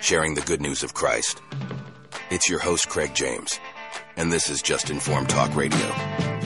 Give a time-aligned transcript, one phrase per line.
[0.00, 1.42] sharing the good news of Christ.
[2.30, 3.58] It's your host, Craig James,
[4.16, 6.39] and this is Just Informed Talk Radio.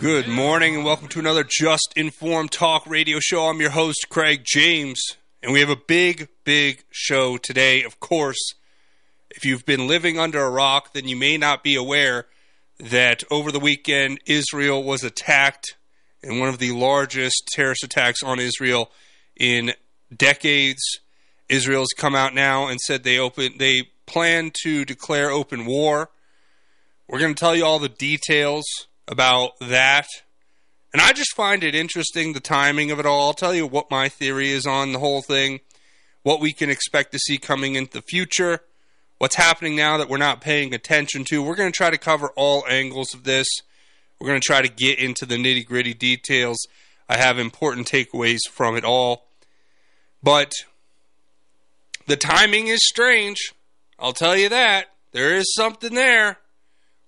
[0.00, 3.48] Good morning and welcome to another Just Informed Talk radio show.
[3.48, 4.98] I'm your host, Craig James,
[5.42, 7.82] and we have a big, big show today.
[7.82, 8.54] Of course,
[9.28, 12.28] if you've been living under a rock, then you may not be aware
[12.78, 15.76] that over the weekend, Israel was attacked
[16.22, 18.90] in one of the largest terrorist attacks on Israel
[19.36, 19.74] in
[20.16, 20.80] decades.
[21.50, 26.08] Israel's come out now and said they open they plan to declare open war.
[27.06, 28.64] We're going to tell you all the details
[29.10, 30.06] about that.
[30.92, 33.26] And I just find it interesting the timing of it all.
[33.26, 35.60] I'll tell you what my theory is on the whole thing,
[36.22, 38.60] what we can expect to see coming into the future,
[39.18, 41.42] what's happening now that we're not paying attention to.
[41.42, 43.46] We're going to try to cover all angles of this.
[44.18, 46.58] We're going to try to get into the nitty gritty details.
[47.08, 49.26] I have important takeaways from it all.
[50.22, 50.52] But
[52.06, 53.54] the timing is strange.
[53.98, 54.86] I'll tell you that.
[55.12, 56.38] There is something there.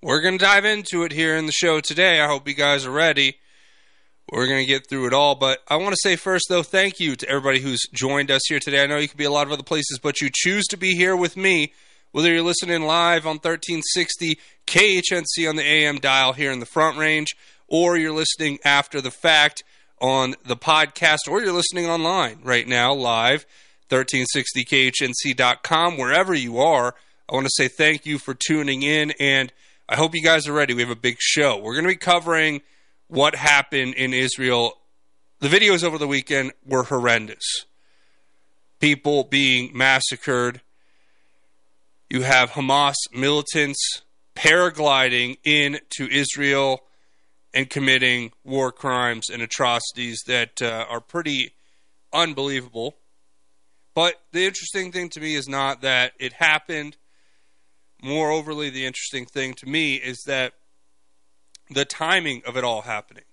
[0.04, 2.20] We're going to dive into it here in the show today.
[2.20, 3.38] I hope you guys are ready.
[4.32, 5.36] We're going to get through it all.
[5.36, 8.58] But I want to say first, though, thank you to everybody who's joined us here
[8.58, 8.82] today.
[8.82, 10.96] I know you could be a lot of other places, but you choose to be
[10.96, 11.72] here with me,
[12.10, 16.98] whether you're listening live on 1360 KHNC on the AM dial here in the Front
[16.98, 17.28] Range,
[17.68, 19.62] or you're listening after the fact
[20.00, 23.46] on the podcast, or you're listening online right now, live,
[23.88, 26.96] 1360KHNC.com, wherever you are.
[27.30, 29.52] I want to say thank you for tuning in and
[29.92, 30.72] I hope you guys are ready.
[30.72, 31.58] We have a big show.
[31.58, 32.62] We're going to be covering
[33.08, 34.72] what happened in Israel.
[35.40, 37.66] The videos over the weekend were horrendous.
[38.80, 40.62] People being massacred.
[42.08, 44.00] You have Hamas militants
[44.34, 46.84] paragliding into Israel
[47.52, 51.52] and committing war crimes and atrocities that uh, are pretty
[52.14, 52.96] unbelievable.
[53.94, 56.96] But the interesting thing to me is not that it happened
[58.02, 60.54] more overly, the interesting thing to me is that
[61.70, 63.24] the timing of it all happening.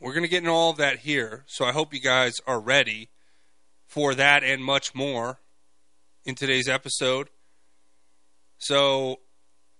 [0.00, 2.60] We're going to get into all of that here, so I hope you guys are
[2.60, 3.10] ready
[3.86, 5.40] for that and much more
[6.24, 7.28] in today's episode.
[8.56, 9.20] So,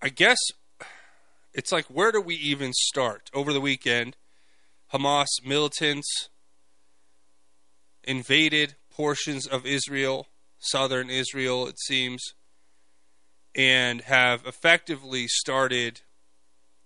[0.02, 0.38] I guess
[1.54, 3.30] it's like, where do we even start?
[3.32, 4.16] Over the weekend,
[4.92, 6.28] Hamas militants
[8.02, 10.26] invaded portions of Israel,
[10.58, 12.34] southern Israel, it seems
[13.54, 16.02] and have effectively started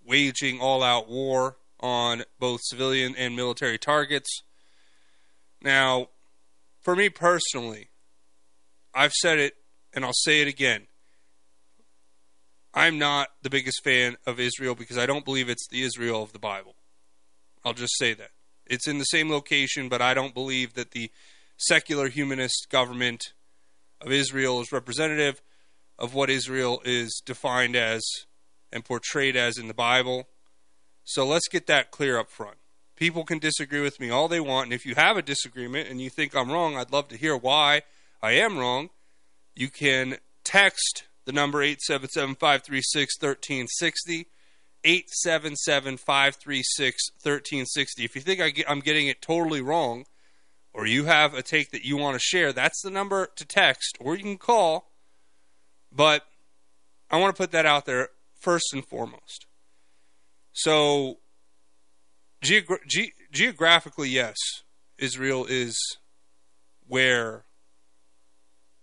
[0.04, 4.42] waging all out war on both civilian and military targets.
[5.62, 6.08] Now,
[6.80, 7.88] for me personally,
[8.94, 9.54] I've said it
[9.92, 10.86] and I'll say it again.
[12.72, 16.32] I'm not the biggest fan of Israel because I don't believe it's the Israel of
[16.32, 16.74] the Bible.
[17.64, 18.30] I'll just say that.
[18.66, 21.10] It's in the same location, but I don't believe that the
[21.56, 23.32] secular humanist government
[24.00, 25.40] of Israel is representative
[25.98, 28.02] of what Israel is defined as
[28.72, 30.28] and portrayed as in the Bible.
[31.04, 32.56] So let's get that clear up front.
[32.96, 36.00] People can disagree with me all they want, and if you have a disagreement and
[36.00, 37.82] you think I'm wrong, I'd love to hear why
[38.22, 38.90] I am wrong.
[39.54, 44.26] You can text the number 877 536 1360.
[44.84, 48.04] 877 536 1360.
[48.04, 50.04] If you think I am getting it totally wrong,
[50.74, 53.96] or you have a take that you want to share, that's the number to text,
[53.98, 54.90] or you can call
[55.94, 56.22] but
[57.10, 58.08] I want to put that out there
[58.40, 59.46] first and foremost.
[60.52, 61.18] So,
[62.42, 64.36] geogra- ge- geographically, yes,
[64.98, 65.76] Israel is
[66.86, 67.44] where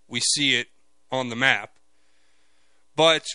[0.08, 0.68] we see it
[1.12, 1.72] on the map.
[2.96, 3.26] But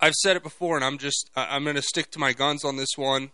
[0.00, 2.76] I've said it before, and I'm just I'm going to stick to my guns on
[2.76, 3.30] this one.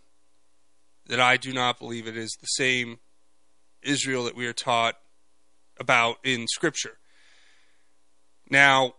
[1.07, 2.99] That I do not believe it is the same
[3.81, 4.95] Israel that we are taught
[5.77, 6.97] about in Scripture.
[8.49, 8.93] Now,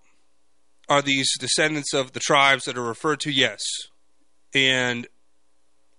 [0.89, 3.31] are these descendants of the tribes that are referred to?
[3.31, 3.61] Yes.
[4.55, 5.07] And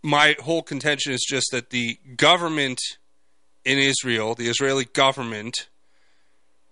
[0.01, 2.79] my whole contention is just that the government
[3.63, 5.67] in Israel, the Israeli government,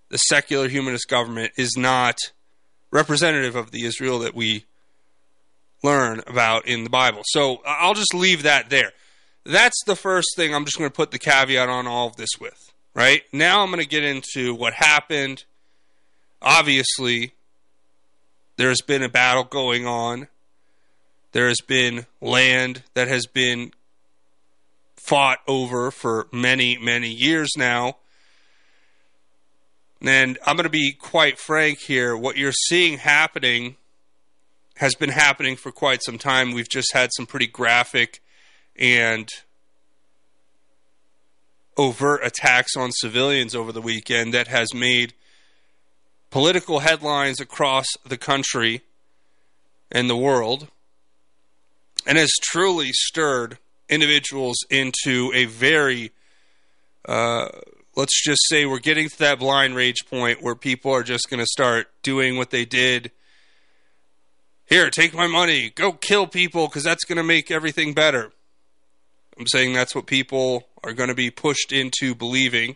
[0.09, 2.17] the secular humanist government, is not
[2.91, 4.65] representative of the Israel that we
[5.81, 7.21] learn about in the Bible.
[7.25, 8.91] So I'll just leave that there.
[9.43, 12.29] That's the first thing I'm just going to put the caveat on all of this
[12.39, 12.57] with.
[12.93, 13.23] Right?
[13.33, 15.45] Now I'm going to get into what happened.
[16.41, 17.33] Obviously,
[18.57, 20.27] there's been a battle going on.
[21.31, 23.71] There has been land that has been
[24.95, 27.97] fought over for many, many years now.
[30.01, 32.15] And I'm going to be quite frank here.
[32.15, 33.77] What you're seeing happening
[34.77, 36.51] has been happening for quite some time.
[36.51, 38.21] We've just had some pretty graphic
[38.75, 39.29] and
[41.77, 45.13] overt attacks on civilians over the weekend that has made
[46.33, 48.81] political headlines across the country
[49.91, 50.67] and the world
[52.07, 56.11] and has truly stirred individuals into a very
[57.07, 57.49] uh,
[57.95, 61.39] let's just say we're getting to that blind rage point where people are just going
[61.39, 63.11] to start doing what they did.
[64.65, 68.31] Here take my money go kill people because that's going to make everything better.
[69.37, 72.75] I'm saying that's what people are going to be pushed into believing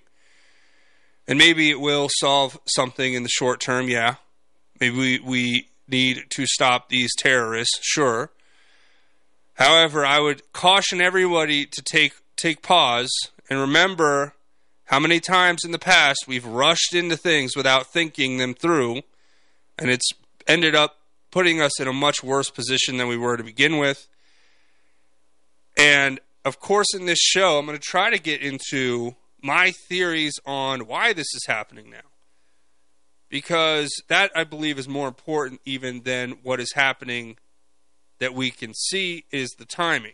[1.27, 4.15] and maybe it will solve something in the short term yeah
[4.79, 8.31] maybe we, we need to stop these terrorists sure
[9.57, 13.11] However, I would caution everybody to take take pause
[13.49, 14.35] and remember
[14.85, 19.01] how many times in the past we've rushed into things without thinking them through,
[19.79, 20.07] and it's
[20.47, 20.97] ended up
[21.31, 24.07] putting us in a much worse position than we were to begin with.
[25.75, 30.39] And of course, in this show, I'm going to try to get into my theories
[30.45, 32.09] on why this is happening now.
[33.29, 37.37] Because that, I believe, is more important even than what is happening
[38.19, 40.13] that we can see is the timing.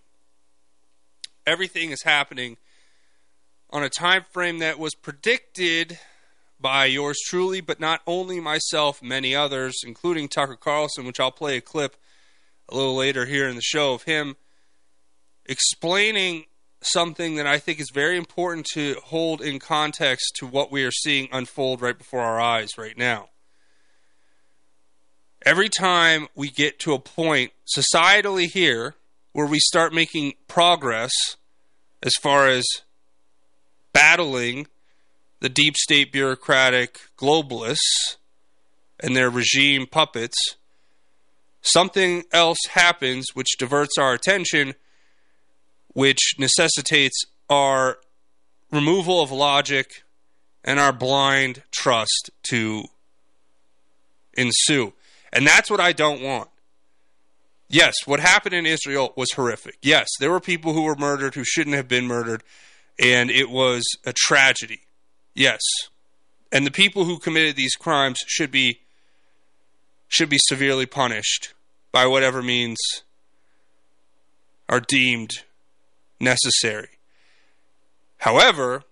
[1.45, 2.57] Everything is happening
[3.69, 5.99] on a time frame that was predicted
[6.59, 11.57] by yours truly, but not only myself, many others, including Tucker Carlson, which I'll play
[11.57, 11.97] a clip
[12.69, 14.35] a little later here in the show of him
[15.45, 16.45] explaining
[16.85, 20.91] something that I think is very important to hold in context to what we are
[20.91, 23.29] seeing unfold right before our eyes right now.
[25.45, 28.95] Every time we get to a point societally here
[29.33, 31.11] where we start making progress
[32.01, 32.63] as far as
[33.91, 34.67] battling
[35.41, 38.15] the deep state bureaucratic globalists
[38.99, 40.37] and their regime puppets,
[41.61, 44.75] something else happens which diverts our attention,
[45.93, 47.97] which necessitates our
[48.71, 50.03] removal of logic
[50.63, 52.83] and our blind trust to
[54.33, 54.93] ensue.
[55.31, 56.49] And that's what I don't want.
[57.69, 59.77] Yes, what happened in Israel was horrific.
[59.81, 62.43] Yes, there were people who were murdered who shouldn't have been murdered,
[62.99, 64.81] and it was a tragedy.
[65.33, 65.59] Yes.
[66.51, 68.81] And the people who committed these crimes should be
[70.07, 71.55] should be severely punished
[71.91, 72.77] by whatever means
[74.69, 75.31] are deemed
[76.19, 76.89] necessary.
[78.17, 78.83] However,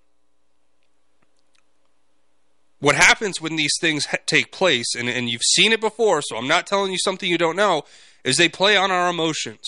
[2.80, 6.36] what happens when these things ha- take place, and, and you've seen it before, so
[6.36, 7.84] I'm not telling you something you don't know,
[8.24, 9.66] is they play on our emotions.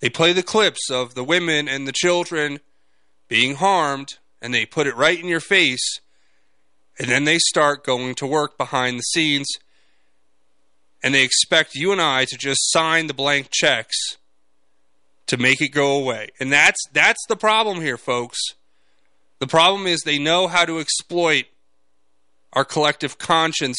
[0.00, 2.60] They play the clips of the women and the children
[3.28, 6.00] being harmed, and they put it right in your face,
[6.98, 9.48] and then they start going to work behind the scenes,
[11.02, 13.96] and they expect you and I to just sign the blank checks
[15.28, 16.28] to make it go away.
[16.40, 18.38] And that's that's the problem here, folks.
[19.38, 21.44] The problem is they know how to exploit
[22.52, 23.78] our collective conscience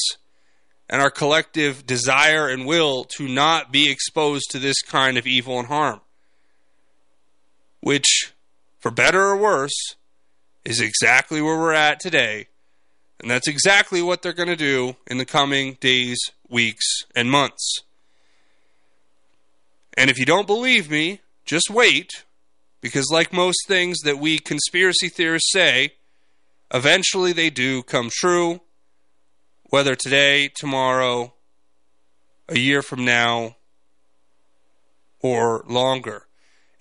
[0.90, 5.60] and our collective desire and will to not be exposed to this kind of evil
[5.60, 6.02] and harm.
[7.82, 8.34] Which,
[8.80, 9.96] for better or worse,
[10.66, 12.48] is exactly where we're at today.
[13.20, 17.84] And that's exactly what they're going to do in the coming days, weeks, and months.
[19.98, 22.26] And if you don't believe me, just wait
[22.80, 25.94] because, like most things that we conspiracy theorists say,
[26.72, 28.62] eventually they do come true,
[29.64, 31.34] whether today, tomorrow,
[32.48, 33.56] a year from now,
[35.22, 36.28] or longer.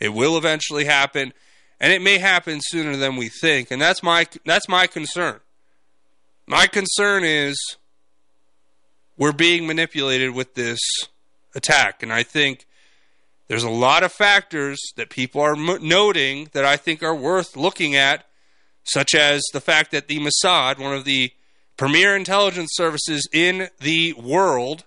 [0.00, 1.32] It will eventually happen,
[1.80, 5.40] and it may happen sooner than we think, and that's my that's my concern.
[6.46, 7.58] My concern is
[9.16, 10.78] we're being manipulated with this
[11.54, 12.66] attack, and I think
[13.48, 17.96] there's a lot of factors that people are noting that I think are worth looking
[17.96, 18.26] at,
[18.84, 21.32] such as the fact that the Mossad, one of the
[21.76, 24.84] premier intelligence services in the world,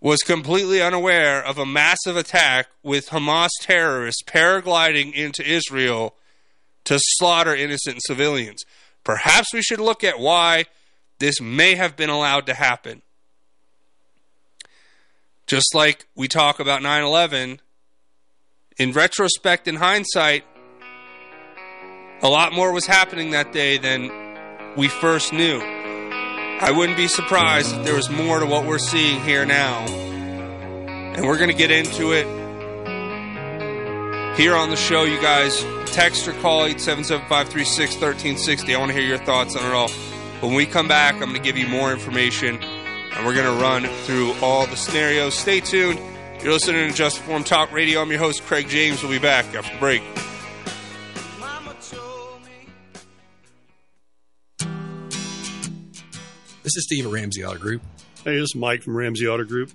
[0.00, 6.14] was completely unaware of a massive attack with Hamas terrorists paragliding into Israel
[6.84, 8.64] to slaughter innocent civilians.
[9.04, 10.66] Perhaps we should look at why
[11.18, 13.02] this may have been allowed to happen.
[15.46, 17.60] Just like we talk about 9 11,
[18.78, 20.44] in retrospect and hindsight,
[22.22, 25.60] a lot more was happening that day than we first knew.
[25.60, 29.80] I wouldn't be surprised if there was more to what we're seeing here now.
[29.80, 32.26] And we're going to get into it
[34.36, 35.02] here on the show.
[35.02, 38.74] You guys text or call 877-536-1360.
[38.74, 39.90] I want to hear your thoughts on it all.
[40.40, 42.58] When we come back, I'm going to give you more information,
[43.14, 45.34] and we're going to run through all the scenarios.
[45.34, 45.98] Stay tuned.
[46.42, 48.00] You're listening to Just Informed Talk Radio.
[48.00, 49.02] I'm your host, Craig James.
[49.02, 50.02] We'll be back after the break.
[56.62, 57.82] This is Steve at Ramsey Auto Group.
[58.24, 59.72] Hey, this is Mike from Ramsey Auto Group.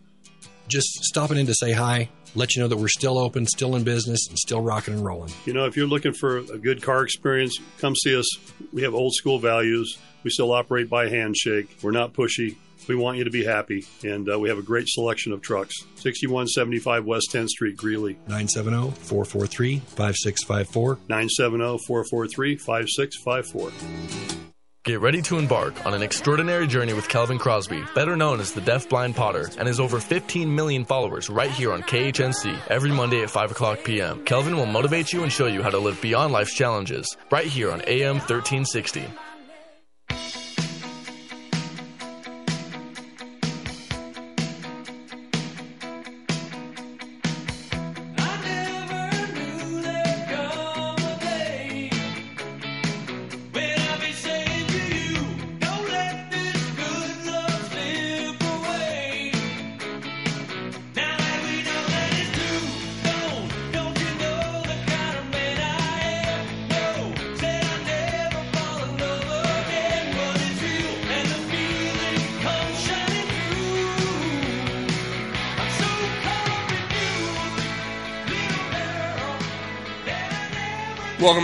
[0.67, 3.83] Just stopping in to say hi, let you know that we're still open, still in
[3.83, 5.31] business, and still rocking and rolling.
[5.45, 8.25] You know, if you're looking for a good car experience, come see us.
[8.73, 9.97] We have old school values.
[10.23, 11.77] We still operate by handshake.
[11.81, 12.55] We're not pushy.
[12.87, 15.75] We want you to be happy, and uh, we have a great selection of trucks.
[15.95, 18.13] 6175 West 10th Street, Greeley.
[18.27, 20.99] 970 443 5654.
[21.09, 24.37] 970 443 5654.
[24.87, 28.61] Get ready to embark on an extraordinary journey with Calvin Crosby, better known as the
[28.61, 33.21] Deaf Blind Potter, and his over 15 million followers right here on KHNC every Monday
[33.21, 34.23] at 5 o'clock p.m.
[34.23, 37.69] Kelvin will motivate you and show you how to live beyond life's challenges right here
[37.69, 39.03] on AM 1360.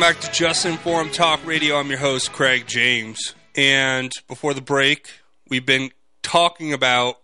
[0.03, 1.77] Back to Just Informed Talk Radio.
[1.77, 3.35] I'm your host, Craig James.
[3.55, 5.07] And before the break,
[5.47, 5.91] we've been
[6.21, 7.21] talking about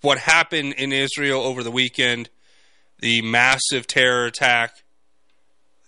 [0.00, 2.30] what happened in Israel over the weekend
[3.00, 4.82] the massive terror attack,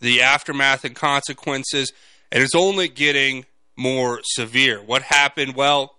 [0.02, 1.94] the aftermath and consequences,
[2.30, 4.82] and it's only getting more severe.
[4.82, 5.54] What happened?
[5.54, 5.94] Well,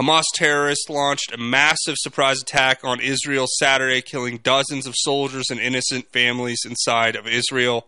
[0.00, 5.60] Hamas terrorists launched a massive surprise attack on Israel Saturday, killing dozens of soldiers and
[5.60, 7.86] innocent families inside of Israel.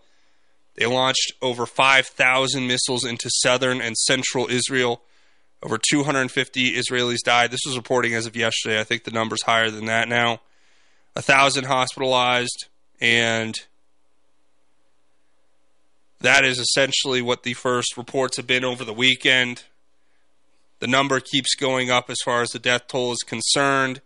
[0.77, 5.03] They launched over 5,000 missiles into southern and central Israel.
[5.63, 7.51] Over 250 Israelis died.
[7.51, 8.81] This was reporting as of yesterday.
[8.81, 10.41] I think the number's higher than that now.
[11.17, 12.67] A thousand hospitalized,
[13.01, 13.55] and
[16.21, 19.65] that is essentially what the first reports have been over the weekend.
[20.79, 24.01] The number keeps going up as far as the death toll is concerned.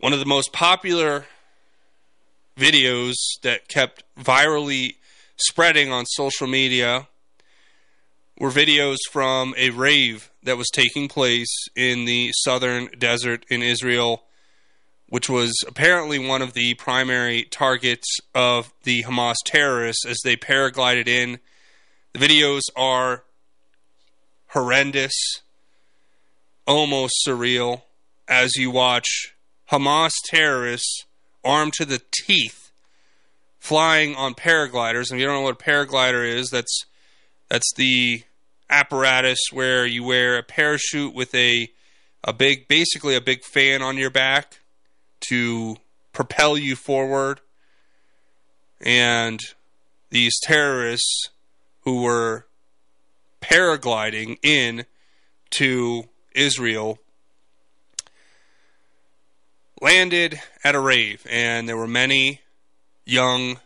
[0.00, 1.26] One of the most popular
[2.56, 4.94] videos that kept virally
[5.40, 7.08] spreading on social media
[8.38, 14.24] were videos from a rave that was taking place in the southern desert in Israel,
[15.08, 21.08] which was apparently one of the primary targets of the Hamas terrorists as they paraglided
[21.08, 21.38] in.
[22.12, 23.24] The videos are
[24.48, 25.12] horrendous,
[26.66, 27.82] almost surreal,
[28.26, 29.34] as you watch
[29.70, 31.04] Hamas terrorists
[31.44, 32.59] armed to the teeth
[33.60, 35.10] flying on paragliders.
[35.10, 36.86] And if you don't know what a paraglider is, that's
[37.48, 38.24] that's the
[38.68, 41.70] apparatus where you wear a parachute with a
[42.24, 44.60] a big basically a big fan on your back
[45.28, 45.76] to
[46.12, 47.40] propel you forward.
[48.80, 49.40] And
[50.08, 51.28] these terrorists
[51.82, 52.46] who were
[53.42, 54.86] paragliding in
[55.50, 56.98] to Israel
[59.80, 62.40] landed at a rave and there were many
[63.10, 63.58] young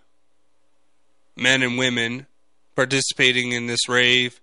[1.37, 2.27] men and women
[2.75, 4.41] participating in this rave.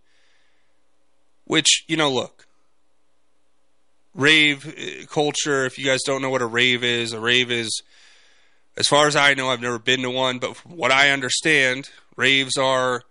[1.45, 2.47] Which, you know, look,
[4.13, 7.81] rave uh, culture, if you guys don't know what a rave is, a rave is,
[8.77, 11.89] as far as I know, I've never been to one, but from what I understand,
[12.15, 13.01] raves are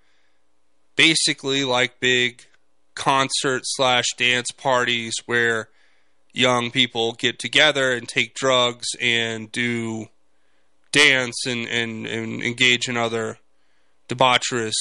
[0.97, 2.47] basically like big
[2.95, 5.69] concert slash dance parties where
[6.33, 10.09] young people get together and take drugs and do
[10.93, 13.39] dance and, and, and engage in other
[14.09, 14.75] debaucherous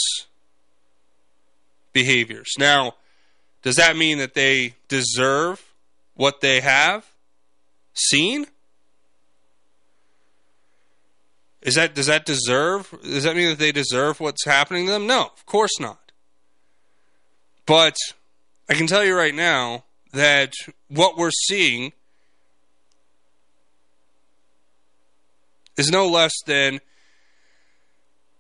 [1.94, 2.54] behaviors.
[2.58, 2.96] Now,
[3.62, 5.64] does that mean that they deserve
[6.16, 7.06] what they have
[7.94, 8.46] seen?
[11.62, 15.08] Is that does that deserve does that mean that they deserve what's happening to them?
[15.08, 16.12] No, of course not.
[17.66, 17.98] But
[18.70, 20.54] I can tell you right now that
[20.88, 21.92] what we're seeing
[25.80, 26.82] is no less than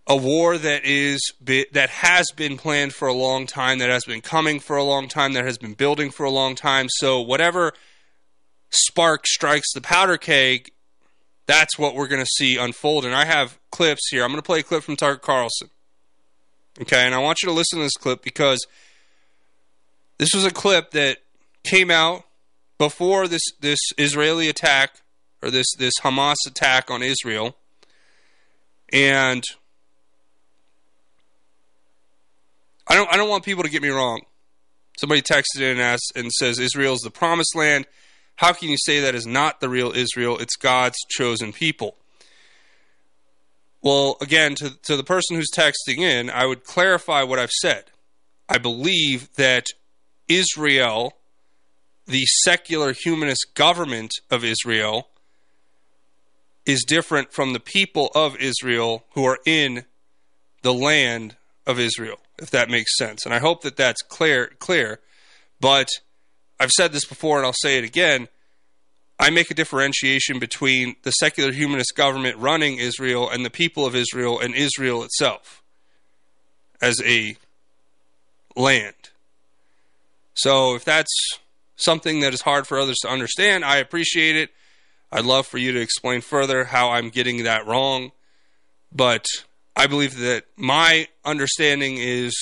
[0.05, 4.19] a war that is that has been planned for a long time, that has been
[4.19, 6.87] coming for a long time, that has been building for a long time.
[6.89, 7.71] So whatever
[8.71, 10.71] spark strikes the powder keg,
[11.45, 13.05] that's what we're going to see unfold.
[13.05, 14.23] And I have clips here.
[14.23, 15.69] I'm going to play a clip from Tucker Carlson.
[16.81, 18.65] Okay, and I want you to listen to this clip because
[20.17, 21.19] this was a clip that
[21.63, 22.23] came out
[22.77, 25.01] before this this Israeli attack
[25.41, 27.55] or this this Hamas attack on Israel,
[28.91, 29.43] and
[32.87, 34.21] I don't I don't want people to get me wrong.
[34.99, 37.87] Somebody texted in and asked and says Israel is the promised land.
[38.35, 40.37] How can you say that is not the real Israel?
[40.37, 41.95] It's God's chosen people.
[43.81, 47.85] Well, again, to, to the person who's texting in, I would clarify what I've said.
[48.49, 49.67] I believe that
[50.27, 51.13] Israel,
[52.05, 55.07] the secular humanist government of Israel,
[56.69, 59.85] is different from the people of Israel who are in
[60.61, 61.35] the land
[61.65, 63.25] of Israel, if that makes sense.
[63.25, 64.51] And I hope that that's clear.
[64.59, 64.99] Clear,
[65.59, 65.89] but
[66.59, 68.27] I've said this before, and I'll say it again.
[69.19, 73.95] I make a differentiation between the secular humanist government running Israel and the people of
[73.95, 75.61] Israel and Israel itself
[76.81, 77.35] as a
[78.55, 78.95] land.
[80.35, 81.11] So if that's
[81.75, 84.51] something that is hard for others to understand, I appreciate it.
[85.11, 88.11] I'd love for you to explain further how I'm getting that wrong.
[88.91, 89.25] But
[89.75, 92.35] I believe that my understanding is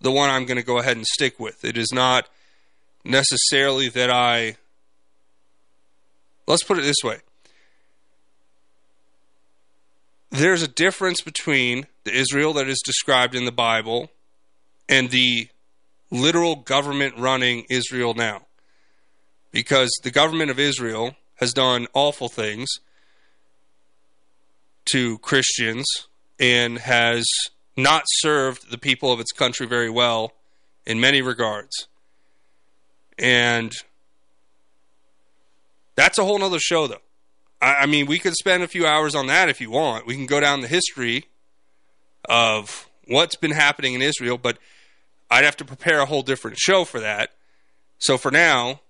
[0.00, 1.64] the one I'm going to go ahead and stick with.
[1.64, 2.28] It is not
[3.04, 4.56] necessarily that I
[6.46, 7.20] Let's put it this way
[10.30, 14.10] there's a difference between the Israel that is described in the Bible
[14.88, 15.48] and the
[16.10, 18.46] literal government running Israel now.
[19.52, 22.68] Because the government of Israel has done awful things
[24.84, 25.86] to Christians
[26.38, 27.26] and has
[27.76, 30.32] not served the people of its country very well
[30.86, 31.88] in many regards.
[33.18, 33.72] And
[35.96, 37.02] that's a whole nother show, though.
[37.60, 40.06] I, I mean, we could spend a few hours on that if you want.
[40.06, 41.26] We can go down the history
[42.28, 44.58] of what's been happening in Israel, but
[45.30, 47.30] I'd have to prepare a whole different show for that.
[47.98, 48.80] So for now,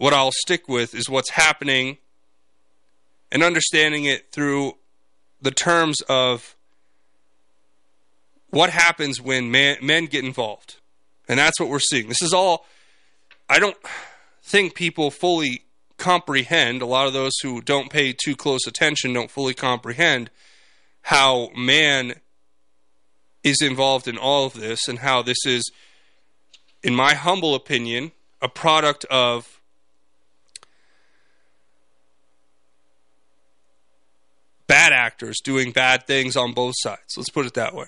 [0.00, 1.98] what I'll stick with is what's happening
[3.30, 4.78] and understanding it through
[5.42, 6.56] the terms of
[8.48, 10.76] what happens when man, men get involved.
[11.28, 12.08] And that's what we're seeing.
[12.08, 12.64] This is all,
[13.46, 13.76] I don't
[14.42, 15.64] think people fully
[15.98, 20.30] comprehend, a lot of those who don't pay too close attention don't fully comprehend
[21.02, 22.14] how man
[23.44, 25.70] is involved in all of this and how this is,
[26.82, 29.59] in my humble opinion, a product of
[34.70, 37.16] bad actors doing bad things on both sides.
[37.16, 37.86] Let's put it that way.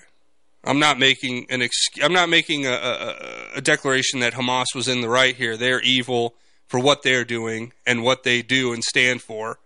[0.65, 3.17] I'm not making an ex- I'm not making a, a,
[3.55, 5.55] a declaration that Hamas was in the right here.
[5.55, 6.35] They're evil
[6.67, 9.59] for what they're doing and what they do and stand for.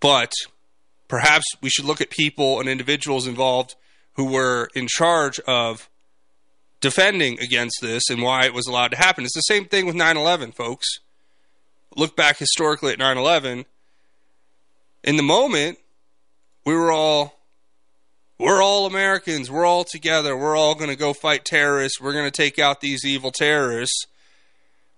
[0.00, 0.32] But
[1.06, 3.76] perhaps we should look at people and individuals involved
[4.14, 5.88] who were in charge of
[6.80, 9.24] defending against this and why it was allowed to happen.
[9.24, 10.88] It's the same thing with 9 11, folks.
[11.94, 13.64] Look back historically at 9 11.
[15.04, 15.78] In the moment,
[16.64, 17.42] we were all
[18.38, 19.50] we're all Americans.
[19.50, 20.36] We're all together.
[20.36, 22.00] We're all going to go fight terrorists.
[22.00, 24.06] We're going to take out these evil terrorists.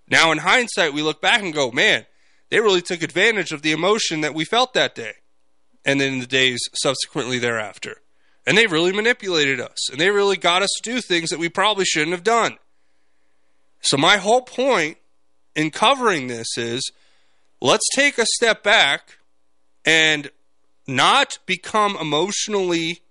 [0.09, 2.07] Now, in hindsight, we look back and go, man,
[2.49, 5.13] they really took advantage of the emotion that we felt that day
[5.85, 7.97] and then in the days subsequently thereafter.
[8.47, 11.49] And they really manipulated us and they really got us to do things that we
[11.49, 12.57] probably shouldn't have done.
[13.81, 14.97] So, my whole point
[15.55, 16.91] in covering this is
[17.61, 19.19] let's take a step back
[19.85, 20.29] and
[20.87, 23.01] not become emotionally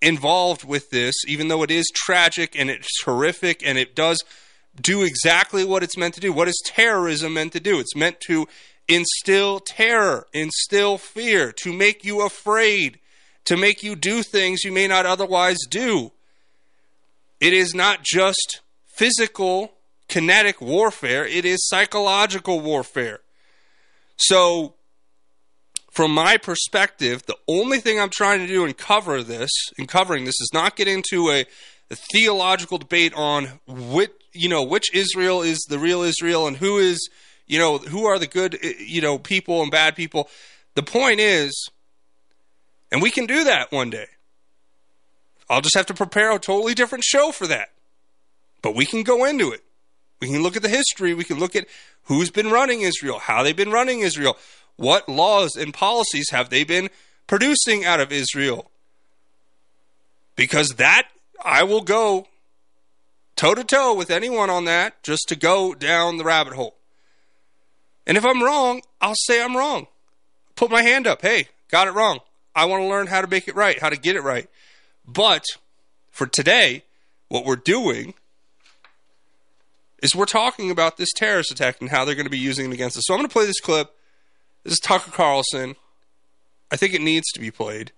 [0.00, 4.22] involved with this, even though it is tragic and it's horrific and it does
[4.80, 6.32] do exactly what it's meant to do.
[6.32, 7.78] What is terrorism meant to do?
[7.80, 8.46] It's meant to
[8.86, 12.98] instill terror, instill fear, to make you afraid,
[13.44, 16.12] to make you do things you may not otherwise do.
[17.40, 19.72] It is not just physical,
[20.08, 23.20] kinetic warfare, it is psychological warfare.
[24.16, 24.74] So,
[25.90, 30.24] from my perspective, the only thing I'm trying to do in cover this, in covering
[30.24, 31.44] this, is not get into a,
[31.90, 36.78] a theological debate on which you know which Israel is the real Israel and who
[36.78, 37.08] is
[37.46, 40.28] you know who are the good eh, you know people and bad people.
[40.74, 41.68] The point is,
[42.92, 44.06] and we can do that one day.
[45.50, 47.70] I'll just have to prepare a totally different show for that.
[48.60, 49.64] But we can go into it.
[50.20, 51.14] We can look at the history.
[51.14, 51.66] We can look at
[52.04, 54.36] who's been running Israel, how they've been running Israel,
[54.78, 56.88] what laws and policies have they been
[57.26, 58.70] producing out of Israel.
[60.36, 61.08] Because that,
[61.44, 62.28] I will go
[63.36, 66.76] toe to toe with anyone on that just to go down the rabbit hole.
[68.06, 69.88] And if I'm wrong, I'll say I'm wrong.
[70.56, 71.22] put my hand up.
[71.22, 72.20] Hey, got it wrong.
[72.54, 74.48] I want to learn how to make it right, how to get it right.
[75.06, 75.44] But
[76.10, 76.84] for today,
[77.28, 78.14] what we're doing
[80.02, 82.74] is we're talking about this terrorist attack and how they're going to be using it
[82.74, 83.04] against us.
[83.06, 83.94] So I'm going to play this clip.
[84.68, 85.76] This is Tucker Carlson.
[86.70, 87.90] I think it needs to be played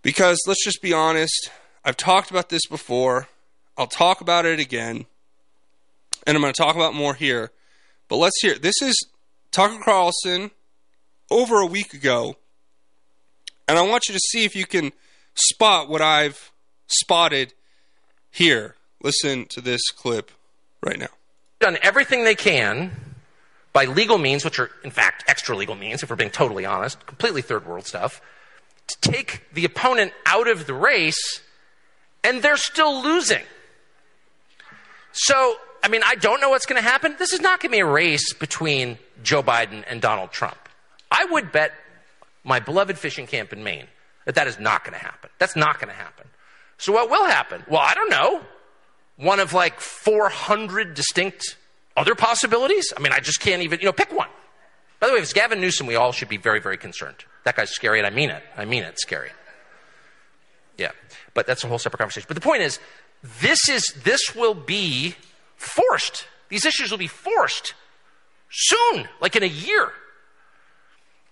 [0.00, 1.50] because let's just be honest.
[1.84, 3.28] I've talked about this before.
[3.76, 5.04] I'll talk about it again.
[6.26, 7.50] And I'm going to talk about more here.
[8.08, 8.54] But let's hear.
[8.54, 9.06] This is
[9.50, 10.50] Tucker Carlson
[11.30, 12.36] over a week ago.
[13.68, 14.92] And I want you to see if you can
[15.34, 16.52] spot what I've
[16.86, 17.52] spotted
[18.30, 18.76] here.
[19.02, 20.30] Listen to this clip
[20.82, 21.08] right now.
[21.60, 23.05] Done everything they can
[23.76, 27.04] by legal means, which are in fact extra legal means, if we're being totally honest,
[27.04, 28.22] completely third world stuff,
[28.86, 31.42] to take the opponent out of the race,
[32.24, 33.42] and they're still losing.
[35.12, 37.16] So, I mean, I don't know what's going to happen.
[37.18, 40.70] This is not going to be a race between Joe Biden and Donald Trump.
[41.10, 41.72] I would bet
[42.44, 43.88] my beloved fishing camp in Maine
[44.24, 45.28] that that is not going to happen.
[45.36, 46.26] That's not going to happen.
[46.78, 47.62] So, what will happen?
[47.68, 48.40] Well, I don't know.
[49.16, 51.58] One of like 400 distinct
[51.96, 52.92] other possibilities?
[52.96, 54.28] I mean, I just can't even, you know, pick one.
[55.00, 57.24] By the way, if it's Gavin Newsom, we all should be very, very concerned.
[57.44, 58.42] That guy's scary, and I mean it.
[58.56, 59.30] I mean it, scary.
[60.78, 60.92] Yeah,
[61.34, 62.26] but that's a whole separate conversation.
[62.28, 62.78] But the point is,
[63.40, 65.14] this is this will be
[65.56, 66.26] forced.
[66.48, 67.74] These issues will be forced
[68.50, 69.92] soon, like in a year.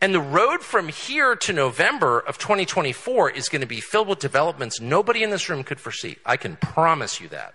[0.01, 4.19] And the road from here to November of 2024 is going to be filled with
[4.19, 6.19] developments nobody in this room could foresee.
[6.27, 7.55] I can promise you that.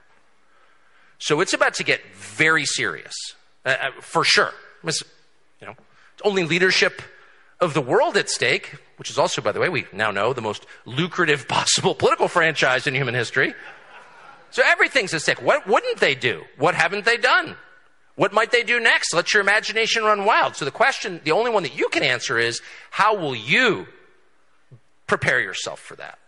[1.19, 3.13] So it's about to get very serious,
[3.65, 4.53] uh, uh for sure.
[4.83, 5.75] You know,
[6.13, 7.01] it's only leadership
[7.59, 10.41] of the world at stake, which is also, by the way, we now know the
[10.41, 13.53] most lucrative possible political franchise in human history.
[14.51, 15.41] So everything's at stake.
[15.41, 16.43] What wouldn't they do?
[16.57, 17.55] What haven't they done?
[18.15, 19.13] What might they do next?
[19.13, 20.55] Let your imagination run wild.
[20.55, 23.87] So the question, the only one that you can answer is, how will you
[25.07, 26.19] prepare yourself for that?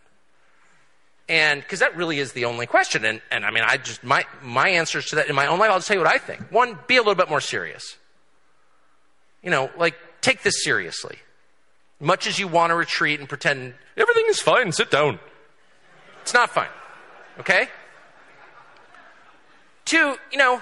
[1.32, 3.06] And because that really is the only question.
[3.06, 5.72] And, and I mean, I just, my, my answers to that in my own life,
[5.72, 6.52] I'll just tell you what I think.
[6.52, 7.96] One, be a little bit more serious.
[9.42, 11.20] You know, like, take this seriously.
[12.02, 15.20] Much as you want to retreat and pretend everything is fine, sit down.
[16.22, 16.68] It's not fine.
[17.40, 17.70] Okay?
[19.86, 20.62] Two, you know,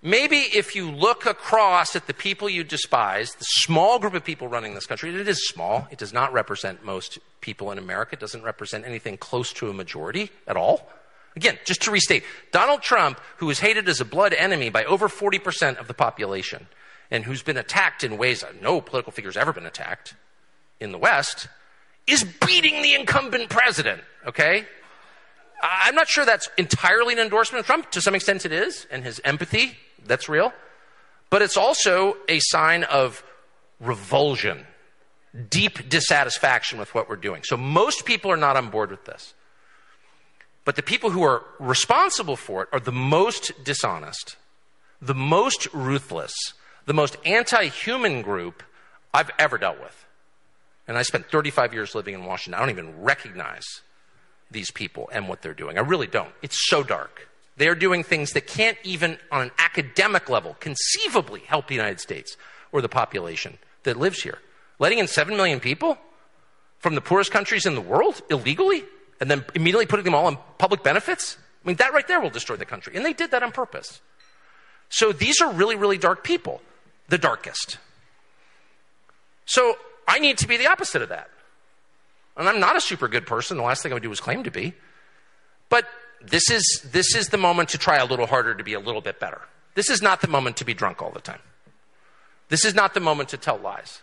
[0.00, 4.46] Maybe if you look across at the people you despise, the small group of people
[4.46, 5.88] running this country, it is small.
[5.90, 8.16] It does not represent most people in America.
[8.16, 10.90] Doesn't represent anything close to a majority at all.
[11.36, 15.08] Again, just to restate, Donald Trump, who is hated as a blood enemy by over
[15.08, 16.66] 40% of the population,
[17.10, 20.14] and who's been attacked in ways that no political figure has ever been attacked
[20.80, 21.48] in the West,
[22.06, 24.64] is beating the incumbent president, okay?
[25.62, 27.90] I'm not sure that's entirely an endorsement of Trump.
[27.92, 30.52] To some extent, it is, and his empathy that's real.
[31.30, 33.22] But it's also a sign of
[33.80, 34.66] revulsion,
[35.50, 37.42] deep dissatisfaction with what we're doing.
[37.44, 39.34] So most people are not on board with this.
[40.64, 44.36] But the people who are responsible for it are the most dishonest,
[45.00, 46.34] the most ruthless,
[46.84, 48.62] the most anti human group
[49.14, 50.06] I've ever dealt with.
[50.86, 52.54] And I spent 35 years living in Washington.
[52.54, 53.64] I don't even recognize
[54.50, 55.78] these people and what they're doing.
[55.78, 56.32] I really don't.
[56.42, 57.28] It's so dark.
[57.56, 62.36] They're doing things that can't even, on an academic level, conceivably help the United States
[62.72, 64.38] or the population that lives here.
[64.78, 65.98] Letting in 7 million people
[66.78, 68.84] from the poorest countries in the world illegally
[69.20, 71.36] and then immediately putting them all on public benefits?
[71.64, 72.94] I mean, that right there will destroy the country.
[72.96, 74.00] And they did that on purpose.
[74.88, 76.62] So these are really, really dark people,
[77.08, 77.78] the darkest.
[79.44, 81.28] So I need to be the opposite of that.
[82.36, 83.56] And I'm not a super good person.
[83.56, 84.74] The last thing I would do is claim to be.
[85.68, 85.86] But
[86.22, 89.00] this is, this is the moment to try a little harder to be a little
[89.00, 89.40] bit better.
[89.74, 91.40] This is not the moment to be drunk all the time.
[92.48, 94.00] This is not the moment to tell lies.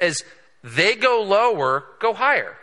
[0.00, 0.22] As
[0.62, 2.56] they go lower, go higher.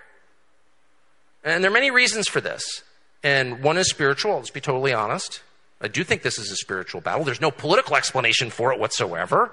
[1.43, 2.83] And there are many reasons for this.
[3.23, 5.41] And one is spiritual, let's be totally honest.
[5.79, 7.23] I do think this is a spiritual battle.
[7.23, 9.51] There's no political explanation for it whatsoever.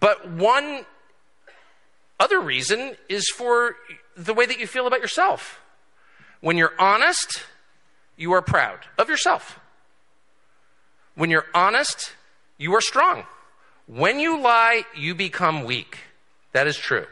[0.00, 0.84] But one
[2.18, 3.76] other reason is for
[4.16, 5.60] the way that you feel about yourself.
[6.40, 7.42] When you're honest,
[8.16, 9.58] you are proud of yourself.
[11.14, 12.12] When you're honest,
[12.58, 13.24] you are strong.
[13.86, 15.98] When you lie, you become weak.
[16.56, 17.04] That is true.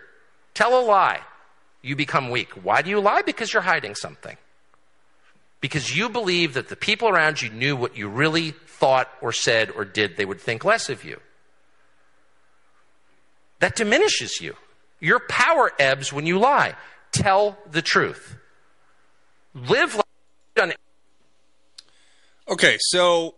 [0.54, 1.20] Tell a lie,
[1.82, 2.52] you become weak.
[2.64, 3.20] Why do you lie?
[3.20, 4.38] Because you're hiding something.
[5.60, 9.70] Because you believe that the people around you knew what you really thought or said
[9.70, 11.20] or did, they would think less of you.
[13.58, 14.56] That diminishes you.
[14.98, 16.74] Your power ebbs when you lie.
[17.12, 18.36] Tell the truth.
[19.54, 20.78] Live like
[22.48, 23.34] Okay, so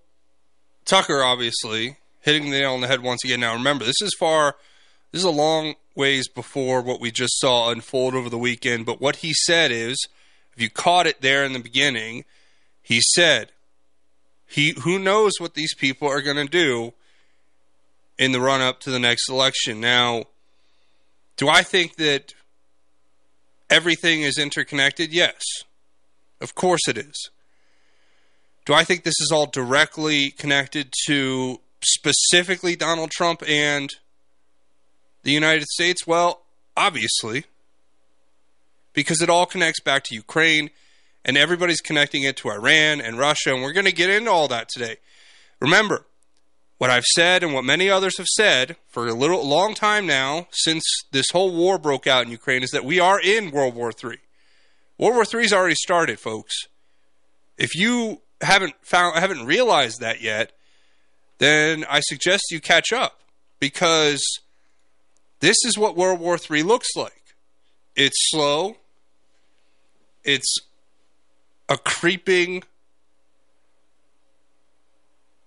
[0.85, 3.41] Tucker obviously hitting the nail on the head once again.
[3.41, 4.55] Now remember, this is far.
[5.11, 8.87] This is a long ways before what we just saw unfold over the weekend.
[8.87, 9.97] But what he said is,
[10.55, 12.25] if you caught it there in the beginning,
[12.83, 13.53] he said,
[14.47, 16.93] "He who knows what these people are going to do
[18.19, 20.25] in the run up to the next election." Now,
[21.37, 22.35] do I think that
[23.69, 25.13] everything is interconnected?
[25.13, 25.43] Yes,
[26.41, 27.31] of course it is.
[28.65, 33.91] Do I think this is all directly connected to specifically Donald Trump and
[35.27, 36.07] the United States?
[36.07, 36.43] Well,
[36.77, 37.45] obviously,
[38.93, 40.71] because it all connects back to Ukraine
[41.25, 44.47] and everybody's connecting it to Iran and Russia, and we're going to get into all
[44.47, 44.99] that today.
[45.61, 46.07] Remember,
[46.79, 50.47] what I've said and what many others have said for a little long time now
[50.53, 53.91] since this whole war broke out in Ukraine is that we are in World War
[53.91, 54.19] III.
[54.97, 56.55] World War III has already started, folks.
[57.59, 60.53] If you haven't found haven't realized that yet,
[61.39, 63.21] then I suggest you catch up
[63.59, 64.23] because
[65.47, 67.23] this is what World War III looks like.
[67.95, 68.79] It's slow.
[70.25, 70.57] It's
[71.69, 72.65] a creeping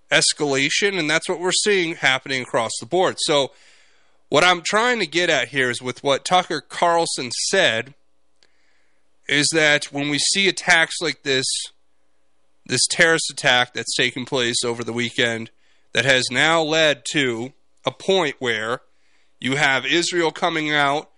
[0.10, 3.18] escalation, and that's what we're seeing happening across the board.
[3.20, 3.52] So,
[4.30, 7.94] what I'm trying to get at here is with what Tucker Carlson said
[9.28, 11.46] is that when we see attacks like this
[12.66, 15.52] this terrorist attack that's taken place over the weekend
[15.92, 17.52] that has now led to
[17.86, 18.82] a point where
[19.40, 21.10] you have Israel coming out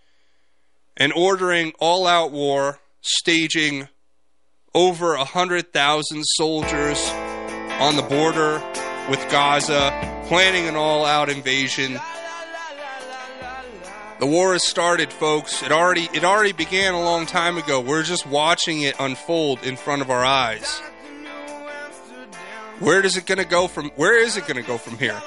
[0.96, 3.88] and ordering all out war, staging
[4.74, 7.10] over 100,000 soldiers
[7.80, 8.62] on the border
[9.10, 9.90] with Gaza,
[10.28, 12.00] planning an all out invasion.
[14.20, 15.64] The war has started, folks.
[15.64, 17.82] It already it already began a long time ago.
[17.82, 20.80] We're just watching it unfold in front of our eyes.
[22.78, 23.90] Where does it going to go from?
[23.96, 25.20] Where is it going to go from here?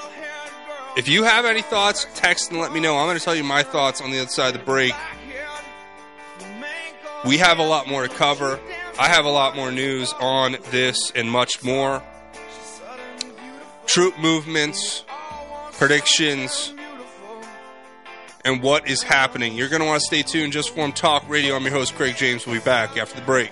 [0.95, 2.97] If you have any thoughts, text and let me know.
[2.97, 4.93] I'm going to tell you my thoughts on the other side of the break.
[7.25, 8.59] We have a lot more to cover.
[8.97, 12.01] I have a lot more news on this and much more.
[13.87, 15.03] Troop movements,
[15.73, 16.73] predictions,
[18.45, 19.53] and what is happening.
[19.55, 20.53] You're going to want to stay tuned.
[20.53, 21.55] Just Form Talk Radio.
[21.55, 22.45] I'm your host, Craig James.
[22.45, 23.51] We'll be back after the break.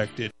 [0.01, 0.40] protected.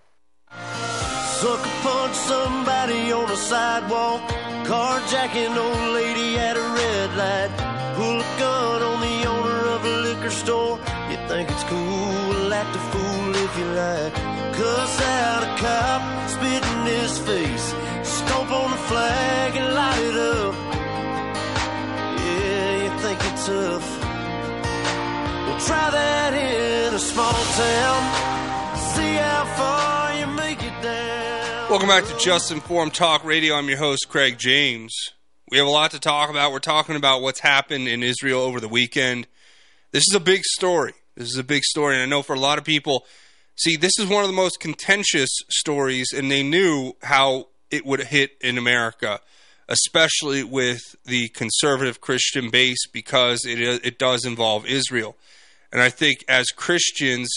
[0.53, 4.21] Sucker punch somebody on the sidewalk.
[4.65, 7.51] Carjacking old lady at a red light.
[7.95, 10.79] Pull a gun on the owner of a liquor store.
[11.09, 14.13] You think it's cool, act a fool if you like.
[14.53, 17.73] Cuss out a cop, spit in his face.
[18.03, 20.55] Stomp on the flag and light it up.
[22.23, 23.87] Yeah, you think you're tough.
[25.45, 28.01] Well, try that in a small town.
[28.93, 30.10] See how far
[31.71, 33.55] Welcome back to Just Informed Talk Radio.
[33.55, 34.93] I'm your host, Craig James.
[35.49, 36.51] We have a lot to talk about.
[36.51, 39.25] We're talking about what's happened in Israel over the weekend.
[39.93, 40.91] This is a big story.
[41.15, 41.95] This is a big story.
[41.95, 43.05] And I know for a lot of people,
[43.55, 48.01] see, this is one of the most contentious stories, and they knew how it would
[48.01, 49.21] hit in America,
[49.69, 55.15] especially with the conservative Christian base, because it, it does involve Israel.
[55.71, 57.29] And I think as Christians,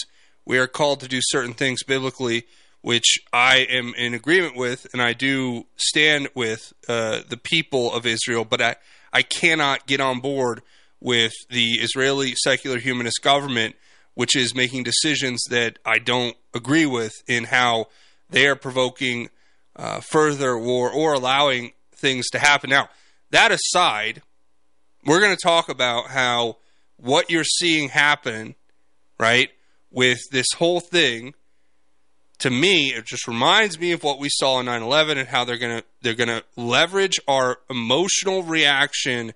[0.45, 2.47] we are called to do certain things biblically,
[2.85, 8.05] which I am in agreement with, and I do stand with uh, the people of
[8.05, 8.75] Israel, but I,
[9.11, 10.61] I cannot get on board
[10.99, 13.75] with the Israeli secular humanist government,
[14.13, 17.87] which is making decisions that I don't agree with in how
[18.29, 19.31] they are provoking
[19.75, 22.69] uh, further war or allowing things to happen.
[22.69, 22.89] Now,
[23.31, 24.21] that aside,
[25.03, 26.57] we're going to talk about how
[26.97, 28.53] what you're seeing happen,
[29.19, 29.49] right,
[29.89, 31.33] with this whole thing.
[32.39, 35.57] To me, it just reminds me of what we saw in 9/11 and how they're
[35.57, 39.33] gonna they're gonna leverage our emotional reaction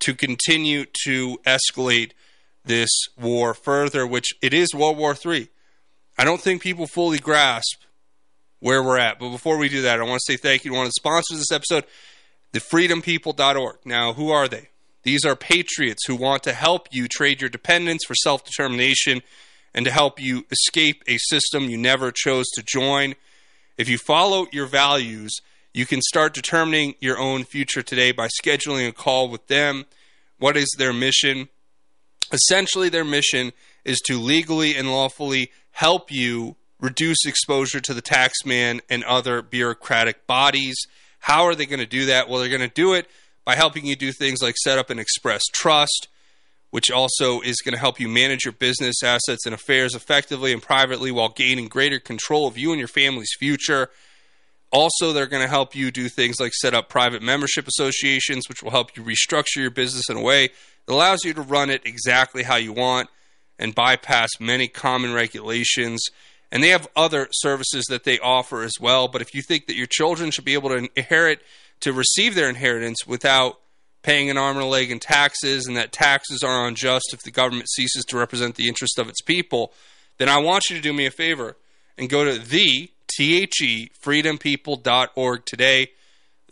[0.00, 2.12] to continue to escalate
[2.64, 5.48] this war further, which it is World War III.
[6.18, 7.82] I don't think people fully grasp
[8.60, 9.18] where we're at.
[9.18, 11.00] But before we do that, I want to say thank you to one of the
[11.00, 11.84] sponsors of this episode,
[12.52, 13.78] thefreedompeople.org.
[13.84, 14.68] Now, who are they?
[15.02, 19.22] These are patriots who want to help you trade your dependence for self determination
[19.74, 23.14] and to help you escape a system you never chose to join.
[23.76, 25.36] If you follow your values,
[25.72, 29.86] you can start determining your own future today by scheduling a call with them.
[30.38, 31.48] What is their mission?
[32.32, 33.52] Essentially, their mission
[33.84, 40.26] is to legally and lawfully help you reduce exposure to the taxman and other bureaucratic
[40.26, 40.76] bodies.
[41.20, 42.28] How are they going to do that?
[42.28, 43.08] Well, they're going to do it
[43.44, 46.08] by helping you do things like set up an express trust,
[46.70, 50.62] which also is going to help you manage your business assets and affairs effectively and
[50.62, 53.90] privately while gaining greater control of you and your family's future.
[54.72, 58.62] Also, they're going to help you do things like set up private membership associations, which
[58.62, 60.48] will help you restructure your business in a way
[60.86, 63.08] that allows you to run it exactly how you want
[63.58, 66.04] and bypass many common regulations.
[66.52, 69.08] And they have other services that they offer as well.
[69.08, 71.40] But if you think that your children should be able to inherit,
[71.80, 73.60] to receive their inheritance without
[74.02, 77.30] paying an arm and a leg in taxes, and that taxes are unjust if the
[77.30, 79.72] government ceases to represent the interest of its people,
[80.18, 81.56] then I want you to do me a favor
[81.96, 85.88] and go to the T-H-E, freedompeople.org today,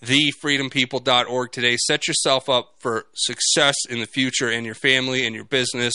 [0.00, 1.76] The thefreedompeople.org today.
[1.86, 5.94] Set yourself up for success in the future and your family and your business.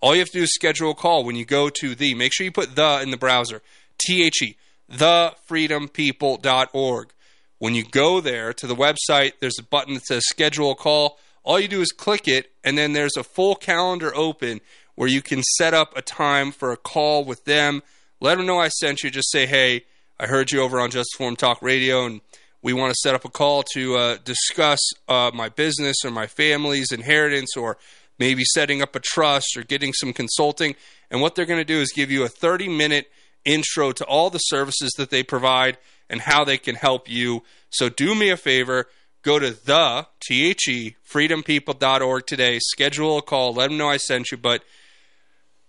[0.00, 2.14] All you have to do is schedule a call when you go to the.
[2.14, 3.62] Make sure you put the in the browser.
[3.98, 4.56] T-H-E,
[4.92, 7.12] thefreedompeople.org.
[7.58, 11.18] When you go there to the website, there's a button that says schedule a call.
[11.42, 14.60] All you do is click it, and then there's a full calendar open
[14.94, 17.82] where you can set up a time for a call with them.
[18.20, 19.10] Let them know I sent you.
[19.10, 19.84] Just say, hey,
[20.18, 22.20] I heard you over on Just Informed Talk Radio, and
[22.62, 26.26] we want to set up a call to uh, discuss uh, my business or my
[26.26, 27.78] family's inheritance or
[28.18, 30.74] maybe setting up a trust or getting some consulting.
[31.10, 33.10] And what they're going to do is give you a 30 minute
[33.44, 37.42] intro to all the services that they provide and how they can help you.
[37.70, 38.86] So do me a favor,
[39.22, 44.38] go to the T-H-E, freedompeople.org today, schedule a call, let them know I sent you,
[44.38, 44.62] but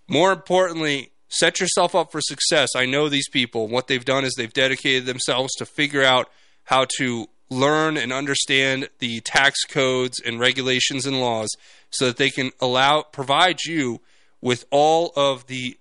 [0.08, 2.70] more importantly, set yourself up for success.
[2.74, 3.68] I know these people.
[3.68, 6.30] What they've done is they've dedicated themselves to figure out
[6.64, 11.48] how to learn and understand the tax codes and regulations and laws
[11.90, 14.00] so that they can allow provide you
[14.40, 15.78] with all of the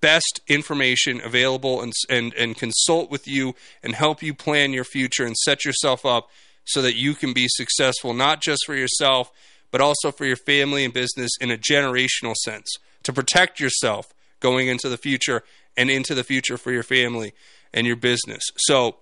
[0.00, 5.24] best information available and, and, and consult with you and help you plan your future
[5.24, 6.28] and set yourself up
[6.64, 9.30] so that you can be successful, not just for yourself,
[9.70, 12.68] but also for your family and business in a generational sense
[13.02, 15.42] to protect yourself going into the future
[15.76, 17.32] and into the future for your family
[17.72, 18.42] and your business.
[18.56, 18.96] So,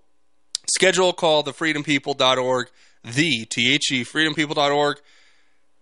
[0.71, 2.69] schedule a call, thefreedompeople.org,
[3.05, 5.01] the T H E, freedompeople.org.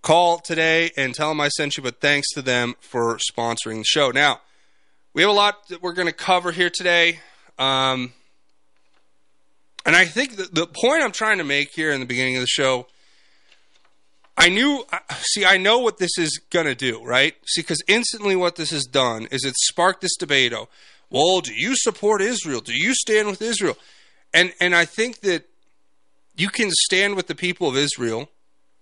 [0.02, 3.84] Call today and tell them I sent you, but thanks to them for sponsoring the
[3.84, 4.10] show.
[4.10, 4.40] Now,
[5.16, 7.20] we have a lot that we're going to cover here today.
[7.58, 8.12] Um,
[9.86, 12.42] and I think the, the point I'm trying to make here in the beginning of
[12.42, 12.86] the show,
[14.36, 14.84] I knew,
[15.22, 17.34] see, I know what this is going to do, right?
[17.46, 20.52] See, because instantly what this has done is it sparked this debate.
[20.52, 20.68] Oh,
[21.08, 22.60] well, do you support Israel?
[22.60, 23.78] Do you stand with Israel?
[24.34, 25.48] And and I think that
[26.36, 28.28] you can stand with the people of Israel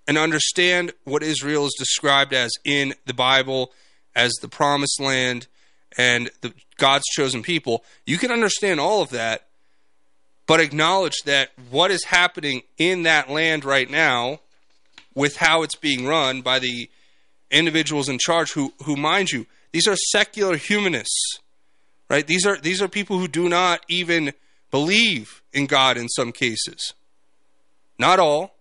[0.09, 3.71] and understand what Israel is described as in the Bible
[4.17, 5.47] as the promised land
[5.97, 9.47] and the God's chosen people, you can understand all of that,
[10.47, 14.41] but acknowledge that what is happening in that land right now
[15.15, 16.91] with how it's being run by the
[17.51, 21.39] individuals in charge who who mind you, these are secular humanists.
[22.11, 22.27] Right?
[22.27, 24.33] These are these are people who do not even
[24.71, 26.95] believe in God in some cases.
[27.99, 28.55] Not all,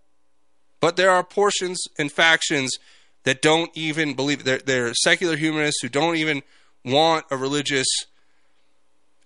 [0.84, 2.76] But there are portions and factions
[3.22, 6.42] that don't even believe they're, they're secular humanists who don't even
[6.84, 7.86] want a religious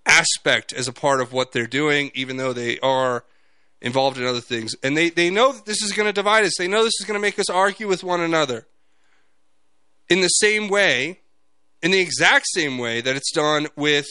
[0.07, 3.25] aspect as a part of what they're doing, even though they are
[3.81, 4.75] involved in other things.
[4.83, 6.57] And they, they know that this is going to divide us.
[6.59, 8.67] They know this is going to make us argue with one another.
[10.09, 11.21] In the same way,
[11.83, 14.07] in the exact same way that it's done with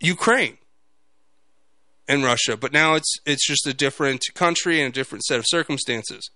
[0.00, 0.58] Ukraine
[2.08, 5.44] and Russia, but now it's it's just a different country and a different set of
[5.48, 6.30] circumstances.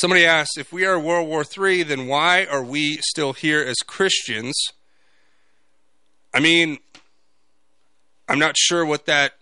[0.00, 3.76] Somebody asked if we are World War III, then why are we still here as
[3.86, 4.54] Christians?
[6.32, 6.78] I mean,
[8.26, 9.34] I'm not sure what that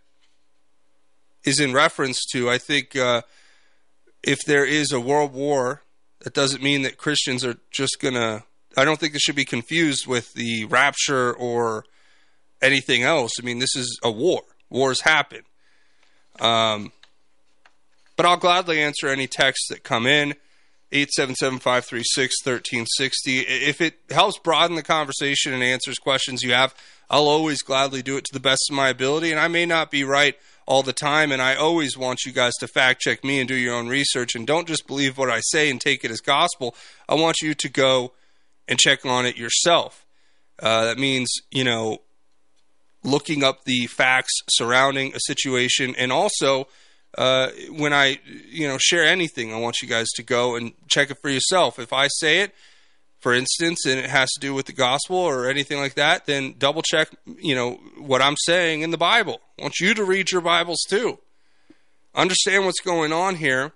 [1.44, 2.50] is in reference to.
[2.50, 3.22] I think uh,
[4.24, 5.82] if there is a world war,
[6.22, 8.42] that doesn't mean that Christians are just going to.
[8.76, 11.84] I don't think this should be confused with the rapture or
[12.60, 13.30] anything else.
[13.40, 14.42] I mean, this is a war.
[14.70, 15.42] Wars happen.
[16.40, 16.90] Um,
[18.16, 20.34] but I'll gladly answer any texts that come in.
[20.92, 22.86] 877-536-1360.
[23.26, 26.74] If it helps broaden the conversation and answers questions you have,
[27.10, 29.30] I'll always gladly do it to the best of my ability.
[29.30, 30.36] And I may not be right
[30.66, 33.54] all the time, and I always want you guys to fact check me and do
[33.54, 36.74] your own research and don't just believe what I say and take it as gospel.
[37.08, 38.12] I want you to go
[38.66, 40.04] and check on it yourself.
[40.58, 42.02] Uh, that means, you know,
[43.02, 46.68] looking up the facts surrounding a situation and also
[47.16, 48.18] uh, when I,
[48.50, 51.78] you know, share anything, I want you guys to go and check it for yourself.
[51.78, 52.54] If I say it,
[53.18, 56.54] for instance, and it has to do with the gospel or anything like that, then
[56.58, 59.40] double check, you know, what I'm saying in the Bible.
[59.58, 61.18] I want you to read your Bibles too.
[62.14, 63.72] Understand what's going on here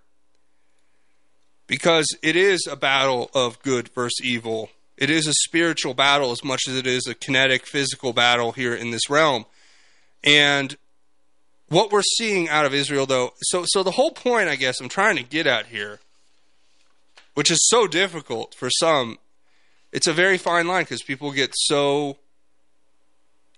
[1.66, 4.70] because it is a battle of good versus evil.
[4.96, 8.74] It is a spiritual battle as much as it is a kinetic physical battle here
[8.74, 9.46] in this realm.
[10.22, 10.76] And
[11.72, 14.88] what we're seeing out of Israel though, so so the whole point I guess I'm
[14.88, 16.00] trying to get at here
[17.34, 19.18] which is so difficult for some
[19.92, 22.16] it's a very fine line because people get so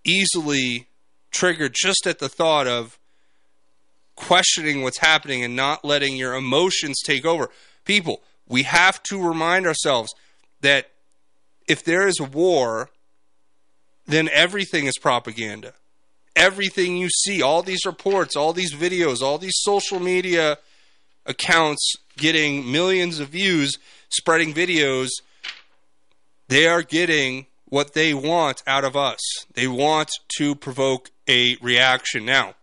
[0.04, 0.88] easily
[1.30, 2.98] triggered just at the thought of
[4.16, 7.50] questioning what's happening and not letting your emotions take over.
[7.84, 10.14] People, we have to remind ourselves
[10.60, 10.90] that
[11.66, 12.90] if there is a war,
[14.06, 15.72] then everything is propaganda.
[16.36, 20.58] Everything you see, all these reports, all these videos, all these social media
[21.26, 23.78] accounts getting millions of views,
[24.08, 25.08] spreading videos
[26.48, 29.18] they are getting what they want out of us.
[29.54, 32.24] They want to provoke a reaction.
[32.24, 32.54] Now,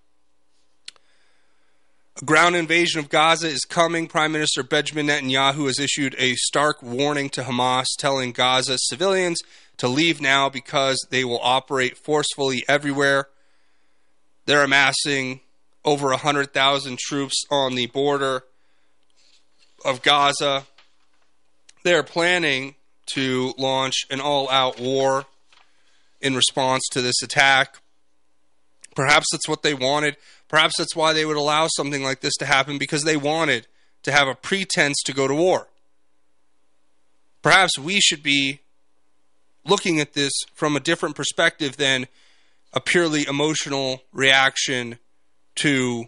[2.22, 4.08] a ground invasion of Gaza is coming.
[4.08, 9.42] Prime Minister Benjamin Netanyahu has issued a stark warning to Hamas, telling Gaza civilians
[9.78, 13.28] to leave now because they will operate forcefully everywhere.
[14.46, 15.42] They're amassing
[15.84, 18.44] over 100,000 troops on the border
[19.84, 20.66] of Gaza.
[21.84, 22.76] They're planning
[23.14, 25.26] to launch an all out war
[26.22, 27.78] in response to this attack.
[28.96, 30.18] Perhaps that's what they wanted.
[30.48, 33.68] Perhaps that's why they would allow something like this to happen because they wanted
[34.04, 35.68] to have a pretense to go to war.
[37.42, 38.60] Perhaps we should be
[39.66, 42.08] looking at this from a different perspective than
[42.74, 44.98] a purely emotional reaction
[45.56, 46.06] to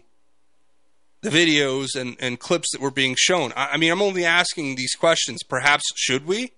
[1.20, 3.52] the videos and, and clips that were being shown.
[3.56, 5.42] I, I mean, I'm only asking these questions.
[5.42, 6.52] Perhaps should we?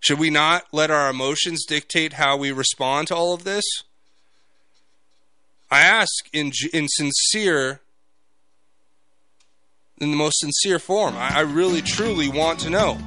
[0.00, 3.64] Should we not let our emotions dictate how we respond to all of this?
[5.70, 7.80] I ask in in sincere
[9.98, 11.16] in the most sincere form.
[11.16, 12.98] I, I really truly want to know.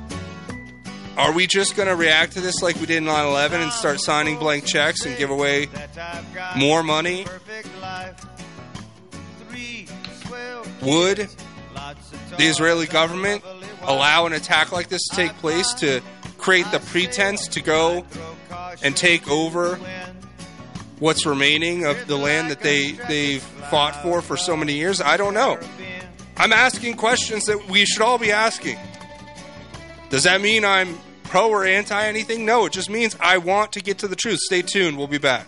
[1.18, 3.72] Are we just going to react to this like we did in 9 11 and
[3.72, 5.68] start signing blank checks and give away
[6.57, 7.26] more money?
[10.82, 11.30] Would
[12.38, 13.43] the Israeli government
[13.84, 16.01] allow an attack like this to take place to
[16.38, 18.05] create the pretense to go
[18.82, 19.80] and take over
[20.99, 25.01] what's remaining of the land that they they've fought for for so many years?
[25.01, 25.59] I don't know.
[26.38, 28.80] I'm asking questions that we should all be asking.
[30.12, 32.45] Does that mean I'm pro or anti anything?
[32.45, 34.39] No, it just means I want to get to the truth.
[34.41, 34.97] Stay tuned.
[34.97, 35.47] We'll be back.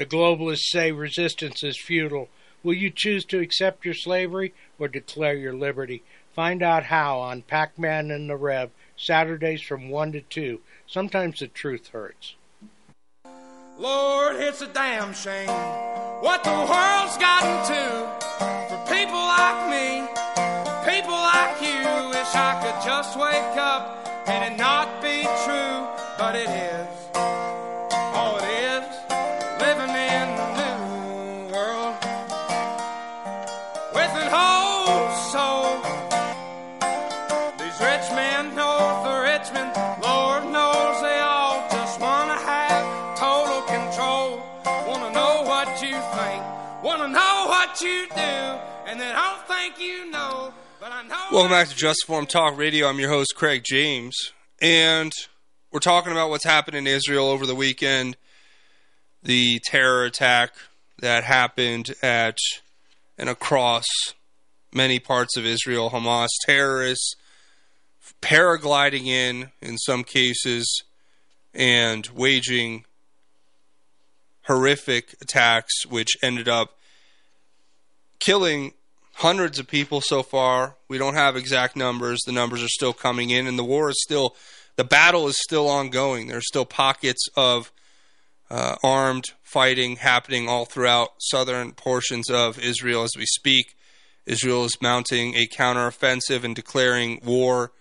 [0.00, 2.30] The globalists say resistance is futile.
[2.62, 6.02] Will you choose to accept your slavery or declare your liberty?
[6.32, 10.60] Find out how on Pac Man and the Rev, Saturdays from 1 to 2.
[10.86, 12.34] Sometimes the truth hurts.
[13.78, 15.48] Lord, it's a damn shame
[16.22, 18.08] what the world's gotten to
[18.70, 20.08] for people like me,
[20.90, 22.08] people like you.
[22.08, 25.86] Wish I could just wake up and it not be true,
[26.16, 26.99] but it is.
[47.80, 48.20] What you do,
[48.90, 50.52] and they don't think you know.
[50.80, 52.86] But I know Welcome back to Just Informed Talk Radio.
[52.86, 54.14] I'm your host, Craig James,
[54.60, 55.10] and
[55.72, 58.18] we're talking about what's happened in Israel over the weekend
[59.22, 60.52] the terror attack
[60.98, 62.36] that happened at
[63.16, 63.86] and across
[64.74, 65.88] many parts of Israel.
[65.88, 67.14] Hamas terrorists
[68.20, 70.82] paragliding in, in some cases,
[71.54, 72.84] and waging
[74.48, 76.76] horrific attacks, which ended up
[78.20, 78.74] killing
[79.14, 80.76] hundreds of people so far.
[80.88, 82.20] We don't have exact numbers.
[82.24, 84.36] The numbers are still coming in, and the war is still,
[84.76, 86.28] the battle is still ongoing.
[86.28, 87.72] There are still pockets of
[88.50, 93.74] uh, armed fighting happening all throughout southern portions of Israel as we speak.
[94.26, 97.72] Israel is mounting a counteroffensive and declaring war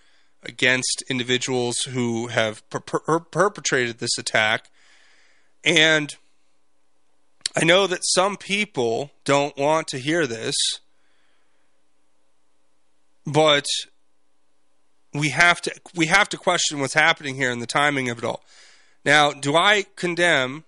[0.44, 4.70] against individuals who have per- per- perpetrated this attack.
[5.64, 6.16] And
[7.56, 10.56] I know that some people don't want to hear this,
[13.26, 13.66] but
[15.14, 18.24] we have to we have to question what's happening here and the timing of it
[18.24, 18.44] all.
[19.04, 20.66] Now, do I condemn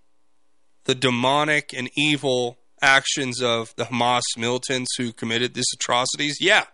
[0.85, 6.37] the demonic and evil actions of the Hamas militants who committed these atrocities?
[6.41, 6.65] Yeah,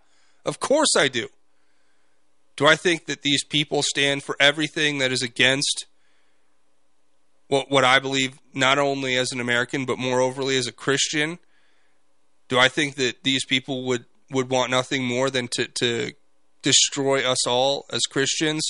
[0.45, 1.28] of course I do.
[2.55, 5.86] Do I think that these people stand for everything that is against
[7.47, 11.39] what what I believe not only as an American but more overly as a Christian?
[12.47, 16.13] Do I think that these people would would want nothing more than to to
[16.61, 18.63] destroy us all as Christians?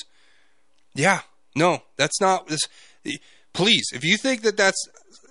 [0.94, 1.22] Yeah,
[1.56, 2.62] no, that's not this.
[3.54, 4.88] Please, if you think that that's,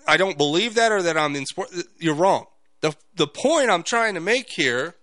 [0.08, 2.46] I don't believe that or that I'm in sport, you're wrong.
[2.80, 4.94] the The point I'm trying to make here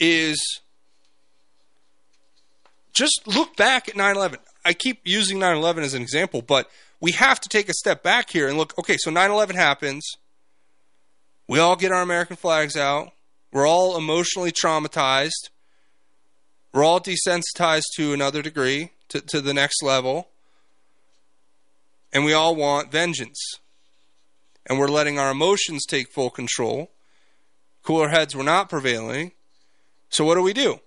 [0.00, 0.60] is
[2.92, 4.36] just look back at 9/11.
[4.64, 6.70] I keep using 9/11 as an example, but
[7.02, 8.78] we have to take a step back here and look.
[8.78, 10.08] Okay, so 9/11 happens.
[11.48, 13.10] We all get our American flags out.
[13.52, 15.50] We're all emotionally traumatized.
[16.72, 20.28] We're all desensitized to another degree, to, to the next level.
[22.12, 23.58] And we all want vengeance.
[24.64, 26.92] And we're letting our emotions take full control.
[27.82, 29.32] Cooler heads were not prevailing.
[30.08, 30.78] So what do we do?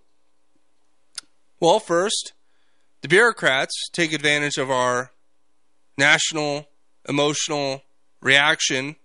[1.60, 2.32] Well, first,
[3.02, 5.12] the bureaucrats take advantage of our
[5.98, 6.68] national
[7.08, 7.84] emotional
[8.22, 8.96] reaction,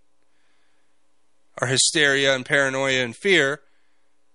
[1.59, 3.61] our hysteria and paranoia and fear,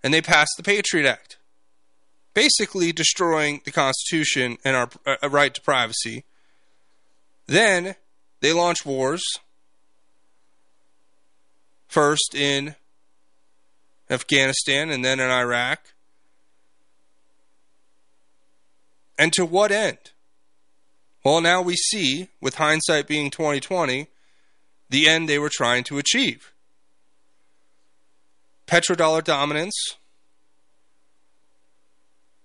[0.03, 1.37] and they pass the Patriot Act,
[2.33, 6.23] basically destroying the Constitution and our uh, right to privacy.
[7.47, 7.95] Then
[8.41, 9.23] they launch wars,
[11.87, 12.75] first in
[14.09, 15.93] Afghanistan and then in Iraq.
[19.17, 20.11] And to what end?
[21.25, 24.07] Well, now we see, with hindsight being 2020,
[24.91, 26.51] the end they were trying to achieve.
[28.67, 29.73] Petrodollar dominance,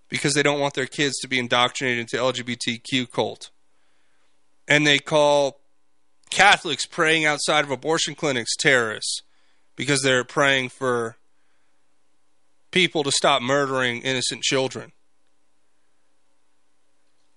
[0.09, 3.51] because they don't want their kids to be indoctrinated into LGBTQ cult.
[4.67, 5.61] And they call
[6.31, 9.21] Catholics praying outside of abortion clinics terrorists
[9.77, 11.19] because they're praying for
[12.71, 14.93] people to stop murdering innocent children.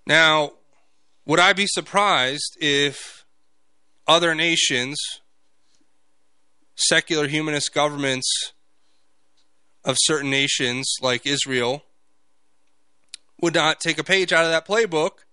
[0.08, 0.54] Now,
[1.26, 3.26] would I be surprised if
[4.08, 4.98] other nations,
[6.88, 8.54] secular humanist governments
[9.84, 11.84] of certain nations like Israel,
[13.42, 15.26] would not take a page out of that playbook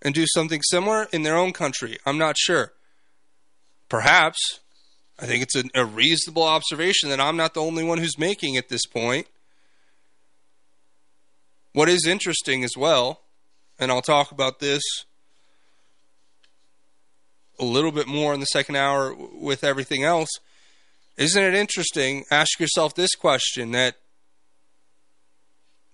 [0.00, 1.98] and do something similar in their own country?
[2.06, 2.72] I'm not sure.
[3.88, 4.60] Perhaps.
[5.18, 8.56] I think it's a, a reasonable observation that I'm not the only one who's making
[8.56, 9.26] at this point.
[11.72, 13.20] What is interesting as well,
[13.78, 14.82] and I'll talk about this
[17.58, 20.30] a little bit more in the second hour with everything else.
[21.16, 22.24] Isn't it interesting?
[22.30, 23.96] Ask yourself this question that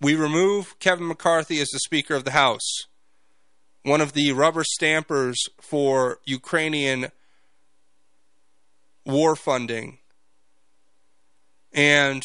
[0.01, 2.83] we remove Kevin McCarthy as the Speaker of the House,
[3.85, 7.11] one of the rubber stampers for Ukrainian
[9.07, 9.99] war funding,
[11.73, 12.23] and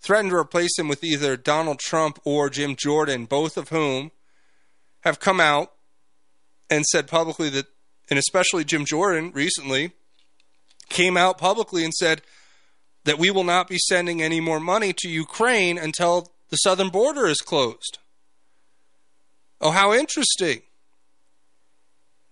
[0.00, 4.10] threatened to replace him with either Donald Trump or Jim Jordan, both of whom
[5.00, 5.72] have come out
[6.70, 7.66] and said publicly that,
[8.10, 9.92] and especially Jim Jordan recently,
[10.88, 12.22] came out publicly and said
[13.04, 17.26] that we will not be sending any more money to Ukraine until the southern border
[17.26, 17.98] is closed.
[19.60, 20.62] Oh, how interesting.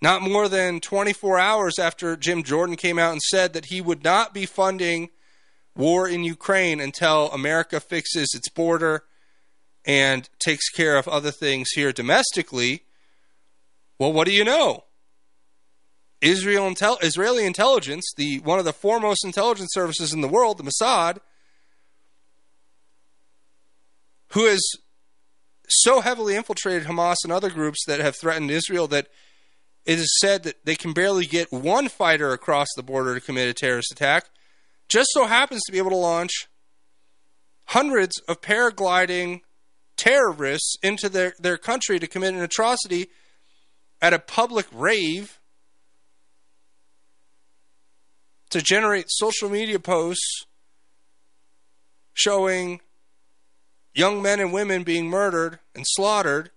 [0.02, 4.02] Not more than 24 hours after Jim Jordan came out and said that he would
[4.02, 5.10] not be funding
[5.76, 9.04] war in Ukraine until America fixes its border
[9.84, 12.84] and takes care of other things here domestically.
[13.98, 14.84] Well, what do you know?
[16.20, 20.64] Israel intel- Israeli intelligence, the one of the foremost intelligence services in the world, the
[20.64, 21.18] Mossad,
[24.32, 24.60] who has
[25.68, 29.08] so heavily infiltrated Hamas and other groups that have threatened Israel that
[29.86, 33.48] it is said that they can barely get one fighter across the border to commit
[33.48, 34.26] a terrorist attack,
[34.88, 36.48] just so happens to be able to launch
[37.66, 39.40] hundreds of paragliding
[39.96, 43.08] terrorists into their, their country to commit an atrocity
[44.02, 45.39] at a public rave
[48.50, 50.44] to generate social media posts
[52.12, 52.80] showing
[53.94, 56.50] young men and women being murdered and slaughtered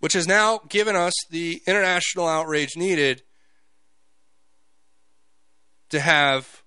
[0.00, 3.22] which has now given us the international outrage needed
[5.88, 6.62] to have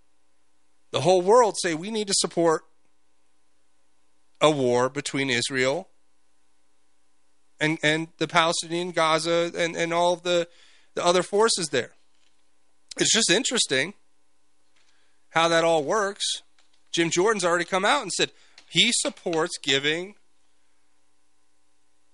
[0.91, 2.63] the whole world say we need to support
[4.41, 5.89] a war between Israel
[7.59, 10.47] and and the Palestinian Gaza and, and all of the,
[10.95, 11.91] the other forces there.
[12.99, 13.93] It's just interesting
[15.29, 16.25] how that all works.
[16.91, 18.31] Jim Jordan's already come out and said
[18.69, 20.15] he supports giving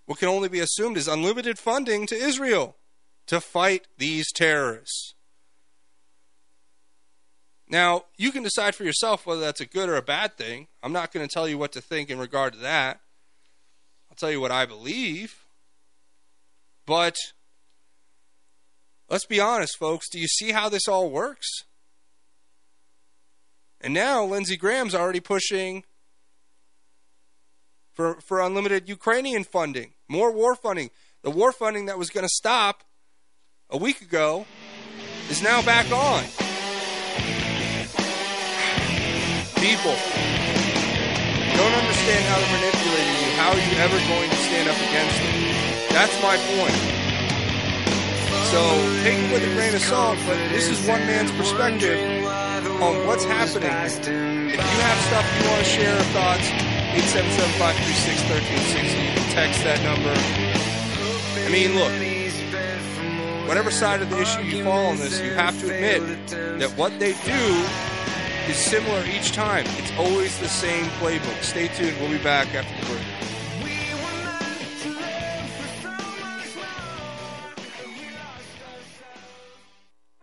[0.06, 2.76] what can only be assumed is unlimited funding to Israel
[3.28, 5.14] to fight these terrorists.
[7.70, 10.68] Now, you can decide for yourself whether that's a good or a bad thing.
[10.84, 13.00] I'm not going to tell you what to think in regard to that.
[14.10, 15.46] I'll tell you what I believe.
[16.86, 17.16] But
[19.14, 20.09] let's be honest, folks.
[20.09, 21.47] Do you see how this all works?
[23.80, 25.84] And now Lindsey Graham's already pushing
[27.93, 30.89] for, for unlimited Ukrainian funding, more war funding.
[31.22, 32.84] The war funding that was going to stop
[33.70, 34.47] a week ago
[35.30, 36.24] is now back on.
[39.61, 39.95] People
[41.53, 43.30] don't understand how they're manipulating you.
[43.38, 45.93] How are you ever going to stand up against them?
[45.93, 47.03] That's my point.
[48.54, 48.62] So
[49.01, 51.97] take it with a grain of salt, but this is one man's perspective
[52.84, 53.66] on what's happening.
[53.66, 56.45] If you have stuff you want to share, or thoughts,
[56.93, 58.86] 877-536-1360.
[58.86, 60.14] You can text that number.
[61.41, 61.89] I mean, look,
[63.47, 66.04] whatever side of the issue you fall on this, you have to admit
[66.60, 67.66] that what they do
[68.47, 69.66] is similar each time.
[69.80, 71.41] It's always the same playbook.
[71.41, 71.97] Stay tuned.
[71.99, 73.04] We'll be back after the break.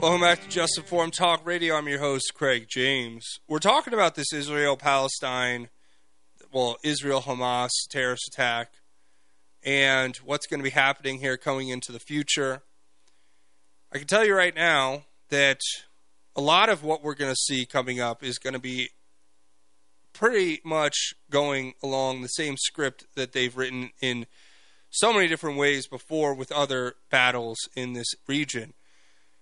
[0.00, 1.74] Welcome back to Just Informed Talk Radio.
[1.74, 3.40] I'm your host, Craig James.
[3.48, 5.70] We're talking about this Israel Palestine,
[6.52, 8.74] well, Israel Hamas terrorist attack,
[9.64, 12.62] and what's going to be happening here coming into the future.
[13.92, 15.62] I can tell you right now that
[16.36, 18.90] a lot of what we're going to see coming up is going to be
[20.12, 24.26] pretty much going along the same script that they've written in
[24.90, 28.74] so many different ways before with other battles in this region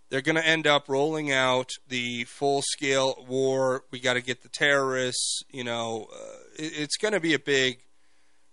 [0.09, 3.85] they're going to end up rolling out the full scale war.
[3.91, 5.43] We got to get the terrorists.
[5.51, 7.81] You know, uh, it, it's going to be a big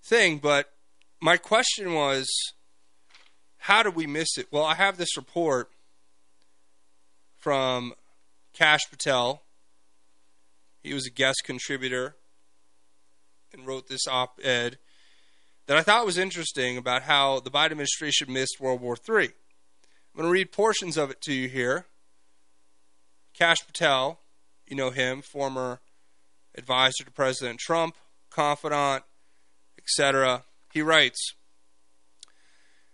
[0.04, 0.40] thing.
[0.40, 0.72] But
[1.22, 2.28] my question was,
[3.58, 4.48] how did we miss it?
[4.52, 5.70] Well, I have this report
[7.38, 7.94] from
[8.54, 9.44] Kash Patel.
[10.82, 12.16] He was a guest contributor
[13.54, 14.78] and wrote this op ed
[15.68, 19.30] that I thought was interesting about how the Biden administration missed World War III.
[20.14, 21.88] I'm going to read portions of it to you here.
[23.34, 24.20] Kash Patel,
[24.68, 25.80] you know him, former
[26.56, 27.96] advisor to President Trump,
[28.30, 29.04] confidant,
[29.78, 30.44] etc.
[30.72, 31.34] He writes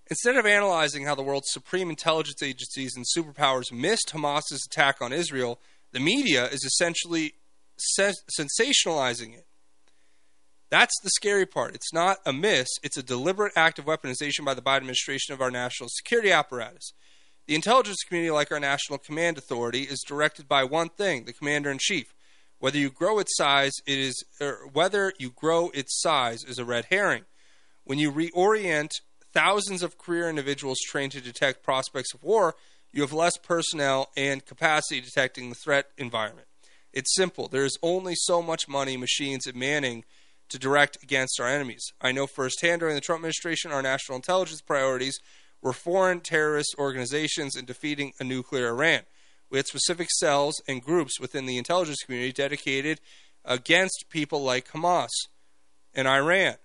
[0.09, 5.11] Instead of analyzing how the world's supreme intelligence agencies and superpowers missed Hamas's attack on
[5.11, 5.59] Israel,
[5.91, 7.33] the media is essentially
[7.77, 9.45] sens- sensationalizing it.
[10.71, 11.75] That's the scary part.
[11.75, 15.41] It's not a miss, it's a deliberate act of weaponization by the Biden administration of
[15.41, 16.93] our national security apparatus.
[17.49, 21.71] The intelligence community, like our National Command Authority, is directed by one thing: the Commander
[21.71, 22.13] in Chief.
[22.59, 26.63] Whether you grow its size, it is or whether you grow its size is a
[26.63, 27.23] red herring.
[27.85, 28.91] When you reorient
[29.33, 32.53] thousands of career individuals trained to detect prospects of war,
[32.93, 36.45] you have less personnel and capacity detecting the threat environment.
[36.93, 37.47] It's simple.
[37.47, 40.05] There is only so much money, machines, and manning
[40.49, 41.93] to direct against our enemies.
[41.99, 45.19] I know firsthand during the Trump administration, our national intelligence priorities
[45.61, 49.01] were foreign terrorist organizations and defeating a nuclear Iran.
[49.49, 53.01] We had specific cells and groups within the intelligence community dedicated
[53.43, 55.09] against people like Hamas
[55.93, 56.55] and Iran.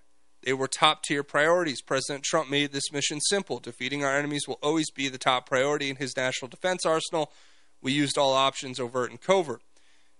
[0.44, 1.80] They were top tier priorities.
[1.80, 3.58] President Trump made this mission simple.
[3.58, 7.32] Defeating our enemies will always be the top priority in his national defense arsenal.
[7.80, 9.62] We used all options, overt and covert.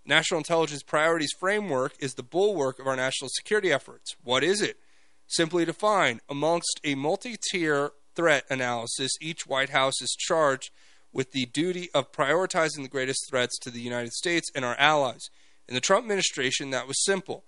[0.07, 4.17] National Intelligence Priorities Framework is the bulwark of our national security efforts.
[4.23, 4.79] What is it?
[5.27, 10.71] Simply defined, amongst a multi tier threat analysis, each White House is charged
[11.13, 15.31] with the duty of prioritizing the greatest threats to the United States and our allies.
[15.69, 17.45] In the Trump administration, that was simple.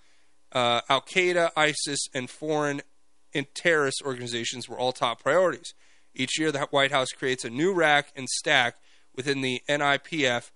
[0.53, 2.81] Uh, Al Qaeda, ISIS, and foreign
[3.35, 5.75] and terrorist organizations were all top priorities.
[6.15, 8.77] Each year, the White House creates a new rack and stack
[9.15, 10.51] within the NIPF.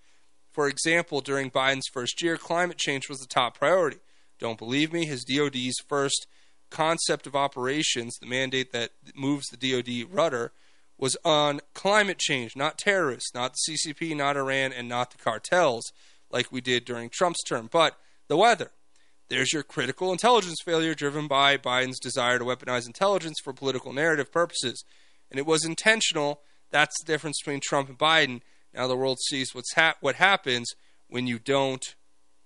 [0.51, 3.99] For example, during Biden's first year, climate change was the top priority.
[4.39, 5.05] Don't believe me?
[5.05, 6.27] His DoD's first
[6.71, 10.53] concept of operations, the mandate that moves the DoD rudder,
[10.99, 15.93] was on climate change, not terrorists, not the CCP, not Iran, and not the cartels,
[16.31, 17.99] like we did during Trump's term, but
[18.29, 18.71] the weather.
[19.31, 24.31] There's your critical intelligence failure driven by Biden's desire to weaponize intelligence for political narrative
[24.31, 24.85] purposes.
[25.31, 26.41] And it was intentional.
[26.71, 28.43] That's the difference between Trump and Biden.
[28.75, 30.69] Now the world sees what's ha- what happens
[31.09, 31.95] when you don't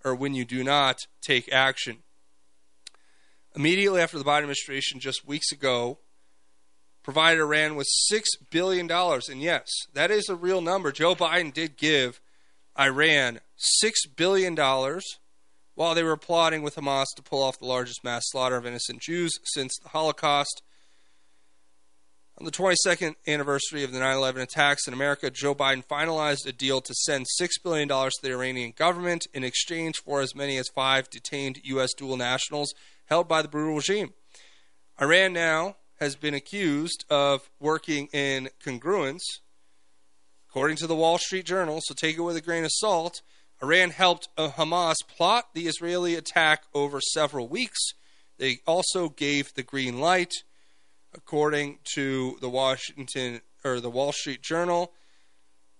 [0.04, 2.03] or when you do not take action.
[3.56, 5.98] Immediately after the Biden administration, just weeks ago,
[7.04, 8.90] provided Iran with $6 billion.
[8.90, 10.90] And yes, that is a real number.
[10.90, 12.20] Joe Biden did give
[12.78, 13.40] Iran
[13.84, 14.56] $6 billion
[15.76, 19.00] while they were plotting with Hamas to pull off the largest mass slaughter of innocent
[19.00, 20.62] Jews since the Holocaust.
[22.36, 26.52] On the 22nd anniversary of the 9 11 attacks in America, Joe Biden finalized a
[26.52, 30.68] deal to send $6 billion to the Iranian government in exchange for as many as
[30.74, 31.92] five detained U.S.
[31.94, 32.74] dual nationals
[33.06, 34.12] held by the brutal regime.
[35.00, 39.22] Iran now has been accused of working in congruence,
[40.54, 43.22] According to the Wall Street Journal, so take it with a grain of salt,
[43.60, 47.80] Iran helped Hamas plot the Israeli attack over several weeks.
[48.38, 50.32] They also gave the green light.
[51.12, 54.92] According to the Washington or the Wall Street Journal,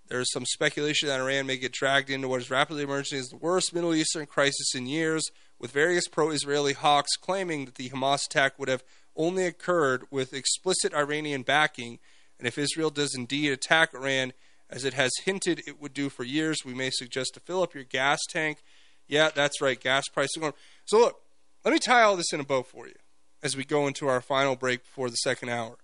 [0.09, 3.29] there is some speculation that Iran may get dragged into what is rapidly emerging as
[3.29, 5.23] the worst Middle Eastern crisis in years,
[5.59, 8.85] with various pro Israeli hawks claiming that the Hamas attack would have
[9.17, 11.99] only occurred with explicit Iranian backing,
[12.39, 14.33] and if Israel does indeed attack Iran,
[14.69, 17.75] as it has hinted it would do for years, we may suggest to fill up
[17.75, 18.63] your gas tank.
[19.07, 20.53] Yeah, that's right, gas prices going.
[20.85, 21.21] So look,
[21.65, 22.95] let me tie all this in a bow for you
[23.43, 25.77] as we go into our final break before the second hour.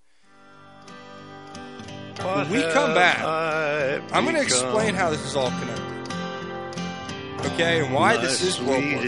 [2.16, 3.22] When we come back,
[4.12, 5.99] I'm going to explain how this is all connected.
[7.46, 9.02] Okay, and why this is World War.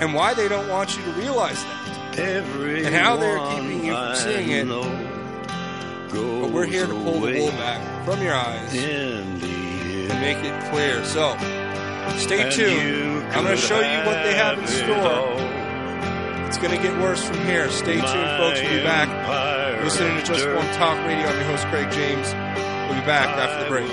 [0.00, 2.16] And why they don't want you to realize that.
[2.86, 4.66] and how they're keeping you from seeing it.
[6.42, 9.40] But we're here to pull the wool back from your eyes and
[10.20, 11.04] make it clear.
[11.04, 11.36] So,
[12.18, 13.24] stay tuned.
[13.34, 15.34] I'm going to show you what they have in store.
[16.46, 17.68] It's going to get worse from here.
[17.70, 18.02] Stay tuned,
[18.38, 18.60] folks.
[18.62, 19.08] We'll be back.
[19.84, 21.26] Listening to Just One Talk Radio.
[21.26, 22.32] I'm your host, Craig James.
[22.88, 23.90] We'll be back after the break.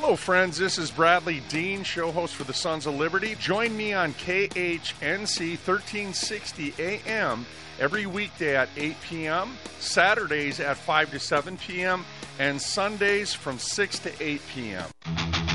[0.00, 0.56] Hello, friends.
[0.56, 3.34] This is Bradley Dean, show host for the Sons of Liberty.
[3.34, 7.44] Join me on KHNC 1360 AM
[7.80, 12.04] every weekday at 8 p.m., Saturdays at 5 to 7 p.m.,
[12.38, 15.47] and Sundays from 6 to 8 p.m.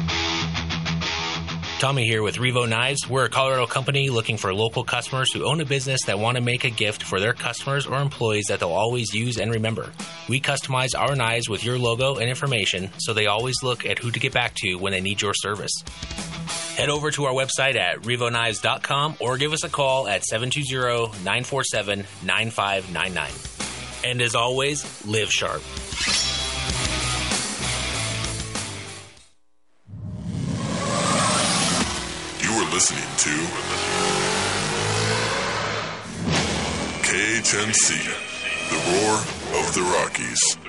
[1.80, 3.10] Tommy here with Revo Knives.
[3.10, 6.42] We're a Colorado company looking for local customers who own a business that want to
[6.42, 9.92] make a gift for their customers or employees that they'll always use and remember.
[10.30, 14.12] We customize our knives with your logo and information so they always look at who
[14.12, 15.74] to get back to when they need your service.
[16.78, 22.06] Head over to our website at revoknives.com or give us a call at 720 947
[22.24, 24.10] 9599.
[24.10, 25.62] And as always, live sharp.
[32.74, 33.30] Listening to
[37.04, 37.88] KHNC,
[38.72, 39.18] the roar
[39.62, 40.63] of the Rockies.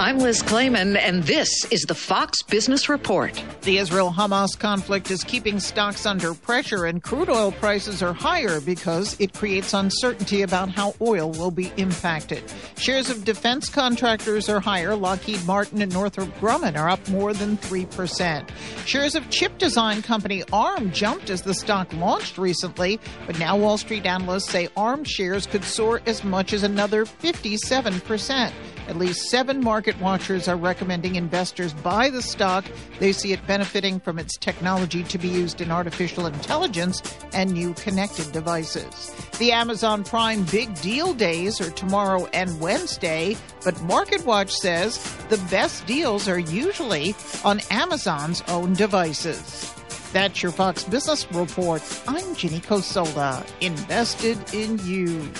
[0.00, 3.42] I'm Liz Claman, and this is the Fox Business Report.
[3.62, 8.60] The Israel Hamas conflict is keeping stocks under pressure, and crude oil prices are higher
[8.60, 12.44] because it creates uncertainty about how oil will be impacted.
[12.76, 14.94] Shares of defense contractors are higher.
[14.94, 18.48] Lockheed Martin and Northrop Grumman are up more than 3%.
[18.86, 23.76] Shares of chip design company ARM jumped as the stock launched recently, but now Wall
[23.76, 28.52] Street analysts say ARM shares could soar as much as another 57%.
[28.88, 32.64] At least seven market watchers are recommending investors buy the stock.
[32.98, 37.02] They see it benefiting from its technology to be used in artificial intelligence
[37.34, 39.14] and new connected devices.
[39.38, 44.96] The Amazon Prime Big Deal Days are tomorrow and Wednesday, but MarketWatch says
[45.28, 47.14] the best deals are usually
[47.44, 49.70] on Amazon's own devices.
[50.14, 51.82] That's your Fox Business Report.
[52.08, 55.30] I'm Ginny Cosola, invested in you.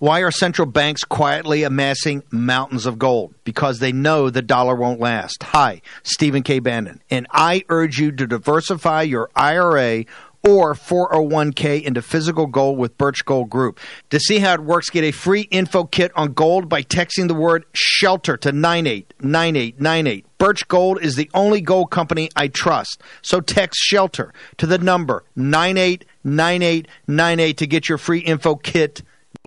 [0.00, 3.34] Why are central banks quietly amassing mountains of gold?
[3.42, 5.42] Because they know the dollar won't last.
[5.42, 6.60] Hi, Stephen K.
[6.60, 10.04] Bannon, and I urge you to diversify your IRA
[10.46, 13.80] or 401k into physical gold with Birch Gold Group.
[14.10, 17.34] To see how it works, get a free info kit on gold by texting the
[17.34, 20.26] word shelter to 989898.
[20.38, 23.02] Birch Gold is the only gold company I trust.
[23.20, 29.02] So text shelter to the number 989898 to get your free info kit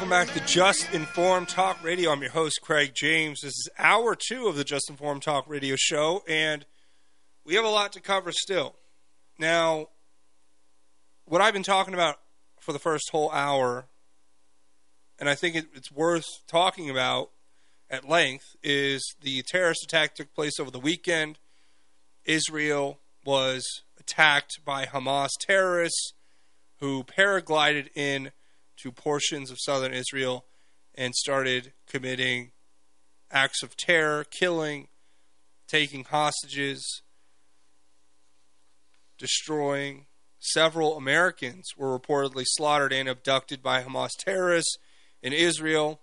[0.00, 2.10] Welcome back to Just Informed Talk Radio.
[2.10, 3.42] I'm your host, Craig James.
[3.42, 6.64] This is hour two of the Just Informed Talk Radio show, and
[7.44, 8.76] we have a lot to cover still.
[9.38, 9.88] Now,
[11.26, 12.18] what I've been talking about
[12.60, 13.88] for the first whole hour,
[15.18, 17.32] and I think it, it's worth talking about
[17.90, 21.38] at length, is the terrorist attack took place over the weekend.
[22.24, 26.14] Israel was attacked by Hamas terrorists
[26.78, 28.30] who paraglided in
[28.82, 30.44] to portions of southern Israel
[30.94, 32.52] and started committing
[33.30, 34.88] acts of terror, killing,
[35.68, 37.02] taking hostages,
[39.18, 40.06] destroying.
[40.38, 44.76] Several Americans were reportedly slaughtered and abducted by Hamas terrorists
[45.22, 46.00] in Israel.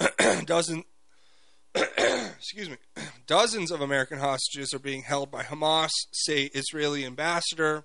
[0.46, 0.84] Dozen,
[1.74, 2.76] excuse me,
[3.26, 7.84] dozens of American hostages are being held by Hamas, say Israeli ambassador.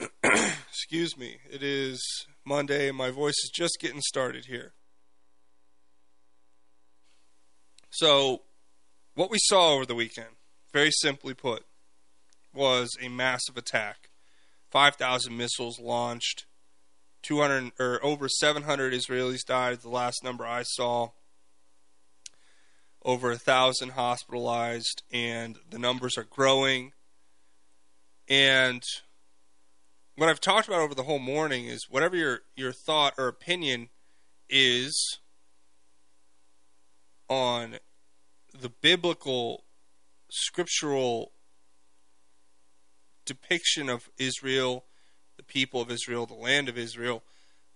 [0.22, 4.72] excuse me, it is Monday and my voice is just getting started here.
[7.90, 8.42] So,
[9.14, 10.36] what we saw over the weekend,
[10.72, 11.64] very simply put,
[12.52, 14.10] was a massive attack.
[14.70, 16.44] 5,000 missiles launched,
[17.22, 19.80] 200 or over 700 Israelis died.
[19.80, 21.10] The last number I saw,
[23.02, 26.92] over a thousand hospitalized, and the numbers are growing.
[28.28, 28.82] And
[30.16, 33.88] what I've talked about over the whole morning is whatever your your thought or opinion
[34.48, 35.18] is
[37.28, 37.76] on
[38.58, 39.64] the biblical
[40.30, 41.32] scriptural
[43.26, 44.84] depiction of Israel,
[45.36, 47.22] the people of Israel, the land of Israel,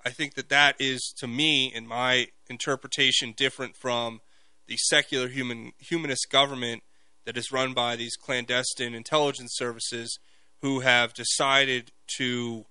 [0.04, 4.20] I think that that is to me in my interpretation different from
[4.66, 6.82] the secular human humanist government
[7.26, 10.18] that is run by these clandestine intelligence services
[10.62, 12.66] who have decided to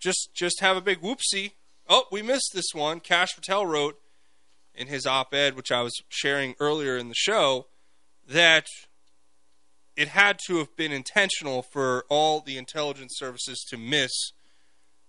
[0.00, 1.52] just just have a big whoopsie.
[1.88, 3.00] Oh, we missed this one.
[3.00, 3.98] Kash Patel wrote
[4.74, 7.66] in his op-ed, which I was sharing earlier in the show,
[8.28, 8.66] that
[9.96, 14.12] it had to have been intentional for all the intelligence services to miss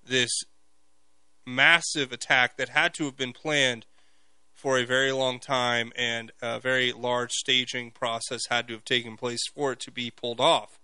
[0.06, 0.32] this
[1.46, 3.86] massive attack that had to have been planned
[4.54, 9.18] for a very long time and a very large staging process had to have taken
[9.18, 10.77] place for it to be pulled off.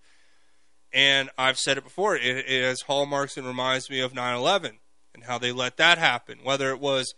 [0.94, 4.78] And I've said it before, it, it has hallmarks and reminds me of 9 11
[5.14, 6.40] and how they let that happen.
[6.44, 7.14] Whether it was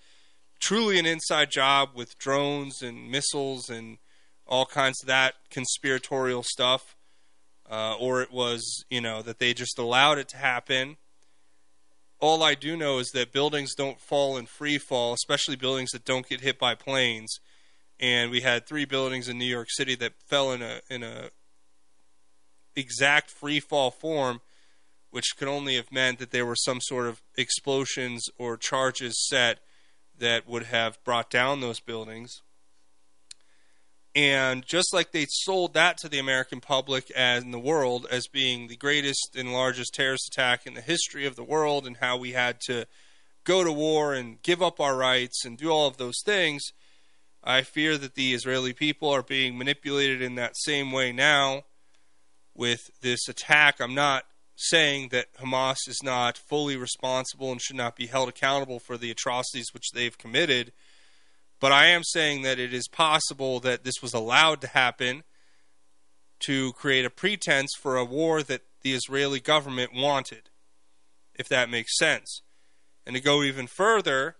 [0.59, 3.97] truly an inside job with drones and missiles and
[4.47, 6.95] all kinds of that conspiratorial stuff,
[7.69, 10.97] uh, or it was, you know, that they just allowed it to happen.
[12.19, 16.05] All I do know is that buildings don't fall in free fall, especially buildings that
[16.05, 17.39] don't get hit by planes.
[17.99, 21.29] And we had three buildings in New York City that fell in a in a
[22.75, 24.41] exact free fall form,
[25.11, 29.59] which could only have meant that there were some sort of explosions or charges set
[30.17, 32.41] that would have brought down those buildings.
[34.15, 38.67] And just like they sold that to the American public and the world as being
[38.67, 42.31] the greatest and largest terrorist attack in the history of the world, and how we
[42.31, 42.85] had to
[43.43, 46.63] go to war and give up our rights and do all of those things,
[47.43, 51.63] I fear that the Israeli people are being manipulated in that same way now
[52.55, 53.79] with this attack.
[53.79, 54.25] I'm not
[54.55, 59.11] saying that Hamas is not fully responsible and should not be held accountable for the
[59.11, 60.71] atrocities which they've committed.
[61.59, 65.23] But I am saying that it is possible that this was allowed to happen
[66.41, 70.49] to create a pretense for a war that the Israeli government wanted,
[71.33, 72.41] if that makes sense.
[73.05, 74.35] And to go even further,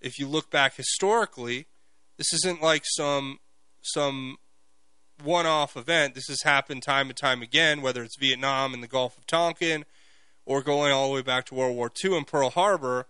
[0.00, 1.66] if you look back historically,
[2.16, 3.38] this isn't like some
[3.82, 4.36] some
[5.20, 6.14] one-off event.
[6.14, 9.84] This has happened time and time again, whether it's Vietnam and the Gulf of Tonkin,
[10.44, 13.06] or going all the way back to World War II and Pearl Harbor.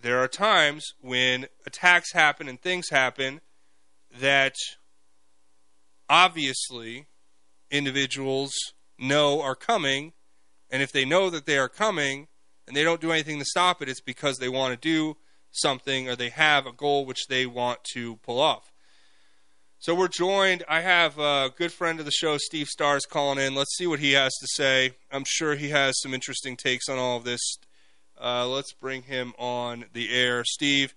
[0.00, 3.40] There are times when attacks happen and things happen
[4.18, 4.54] that
[6.08, 7.06] obviously
[7.70, 8.52] individuals
[8.98, 10.12] know are coming,
[10.70, 12.28] and if they know that they are coming
[12.66, 15.16] and they don't do anything to stop it, it's because they want to do
[15.50, 18.71] something or they have a goal which they want to pull off.
[19.82, 20.62] So we're joined.
[20.68, 23.56] I have a good friend of the show, Steve Stars, calling in.
[23.56, 24.92] Let's see what he has to say.
[25.10, 27.40] I'm sure he has some interesting takes on all of this.
[28.16, 30.44] Uh, let's bring him on the air.
[30.44, 30.94] Steve,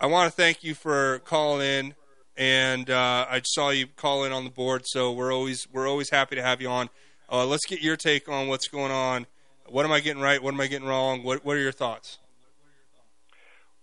[0.00, 1.94] I want to thank you for calling in,
[2.36, 6.10] and uh, I saw you call in on the board, so we're always we're always
[6.10, 6.88] happy to have you on.
[7.30, 9.26] Uh, let's get your take on what's going on.
[9.68, 10.42] What am I getting right?
[10.42, 11.22] What am I getting wrong?
[11.22, 12.18] What What are your thoughts?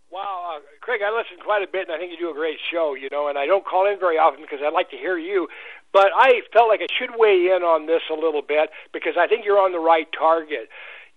[0.10, 2.60] Wow, uh, Craig, I listen quite a bit, and I think you do a great
[2.72, 5.18] show, you know, and I don't call in very often because I like to hear
[5.18, 5.50] you.
[5.92, 9.28] But I felt like I should weigh in on this a little bit because I
[9.28, 10.70] think you're on the right target.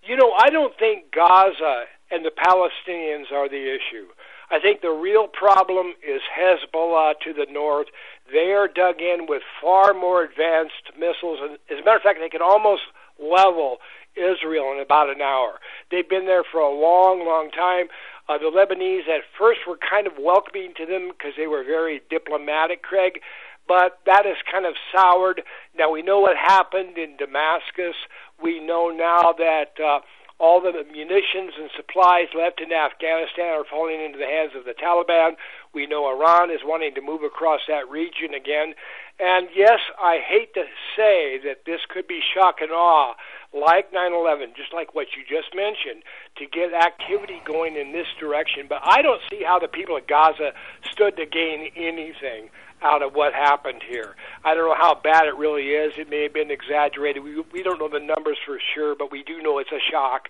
[0.03, 4.07] You know, I don't think Gaza and the Palestinians are the issue.
[4.49, 7.87] I think the real problem is Hezbollah to the north.
[8.31, 12.19] They are dug in with far more advanced missiles, and as a matter of fact,
[12.19, 12.83] they can almost
[13.17, 13.77] level
[14.15, 15.59] Israel in about an hour.
[15.89, 17.87] They've been there for a long, long time.
[18.29, 22.01] Uh, the Lebanese at first were kind of welcoming to them because they were very
[22.09, 23.19] diplomatic, Craig,
[23.67, 25.43] but that has kind of soured.
[25.77, 27.95] Now we know what happened in Damascus.
[28.41, 29.99] We know now that uh,
[30.41, 34.73] all the munitions and supplies left in Afghanistan are falling into the hands of the
[34.73, 35.37] Taliban.
[35.73, 38.73] We know Iran is wanting to move across that region again.
[39.21, 40.63] And yes, I hate to
[40.97, 43.13] say that this could be shock and awe,
[43.53, 46.01] like 9 11, just like what you just mentioned,
[46.37, 48.65] to get activity going in this direction.
[48.67, 50.53] But I don't see how the people of Gaza
[50.91, 52.49] stood to gain anything
[52.81, 54.15] out of what happened here.
[54.43, 55.93] I don't know how bad it really is.
[55.97, 57.23] It may have been exaggerated.
[57.23, 60.29] We we don't know the numbers for sure, but we do know it's a shock.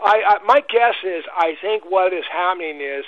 [0.00, 3.04] I, I my guess is I think what is happening is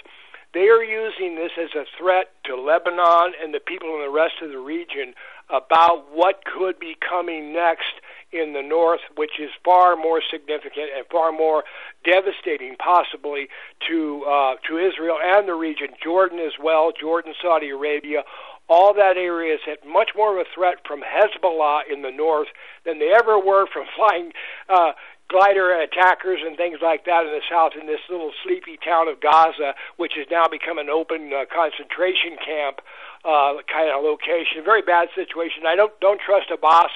[0.55, 4.35] they are using this as a threat to Lebanon and the people in the rest
[4.43, 5.15] of the region
[5.49, 7.93] about what could be coming next
[8.33, 11.65] in the north, which is far more significant and far more
[12.05, 13.49] devastating, possibly
[13.87, 18.23] to uh, to Israel and the region, Jordan as well, Jordan, Saudi Arabia,
[18.69, 22.49] all that area is at much more of a threat from Hezbollah in the north
[22.85, 24.33] than they ever were from flying
[24.69, 24.93] uh,
[25.29, 29.21] glider attackers and things like that in the south in this little sleepy town of
[29.21, 32.81] Gaza, which has now become an open uh, concentration camp
[33.25, 34.63] uh, kind of location.
[34.65, 35.67] Very bad situation.
[35.67, 36.91] I don't don't trust Abbas.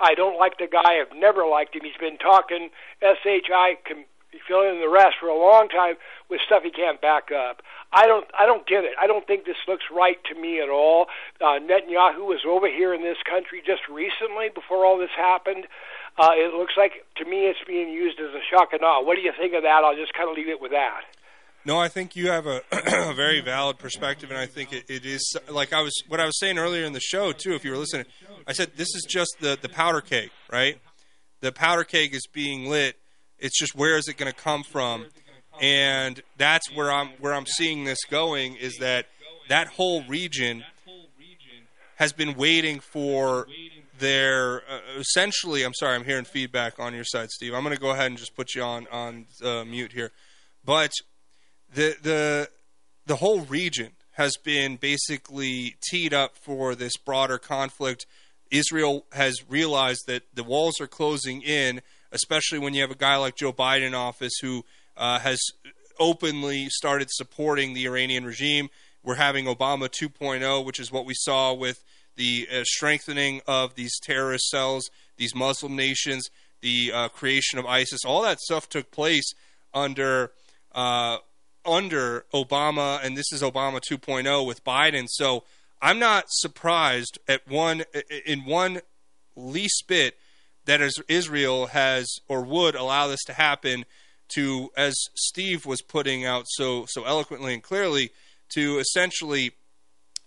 [0.00, 1.00] I don't like the guy.
[1.00, 1.82] I've never liked him.
[1.84, 2.70] He's been talking
[3.00, 3.76] SHI
[4.48, 5.94] fill in the rest for a long time
[6.28, 7.62] with stuff he can't back up.
[7.92, 8.92] I don't I don't get it.
[9.00, 11.06] I don't think this looks right to me at all.
[11.40, 15.66] Uh, Netanyahu was over here in this country just recently before all this happened.
[16.18, 19.02] Uh, it looks like to me it's being used as a shock and awe.
[19.02, 19.82] What do you think of that?
[19.84, 21.02] I'll just kind of leave it with that.
[21.64, 25.06] No, I think you have a, a very valid perspective, and I think it, it
[25.06, 27.54] is like I was what I was saying earlier in the show too.
[27.54, 28.06] If you were listening,
[28.46, 30.78] I said this is just the the powder keg, right?
[31.40, 32.96] The powder keg is being lit.
[33.38, 35.06] It's just where is it going to come from?
[35.60, 39.06] and that's where I'm where I'm seeing this going is that
[39.48, 40.64] that whole region
[41.96, 43.46] has been waiting for
[44.02, 45.62] their uh, essentially.
[45.62, 47.54] I'm sorry, I'm hearing feedback on your side, Steve.
[47.54, 50.10] I'm going to go ahead and just put you on on uh, mute here,
[50.64, 50.92] but
[51.72, 52.50] the the
[53.06, 58.04] the whole region has been basically teed up for this broader conflict.
[58.50, 61.80] Israel has realized that the walls are closing in,
[62.10, 64.64] especially when you have a guy like Joe Biden in office who
[64.98, 65.40] uh, has
[65.98, 68.68] openly started supporting the Iranian regime.
[69.02, 71.82] We're having Obama 2.0, which is what we saw with
[72.16, 76.28] the uh, strengthening of these terrorist cells, these Muslim nations,
[76.60, 78.04] the uh, creation of ISIS.
[78.04, 79.32] All that stuff took place
[79.74, 80.32] under
[80.72, 81.18] uh,
[81.64, 85.06] under Obama, and this is Obama 2.0 with Biden.
[85.08, 85.44] So
[85.80, 87.84] I'm not surprised at one
[88.26, 88.80] in one
[89.36, 90.16] least bit
[90.64, 93.84] that Israel has or would allow this to happen
[94.34, 98.10] to, as Steve was putting out so so eloquently and clearly,
[98.54, 99.52] to essentially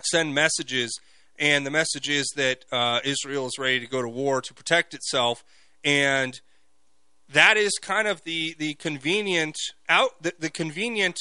[0.03, 0.99] send messages.
[1.38, 4.94] And the message is that uh, Israel is ready to go to war to protect
[4.94, 5.44] itself,
[5.84, 6.40] and
[7.30, 9.57] that is kind of the the convenient
[9.90, 11.20] out the, the convenient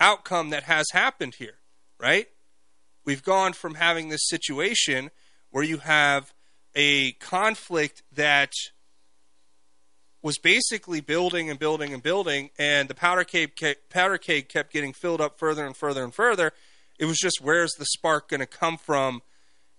[0.00, 1.58] outcome that has happened here,
[2.00, 2.26] right?
[3.04, 5.10] We've gone from having this situation
[5.50, 6.32] where you have
[6.74, 8.52] a conflict that
[10.22, 13.52] was basically building and building and building, and the powder keg,
[13.90, 16.52] powder keg kept getting filled up further and further and further.
[16.98, 19.22] It was just where's the spark going to come from?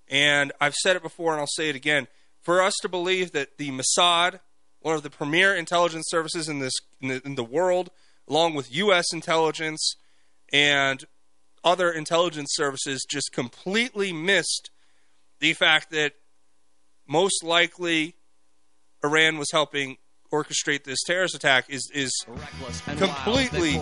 [0.07, 2.07] And I've said it before, and I'll say it again.
[2.41, 4.39] For us to believe that the Mossad,
[4.79, 7.89] one of the premier intelligence services in this in the, in the world,
[8.27, 9.05] along with U.S.
[9.13, 9.95] intelligence
[10.53, 11.03] and
[11.63, 14.69] other intelligence services just completely missed
[15.39, 16.13] the fact that
[17.07, 18.15] most likely
[19.03, 19.97] Iran was helping
[20.43, 22.11] orchestrate this terrorist attack is is
[22.97, 23.79] completely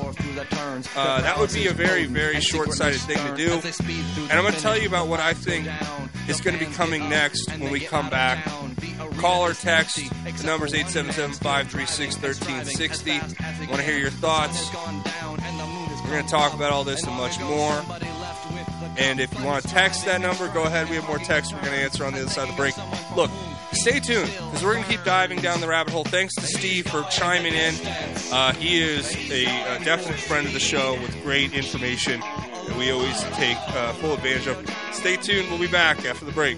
[0.96, 3.52] uh, that would be a very very short-sighted thing to do.
[4.24, 5.68] and i'm going to tell you about what i think
[6.28, 8.44] is going to be coming next when we come back.
[9.18, 14.70] call or text the number is 877-536-1360 want to hear your thoughts?
[16.04, 17.82] we're going to talk about all this and much more.
[18.98, 20.90] And if you want to text that number go ahead.
[20.90, 22.76] We have more texts we're going to answer on the other side of the break.
[23.16, 23.32] Look
[23.76, 26.04] stay tuned because we're going to keep diving down the rabbit hole.
[26.04, 27.76] Thanks to Steve for chiming in.
[28.32, 29.46] Uh, he is a,
[29.76, 34.14] a, definite friend of the show with great information that we always take uh, full
[34.14, 34.70] advantage of.
[34.92, 35.50] Stay tuned.
[35.50, 36.58] We'll be back after the break.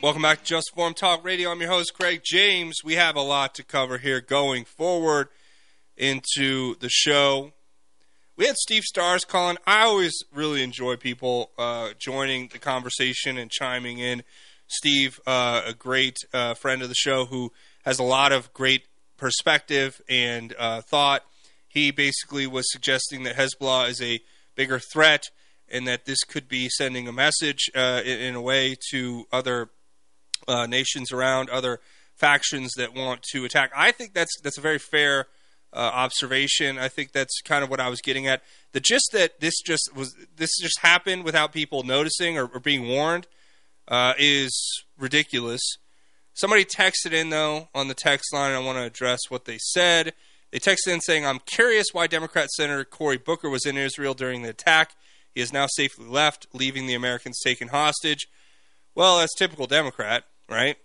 [0.00, 1.50] Welcome back to Just Informed Talk Radio.
[1.50, 2.84] I'm your host, Craig James.
[2.84, 5.26] We have a lot to cover here going forward
[5.96, 7.50] into the show.
[8.36, 9.56] We had Steve Stars calling.
[9.66, 14.22] I always really enjoy people uh, joining the conversation and chiming in.
[14.68, 17.52] Steve, uh, a great uh, friend of the show who
[17.84, 18.84] has a lot of great
[19.16, 21.24] perspective and uh, thought.
[21.66, 24.20] He basically was suggesting that Hezbollah is a
[24.54, 25.30] bigger threat
[25.68, 29.68] and that this could be sending a message uh, in, in, a way to other
[30.46, 31.80] uh, nations around, other
[32.14, 33.70] factions that want to attack.
[33.76, 35.26] I think that's that's a very fair
[35.72, 36.78] uh, observation.
[36.78, 38.42] I think that's kind of what I was getting at.
[38.72, 42.88] The gist that this just was this just happened without people noticing or, or being
[42.88, 43.26] warned
[43.86, 45.62] uh, is ridiculous.
[46.34, 48.52] Somebody texted in though on the text line.
[48.52, 50.14] I want to address what they said.
[50.50, 54.42] They texted in saying, "I'm curious why Democrat Senator Cory Booker was in Israel during
[54.42, 54.92] the attack.
[55.34, 58.26] He has now safely left, leaving the Americans taken hostage."
[58.98, 60.76] Well, that's typical Democrat, right?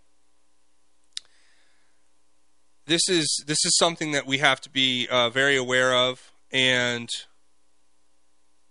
[2.85, 7.09] This is this is something that we have to be uh, very aware of, and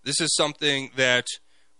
[0.05, 1.27] this is something that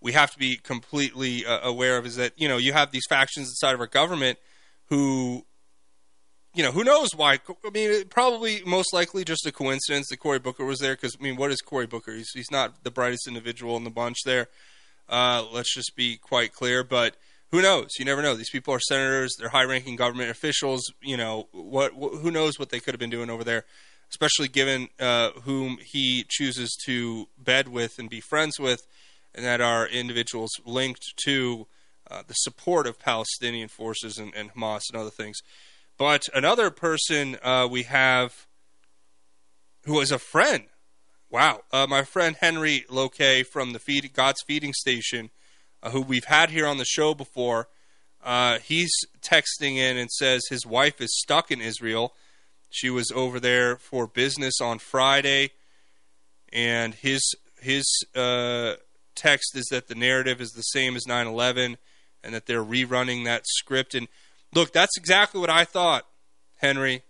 [0.01, 2.05] we have to be completely uh, aware of.
[2.05, 4.41] Is that you know you have these factions inside of our government
[4.87, 5.45] who
[6.57, 7.39] you know, who knows why?
[7.65, 10.95] I mean, probably most likely just a coincidence that Cory Booker was there.
[10.95, 12.13] Because I mean, what is Cory Booker?
[12.13, 14.49] He's he's not the brightest individual in the bunch there.
[15.09, 16.83] Uh, let's just be quite clear.
[16.83, 17.15] But
[17.53, 17.91] who knows?
[17.99, 18.35] You never know.
[18.35, 19.37] These people are senators.
[19.39, 20.83] They're high-ranking government officials.
[21.03, 21.95] You know what?
[21.95, 23.67] what who knows what they could have been doing over there?
[24.11, 28.87] Especially given uh, whom he chooses to bed with and be friends with,
[29.35, 31.67] and that are individuals linked to
[32.11, 35.39] uh, the support of Palestinian forces and, and Hamas and other things.
[35.99, 38.47] But another person uh, we have
[39.85, 40.65] who is a friend.
[41.31, 41.63] Wow.
[41.73, 45.31] Uh, my friend Henry Loque from the Feed, God's Feeding Station,
[45.83, 47.69] uh, who we've had here on the show before,
[48.25, 52.15] uh, he's texting in and says his wife is stuck in Israel.
[52.71, 55.51] She was over there for business on Friday,
[56.53, 57.85] and his his
[58.15, 58.75] uh,
[59.15, 61.77] text is that the narrative is the same as 9/11,
[62.25, 63.95] and that they're rerunning that script.
[63.95, 64.09] And
[64.55, 66.07] Look, that's exactly what I thought,
[66.57, 67.03] Henry.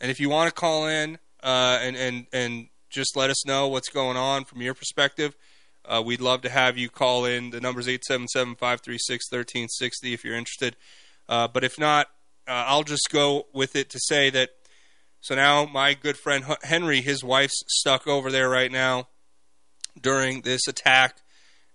[0.00, 3.68] And if you want to call in uh, and and and just let us know
[3.68, 5.36] what's going on from your perspective,
[5.84, 7.50] uh, we'd love to have you call in.
[7.50, 9.68] The number's 877-536-1360
[10.04, 10.76] if you're interested.
[11.28, 12.08] Uh, but if not,
[12.46, 14.50] uh, I'll just go with it to say that.
[15.20, 19.08] So now my good friend Henry, his wife's stuck over there right now
[20.00, 21.18] during this attack,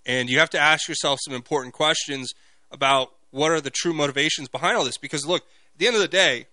[0.05, 2.33] and you have to ask yourself some important questions
[2.71, 4.97] about what are the true motivations behind all this?
[4.97, 6.47] Because look, at the end of the day,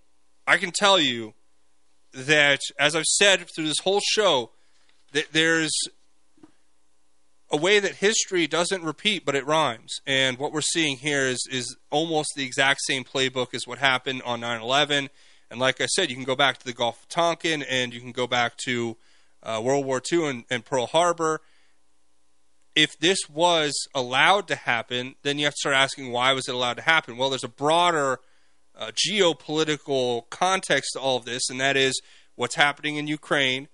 [0.47, 1.35] I can tell you
[2.12, 4.51] that, as I've said through this whole show,
[5.12, 5.72] that there's
[7.55, 10.01] a way that history doesn't repeat, but it rhymes.
[10.09, 14.22] And what we're seeing here is is almost the exact same playbook as what happened
[14.22, 15.09] on 9/11.
[15.52, 18.01] And like I said, you can go back to the Gulf of Tonkin, and you
[18.01, 18.97] can go back to
[19.44, 21.43] uh, World War II and, and Pearl Harbor.
[22.74, 26.56] If this was allowed to happen, then you have to start asking why was it
[26.56, 27.16] allowed to happen?
[27.16, 28.18] Well, there's a broader
[28.76, 32.02] uh, geopolitical context to all of this, and that is
[32.35, 33.68] what's happening in Ukraine,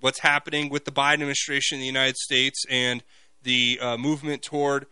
[0.00, 3.02] what's happening with the Biden administration in the United States, and
[3.42, 4.86] the uh, movement toward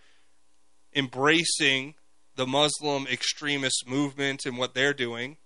[0.94, 1.94] embracing
[2.36, 5.36] the Muslim extremist movement and what they're doing.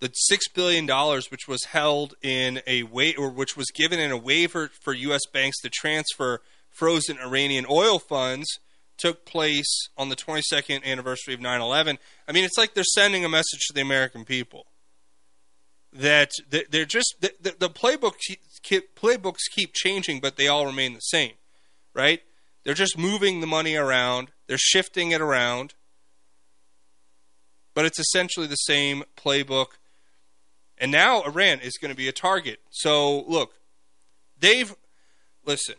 [0.00, 4.10] The six billion dollars, which was held in a way, or which was given in
[4.10, 5.26] a waiver for U.S.
[5.30, 6.40] banks to transfer
[6.70, 8.60] frozen Iranian oil funds,
[8.96, 11.98] took place on the 22nd anniversary of 9/11.
[12.26, 14.66] I mean, it's like they're sending a message to the American people
[15.92, 18.14] that they're just the playbook
[18.62, 21.32] playbooks keep changing, but they all remain the same,
[21.94, 22.20] right?
[22.64, 25.74] They're just moving the money around, they're shifting it around,
[27.74, 29.78] but it's essentially the same playbook.
[30.76, 32.60] And now Iran is going to be a target.
[32.70, 33.54] So look,
[34.38, 34.74] they've
[35.44, 35.76] listen.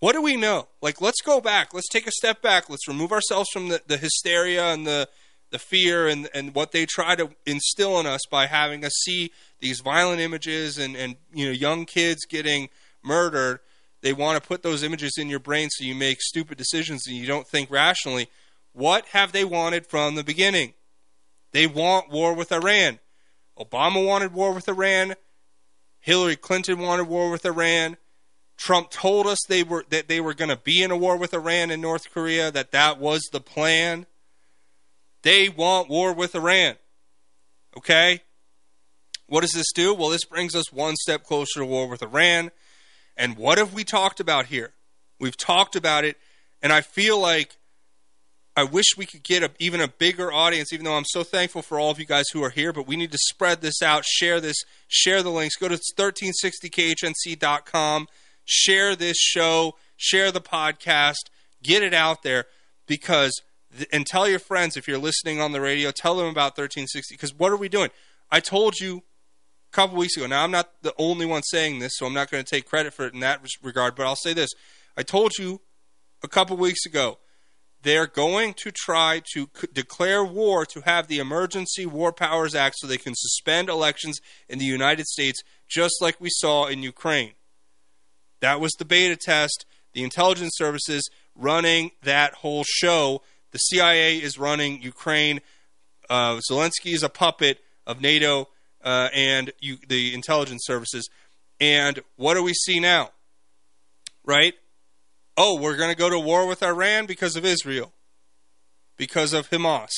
[0.00, 0.68] What do we know?
[0.82, 1.72] Like, let's go back.
[1.72, 2.68] Let's take a step back.
[2.68, 5.08] Let's remove ourselves from the, the hysteria and the
[5.54, 9.30] the fear and, and what they try to instill in us by having us see
[9.60, 12.68] these violent images and, and you know young kids getting
[13.04, 13.60] murdered.
[14.02, 17.16] They want to put those images in your brain so you make stupid decisions and
[17.16, 18.26] you don't think rationally.
[18.72, 20.74] What have they wanted from the beginning?
[21.52, 22.98] They want war with iran.
[23.56, 25.14] Obama wanted war with iran.
[26.00, 27.96] Hillary clinton wanted war with iran.
[28.56, 31.32] Trump told us they were that they were going to be in a war with
[31.32, 34.06] iran and north korea that that was the plan
[35.24, 36.76] they want war with Iran.
[37.76, 38.20] Okay?
[39.26, 39.92] What does this do?
[39.92, 42.52] Well, this brings us one step closer to war with Iran.
[43.16, 44.74] And what have we talked about here?
[45.18, 46.16] We've talked about it,
[46.60, 47.56] and I feel like
[48.56, 51.62] I wish we could get a, even a bigger audience, even though I'm so thankful
[51.62, 52.72] for all of you guys who are here.
[52.72, 54.56] But we need to spread this out, share this,
[54.88, 55.56] share the links.
[55.56, 58.08] Go to 1360khnc.com,
[58.44, 61.30] share this show, share the podcast,
[61.62, 62.44] get it out there
[62.86, 63.40] because–
[63.92, 67.14] and tell your friends if you're listening on the radio, tell them about 1360.
[67.14, 67.90] Because what are we doing?
[68.30, 68.98] I told you
[69.72, 70.26] a couple weeks ago.
[70.26, 72.94] Now I'm not the only one saying this, so I'm not going to take credit
[72.94, 73.94] for it in that regard.
[73.94, 74.50] But I'll say this:
[74.96, 75.60] I told you
[76.22, 77.18] a couple weeks ago
[77.84, 82.76] they're going to try to c- declare war to have the Emergency War Powers Act
[82.78, 87.34] so they can suspend elections in the United States, just like we saw in Ukraine.
[88.40, 89.66] That was the beta test.
[89.92, 93.22] The intelligence services running that whole show
[93.54, 95.40] the CIA is running Ukraine.
[96.10, 98.48] Uh, Zelensky is a puppet of NATO
[98.82, 101.08] uh, and you, the intelligence services.
[101.60, 103.10] And what do we see now?
[104.24, 104.54] Right?
[105.36, 107.92] Oh, we're going to go to war with Iran because of Israel,
[108.96, 109.92] because of Hamas,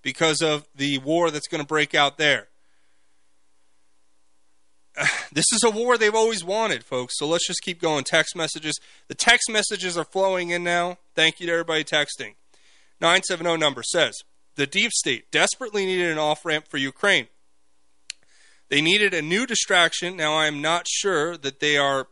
[0.00, 2.46] because of the war that's going to break out there.
[5.30, 7.18] This is a war they've always wanted, folks.
[7.18, 8.04] So let's just keep going.
[8.04, 8.80] Text messages.
[9.08, 10.96] The text messages are flowing in now.
[11.14, 12.34] Thank you to everybody texting.
[13.00, 14.18] 970 number says
[14.56, 17.28] the deep state desperately needed an off ramp for Ukraine.
[18.68, 20.16] They needed a new distraction.
[20.16, 22.08] Now, I am not sure that they are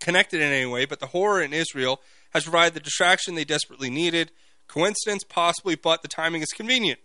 [0.00, 2.00] connected in any way, but the horror in Israel
[2.34, 4.30] has provided the distraction they desperately needed.
[4.68, 7.00] Coincidence, possibly, but the timing is convenient.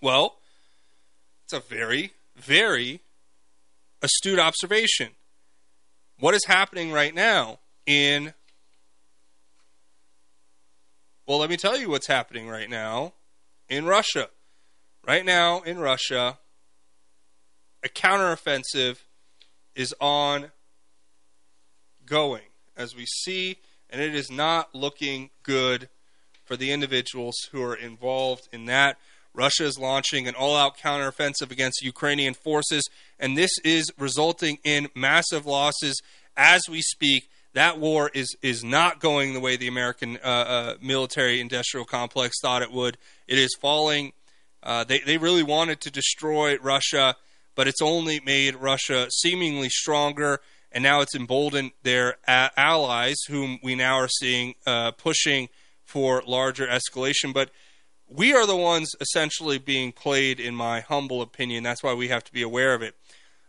[0.00, 0.38] Well,
[1.44, 3.00] it's a very, very
[4.02, 5.10] astute observation.
[6.18, 8.34] What is happening right now in
[11.26, 13.14] well, let me tell you what's happening right now
[13.68, 14.28] in Russia.
[15.06, 16.38] Right now in Russia,
[17.84, 18.98] a counteroffensive
[19.74, 20.50] is on
[22.04, 22.42] going
[22.76, 23.58] as we see,
[23.88, 25.88] and it is not looking good
[26.44, 28.96] for the individuals who are involved in that.
[29.32, 32.82] Russia is launching an all out counteroffensive against Ukrainian forces,
[33.18, 36.00] and this is resulting in massive losses
[36.36, 40.74] as we speak that war is is not going the way the American uh, uh,
[40.80, 42.96] military industrial complex thought it would.
[43.28, 44.12] It is falling.
[44.62, 47.16] Uh, they they really wanted to destroy Russia,
[47.54, 53.58] but it's only made Russia seemingly stronger, and now it's emboldened their a- allies, whom
[53.62, 55.48] we now are seeing uh, pushing
[55.84, 57.34] for larger escalation.
[57.34, 57.50] But
[58.08, 61.64] we are the ones essentially being played, in my humble opinion.
[61.64, 62.94] That's why we have to be aware of it.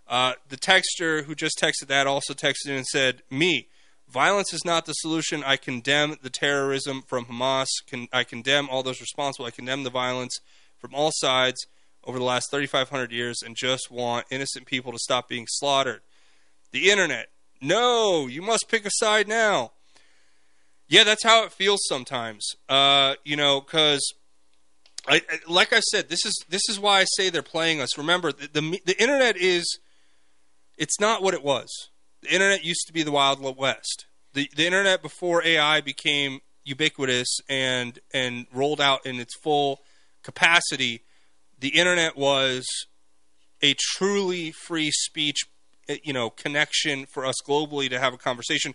[0.07, 3.67] Uh, the texter who just texted that also texted in and said, "Me."
[4.13, 5.43] Violence is not the solution.
[5.43, 7.65] I condemn the terrorism from Hamas.
[8.13, 9.47] I condemn all those responsible.
[9.47, 10.37] I condemn the violence
[10.77, 11.65] from all sides
[12.03, 16.01] over the last 3,500 years and just want innocent people to stop being slaughtered.
[16.71, 17.29] The internet.
[17.59, 19.71] No, you must pick a side now.
[20.87, 22.47] Yeah, that's how it feels sometimes.
[22.69, 24.13] Uh, you know, because
[25.07, 27.97] I, I, like I said, this is this is why I say they're playing us.
[27.97, 29.79] Remember, the, the the internet is
[30.77, 31.89] it's not what it was.
[32.23, 34.05] The internet used to be the Wild West.
[34.33, 39.81] The the internet before AI became ubiquitous and and rolled out in its full
[40.23, 41.01] capacity.
[41.59, 42.65] The internet was
[43.61, 45.41] a truly free speech,
[45.89, 48.73] eh, you know, connection for us globally to have a conversation.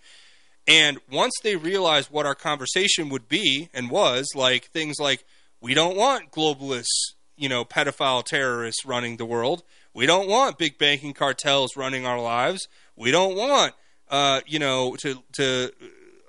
[0.66, 5.24] And once they realized what our conversation would be and was, like things like
[5.62, 9.62] we don't want globalists, you know, pedophile terrorists running the world.
[9.94, 12.68] We don't want big banking cartels running our lives.
[12.98, 13.74] We don't want,
[14.08, 15.72] uh, you know, to to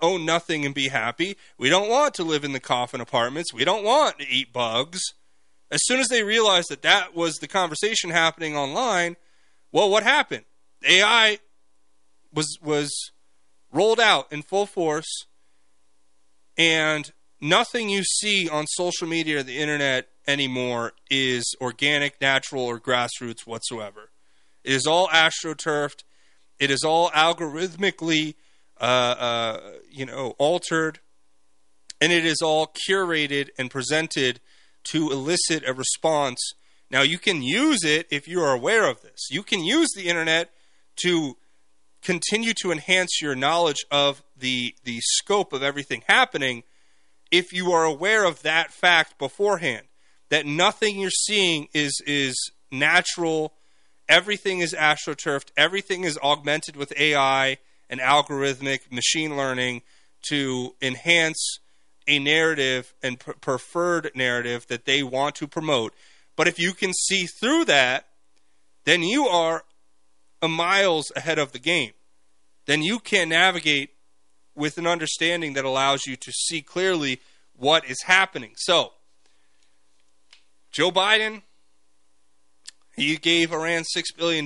[0.01, 1.35] own nothing and be happy.
[1.57, 3.53] We don't want to live in the coffin apartments.
[3.53, 5.01] We don't want to eat bugs.
[5.71, 9.17] As soon as they realized that that was the conversation happening online,
[9.71, 10.45] well, what happened?
[10.87, 11.39] AI
[12.33, 13.11] was was
[13.71, 15.25] rolled out in full force,
[16.57, 22.79] and nothing you see on social media or the internet anymore is organic, natural, or
[22.79, 24.11] grassroots whatsoever.
[24.63, 26.03] It is all astroturfed.
[26.59, 28.35] It is all algorithmically,
[28.79, 29.59] uh, uh,
[29.89, 30.99] you know, altered,
[32.01, 34.39] and it is all curated and presented
[34.85, 36.39] to elicit a response.
[36.91, 39.27] Now, you can use it if you are aware of this.
[39.29, 40.49] You can use the internet
[40.97, 41.37] to
[42.01, 46.63] continue to enhance your knowledge of the the scope of everything happening
[47.31, 49.85] if you are aware of that fact beforehand
[50.29, 52.35] that nothing you're seeing is is
[52.71, 53.53] natural
[54.09, 57.57] everything is astroturfed everything is augmented with AI
[57.89, 59.81] and algorithmic machine learning
[60.27, 61.59] to enhance
[62.07, 65.93] a narrative and preferred narrative that they want to promote
[66.35, 68.05] but if you can see through that
[68.85, 69.63] then you are
[70.41, 71.91] a miles ahead of the game,
[72.65, 73.91] then you can navigate
[74.55, 77.19] with an understanding that allows you to see clearly
[77.55, 78.51] what is happening.
[78.55, 78.93] So,
[80.71, 81.41] Joe Biden,
[83.01, 84.45] he gave Iran $6 billion.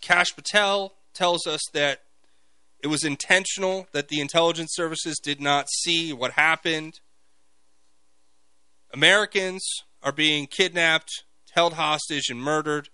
[0.00, 2.00] Kash Patel tells us that
[2.80, 7.00] it was intentional that the intelligence services did not see what happened.
[8.92, 9.66] Americans
[10.02, 12.90] are being kidnapped, held hostage, and murdered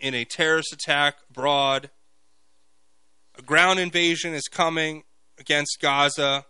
[0.00, 1.90] in a terrorist attack abroad.
[3.38, 5.04] A ground invasion is coming
[5.38, 6.46] against Gaza.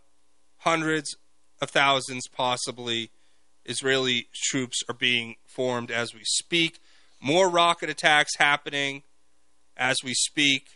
[0.59, 1.17] Hundreds
[1.61, 3.11] of thousands, possibly,
[3.65, 6.81] Israeli troops are being formed as we speak.
[7.21, 9.03] More rocket attacks happening
[9.77, 10.67] as we speak.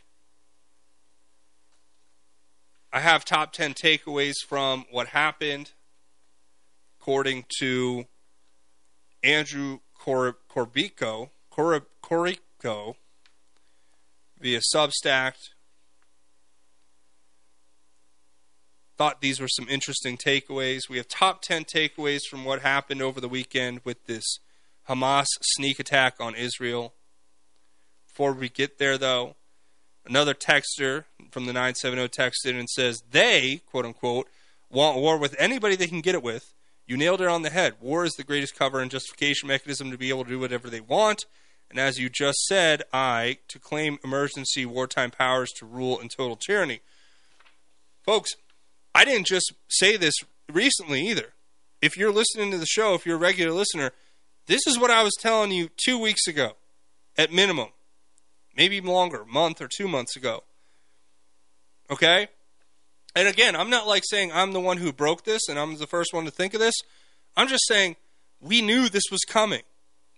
[2.93, 5.73] I have top 10 takeaways from what happened,
[7.01, 8.06] according to
[9.23, 11.31] Andrew Cor- Korybko.
[11.51, 12.32] Cor- Cor-
[12.62, 12.97] go
[14.40, 15.35] via Substack.
[18.99, 20.89] Thought these were some interesting takeaways.
[20.91, 24.41] We have top 10 takeaways from what happened over the weekend with this
[24.89, 26.95] Hamas sneak attack on Israel.
[28.09, 29.37] Before we get there, though,
[30.05, 34.27] another texter from the 970 texted and says they, quote unquote,
[34.69, 36.53] want war with anybody they can get it with.
[36.85, 37.75] You nailed it on the head.
[37.81, 40.81] War is the greatest cover and justification mechanism to be able to do whatever they
[40.81, 41.25] want.
[41.70, 46.35] And as you just said, I, to claim emergency wartime powers to rule in total
[46.35, 46.81] tyranny.
[48.03, 48.31] Folks,
[48.99, 50.15] I didn't just say this
[50.53, 51.35] recently either.
[51.81, 53.93] If you're listening to the show, if you're a regular listener,
[54.49, 56.57] this is what I was telling you two weeks ago,
[57.16, 57.69] at minimum.
[58.57, 60.43] Maybe longer, month or two months ago.
[61.89, 62.27] Okay?
[63.15, 65.87] And again, I'm not like saying I'm the one who broke this and I'm the
[65.87, 66.75] first one to think of this.
[67.37, 67.95] I'm just saying
[68.41, 69.62] we knew this was coming.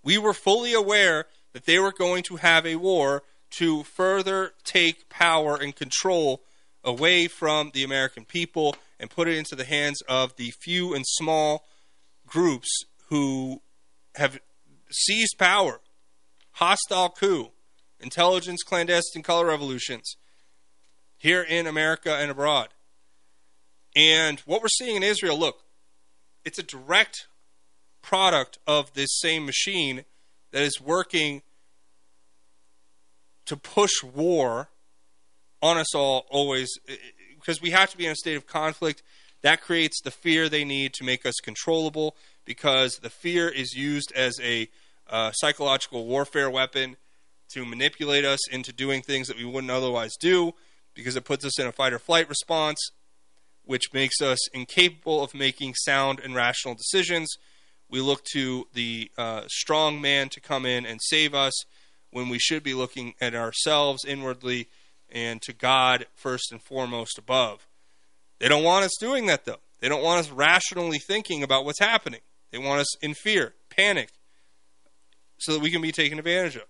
[0.02, 3.24] We were fully aware that they were going to have a war
[3.58, 6.40] to further take power and control
[6.84, 11.04] away from the American people and put it into the hands of the few and
[11.06, 11.64] small
[12.26, 12.68] groups
[13.08, 13.60] who
[14.14, 14.38] have
[14.90, 15.80] seized power.
[16.52, 17.50] Hostile coup,
[18.00, 20.16] intelligence, clandestine color revolutions
[21.16, 22.68] here in America and abroad.
[23.94, 25.62] And what we're seeing in Israel, look,
[26.44, 27.26] it's a direct
[28.02, 30.04] product of this same machine
[30.52, 31.42] that is working
[33.46, 34.68] to push war
[35.62, 36.70] on us all always
[37.38, 39.02] because we have to be in a state of conflict.
[39.42, 42.14] That creates the fear they need to make us controllable
[42.44, 44.68] because the fear is used as a
[45.08, 46.96] uh, psychological warfare weapon
[47.50, 50.52] to manipulate us into doing things that we wouldn't otherwise do
[50.94, 52.78] because it puts us in a fight or flight response
[53.70, 57.28] which makes us incapable of making sound and rational decisions.
[57.88, 61.52] We look to the uh, strong man to come in and save us
[62.10, 64.68] when we should be looking at ourselves inwardly
[65.12, 67.66] and to God first and foremost above.
[68.38, 69.60] They don't want us doing that, though.
[69.80, 72.20] They don't want us rationally thinking about what's happening.
[72.50, 74.10] They want us in fear, panic,
[75.38, 76.66] so that we can be taken advantage of.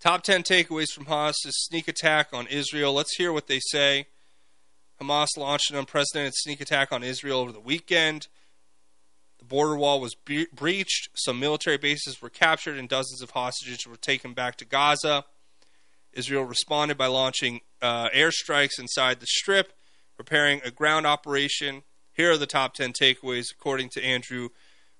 [0.00, 2.92] Top 10 takeaways from Hamas sneak attack on Israel.
[2.92, 4.06] Let's hear what they say.
[5.00, 8.28] Hamas launched an unprecedented sneak attack on Israel over the weekend.
[9.38, 13.86] The border wall was bre- breached, some military bases were captured, and dozens of hostages
[13.86, 15.24] were taken back to Gaza.
[16.16, 19.74] Israel responded by launching uh, airstrikes inside the strip,
[20.16, 21.82] preparing a ground operation.
[22.14, 24.48] Here are the top 10 takeaways according to Andrew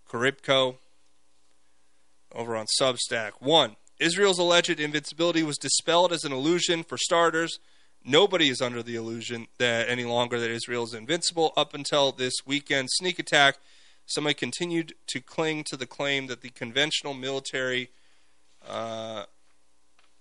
[0.09, 0.77] Korybko
[2.33, 3.33] over on Substack.
[3.41, 6.85] One, Israel's alleged invincibility was dispelled as an illusion.
[6.85, 7.59] For starters,
[8.05, 11.55] nobody is under the illusion that any longer that Israel is invincible.
[11.57, 13.57] Up until this weekend sneak attack,
[14.05, 17.89] somebody continued to cling to the claim that the conventional military
[18.69, 19.25] uh,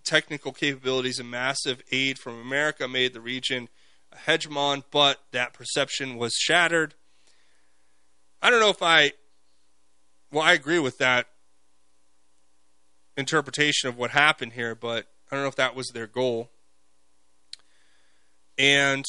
[0.06, 3.68] technical capabilities and massive aid from America made the region
[4.11, 6.94] a hegemon, but that perception was shattered.
[8.41, 9.14] I don't know if I,
[10.32, 11.27] well, I agree with that
[13.18, 16.49] interpretation of what happened here, but I don't know if that was their goal.
[18.57, 19.03] And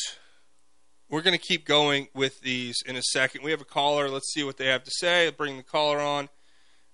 [1.08, 3.44] we're going to keep going with these in a second.
[3.44, 4.08] We have a caller.
[4.08, 5.26] Let's see what they have to say.
[5.26, 6.28] I'll bring the caller on.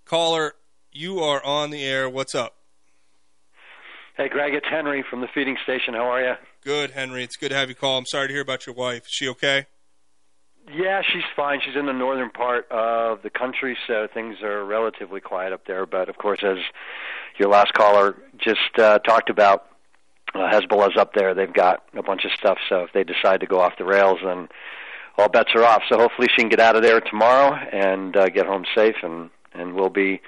[0.05, 0.55] Caller,
[0.91, 2.09] you are on the air.
[2.11, 2.57] What's up?
[4.14, 5.94] Hey, Greg, it's Henry from the feeding station.
[5.94, 6.34] How are you?
[6.62, 7.24] Good, Henry.
[7.24, 7.97] It's good to have you call.
[7.97, 9.05] I'm sorry to hear about your wife.
[9.05, 9.66] Is she okay?
[10.70, 11.60] Yeah, she's fine.
[11.64, 15.86] She's in the northern part of the country, so things are relatively quiet up there.
[15.86, 16.59] But of course, as
[17.39, 19.64] your last caller just uh, talked about,
[20.34, 21.34] uh, Hezbollah's up there.
[21.34, 22.59] They've got a bunch of stuff.
[22.68, 24.48] So if they decide to go off the rails, then
[25.16, 25.82] all bets are off.
[25.89, 29.30] So hopefully she can get out of there tomorrow and uh, get home safe, and
[29.55, 30.20] and we'll be,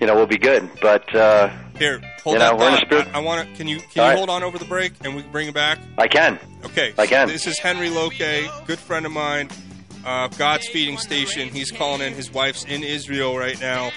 [0.00, 0.68] you know, we'll be good.
[0.80, 1.48] But uh,
[1.78, 3.08] here, hold you know, that we're in spirit.
[3.14, 3.56] I, I want to.
[3.56, 4.16] Can you can All you right.
[4.16, 5.78] hold on over the break and we can bring it back?
[5.96, 6.38] I can.
[6.64, 6.92] Okay.
[6.98, 7.28] I can.
[7.28, 8.18] This is Henry Loke,
[8.66, 9.48] good friend of mine,
[10.04, 11.48] uh, God's Feeding Station.
[11.48, 12.12] He's calling in.
[12.14, 13.90] His wife's in Israel right now.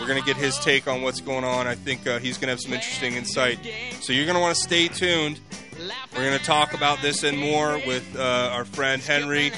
[0.00, 1.66] We're going to get his take on what's going on.
[1.66, 3.58] I think uh, he's going to have some interesting insight.
[4.00, 5.40] So you're going to want to stay tuned.
[6.14, 9.52] We're going to talk about this and more with uh, our friend Henry.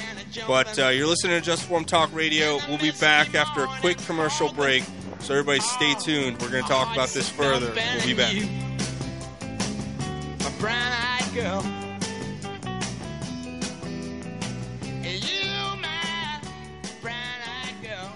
[0.47, 2.59] But uh, you're listening to Just Informed Talk Radio.
[2.69, 4.83] We'll be back after a quick commercial break.
[5.19, 6.41] So everybody stay tuned.
[6.41, 7.71] We're going to talk about this further.
[7.75, 8.33] We'll be back.
[10.45, 11.63] A brown-eyed girl.
[15.03, 16.41] You, my
[17.01, 18.11] brown-eyed girl.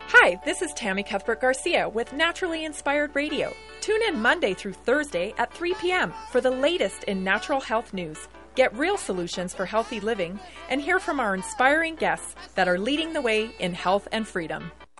[0.00, 3.54] Hi, this is Tammy Cuthbert Garcia with Naturally Inspired Radio.
[3.80, 6.12] Tune in Monday through Thursday at 3 p.m.
[6.30, 8.28] for the latest in natural health news.
[8.54, 10.38] Get real solutions for healthy living
[10.68, 14.70] and hear from our inspiring guests that are leading the way in health and freedom.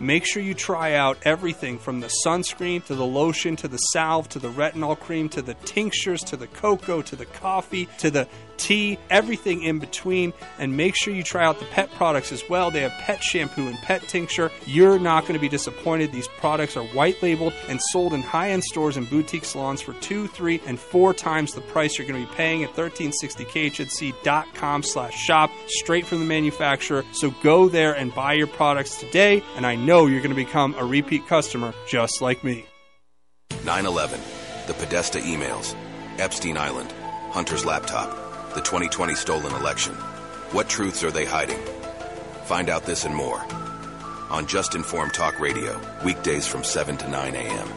[0.00, 4.28] make sure you try out everything from the sunscreen to the lotion to the salve
[4.28, 8.28] to the retinol cream to the tinctures to the cocoa to the coffee to the
[8.56, 10.32] tea, everything in between.
[10.58, 12.70] And make sure you try out the pet products as well.
[12.70, 14.50] They have pet shampoo and pet tincture.
[14.66, 16.12] You're not going to be disappointed.
[16.12, 19.92] These products are white labeled and sold in high end stores and boutique salons for
[19.94, 25.14] two, three, and four times the price you're going to be paying at 1360khnc.com slash
[25.14, 27.04] shop, straight from the manufacturer.
[27.12, 30.74] So go there and buy your products today, and I know you're going to become
[30.78, 32.66] a repeat customer just like me.
[33.64, 34.20] 9 11,
[34.66, 35.74] the Podesta emails,
[36.18, 36.92] Epstein Island,
[37.30, 38.25] Hunter's laptop,
[38.56, 39.92] the 2020 stolen election.
[40.52, 41.60] What truths are they hiding?
[42.44, 43.44] Find out this and more
[44.30, 47.68] on Just Informed Talk Radio, weekdays from 7 to 9 a.m.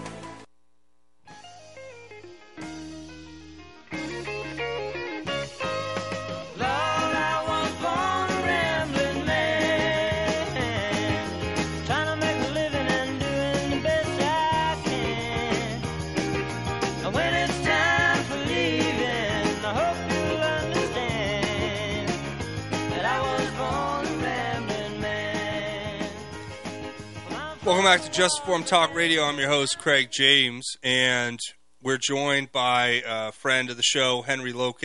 [27.70, 29.22] Welcome back to Just Informed Talk Radio.
[29.22, 31.40] I'm your host, Craig James, and
[31.84, 34.84] we're joined by a friend of the show, Henry Loke,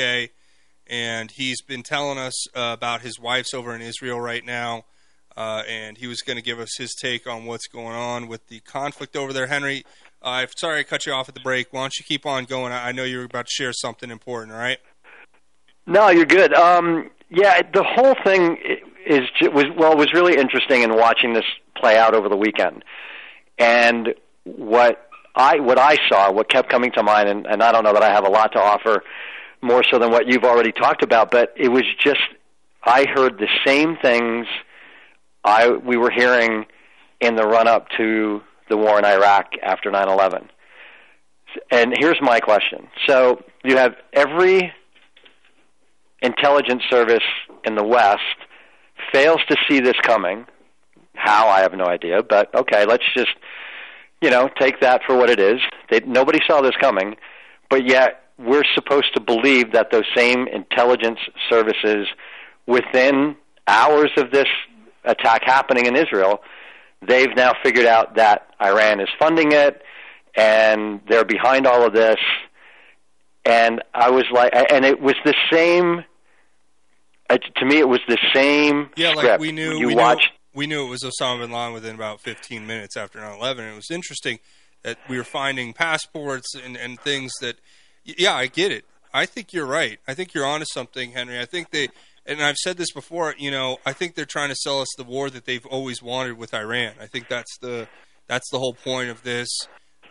[0.86, 4.84] and he's been telling us uh, about his wife's over in Israel right now.
[5.36, 8.46] uh, and he was going to give us his take on what's going on with
[8.48, 9.46] the conflict over there.
[9.46, 9.84] Henry,
[10.22, 11.72] uh, sorry I cut you off at the break.
[11.72, 12.72] Why don't you keep on going?
[12.72, 14.52] I know you were about to share something important.
[14.52, 14.78] All right.
[15.86, 16.54] No, you're good.
[16.54, 18.58] Um, yeah, the whole thing
[19.06, 21.44] is was well was really interesting in watching this
[21.76, 22.84] play out over the weekend,
[23.58, 24.14] and
[24.44, 27.92] what I what I saw, what kept coming to mind, and, and I don't know
[27.92, 29.02] that I have a lot to offer
[29.62, 32.20] more so than what you've already talked about, but it was just
[32.84, 34.46] I heard the same things
[35.42, 36.66] I we were hearing
[37.20, 40.48] in the run up to the war in Iraq after 9/11.
[41.70, 42.88] And here's my question.
[43.06, 44.72] So you have every
[46.20, 47.22] intelligence service
[47.64, 48.20] in the West
[49.12, 50.46] fails to see this coming.
[51.14, 53.34] How I have no idea, but okay, let's just
[54.20, 55.60] you know take that for what it is.
[55.90, 57.16] They, nobody saw this coming,
[57.70, 62.08] but yet we're supposed to believe that those same intelligence services,
[62.66, 63.36] within
[63.66, 64.48] hours of this
[65.04, 66.40] attack happening in Israel,
[67.06, 69.82] they've now figured out that Iran is funding it,
[70.36, 72.16] and they're behind all of this.
[73.44, 76.04] And I was like, and it was the same.
[77.28, 78.90] Uh, to me, it was the same.
[78.96, 79.40] Yeah, like script.
[79.40, 80.30] we knew You we watched.
[80.54, 83.72] We knew it was Osama bin Laden within about 15 minutes after 9/11.
[83.72, 84.38] It was interesting
[84.82, 87.56] that we were finding passports and and things that.
[88.04, 88.84] Yeah, I get it.
[89.14, 89.98] I think you're right.
[90.06, 91.40] I think you're onto something, Henry.
[91.40, 91.88] I think they.
[92.26, 95.04] And I've said this before, you know, I think they're trying to sell us the
[95.04, 96.94] war that they've always wanted with Iran.
[96.98, 97.86] I think that's the
[98.28, 99.48] that's the whole point of this.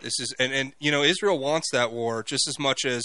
[0.00, 3.04] This is and and you know Israel wants that war just as much as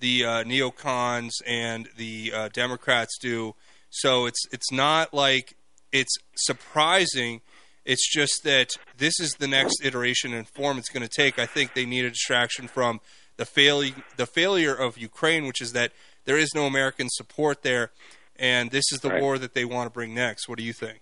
[0.00, 3.54] the uh, neocons and the uh, Democrats do.
[3.90, 5.56] So it's it's not like
[5.92, 7.40] it's surprising.
[7.84, 11.38] It's just that this is the next iteration and form it's going to take.
[11.38, 13.00] I think they need a distraction from
[13.36, 15.92] the failure the failure of Ukraine, which is that
[16.26, 17.90] there is no American support there,
[18.36, 19.22] and this is the Right.
[19.22, 20.48] war that they want to bring next.
[20.48, 20.98] What do you think?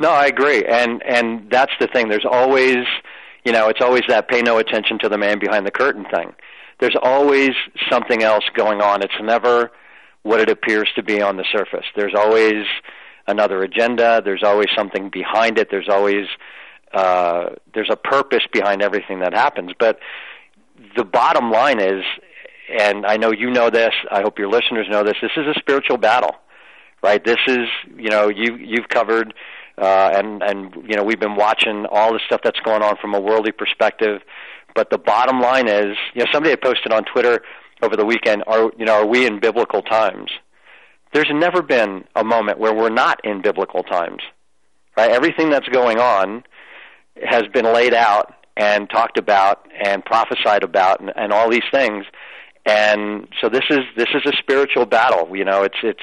[0.00, 2.08] No, I agree, and and that's the thing.
[2.08, 2.84] There's always,
[3.44, 6.34] you know, it's always that pay no attention to the man behind the curtain thing.
[6.80, 7.50] There's always
[7.88, 9.02] something else going on.
[9.02, 9.70] It's never
[10.22, 11.86] what it appears to be on the surface.
[11.94, 12.64] There's always
[13.26, 14.20] another agenda.
[14.24, 15.68] There's always something behind it.
[15.70, 16.26] There's always
[16.92, 19.72] uh, there's a purpose behind everything that happens.
[19.78, 19.98] But
[20.96, 22.04] the bottom line is,
[22.78, 23.94] and I know you know this.
[24.10, 25.16] I hope your listeners know this.
[25.22, 26.36] This is a spiritual battle
[27.02, 27.24] right?
[27.24, 27.66] This is
[27.96, 29.34] you know you you've covered
[29.78, 33.14] uh, and and you know we've been watching all the stuff that's going on from
[33.14, 34.22] a worldly perspective.
[34.74, 37.42] But the bottom line is, you know, somebody had posted on Twitter
[37.82, 40.30] over the weekend, are you know, are we in biblical times?
[41.12, 44.22] There's never been a moment where we're not in biblical times,
[44.96, 45.10] right?
[45.10, 46.44] Everything that's going on
[47.22, 52.04] has been laid out and talked about and prophesied about and, and all these things.
[52.64, 55.36] And so this is this is a spiritual battle.
[55.36, 56.00] You know, it's it's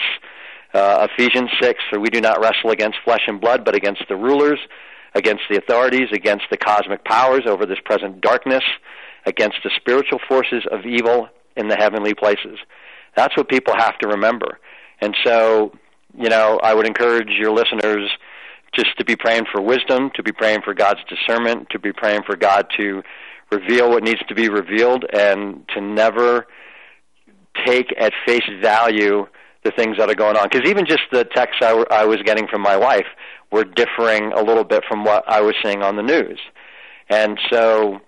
[0.73, 4.15] uh, Ephesians 6, for we do not wrestle against flesh and blood, but against the
[4.15, 4.60] rulers,
[5.15, 8.64] against the authorities, against the cosmic powers over this present darkness,
[9.26, 12.60] against the spiritual forces of evil in the heavenly places.
[13.15, 14.60] That's what people have to remember.
[15.02, 15.72] And so,
[16.18, 18.10] you know, I would encourage your listeners
[18.74, 22.22] just to be praying for wisdom, to be praying for God's discernment, to be praying
[22.26, 23.02] for God to
[23.52, 26.46] reveal what needs to be revealed, and to never
[27.66, 29.26] take at face value
[29.64, 30.48] the things that are going on.
[30.50, 33.08] Because even just the texts I, was getting from my wife
[33.52, 36.40] were differing a little bit from what I was seeing on the news,
[37.10, 38.00] and so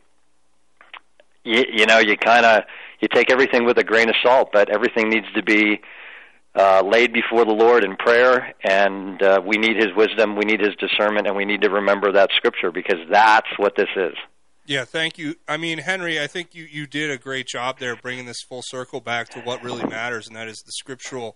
[1.44, 2.64] you, you know you kind of
[3.00, 5.82] you take everything with a grain of salt, but everything needs to be
[6.56, 10.60] uh, laid before the Lord in prayer, and uh, we need His wisdom, we need
[10.60, 14.16] His discernment, and we need to remember that Scripture because that's what this is.
[14.66, 15.36] Yeah, thank you.
[15.48, 18.62] I mean, Henry, I think you, you did a great job there bringing this full
[18.64, 21.36] circle back to what really matters, and that is the scriptural,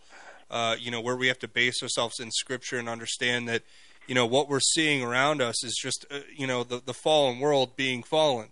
[0.51, 3.63] uh, you know, where we have to base ourselves in Scripture and understand that,
[4.07, 7.39] you know, what we're seeing around us is just, uh, you know, the, the fallen
[7.39, 8.49] world being fallen.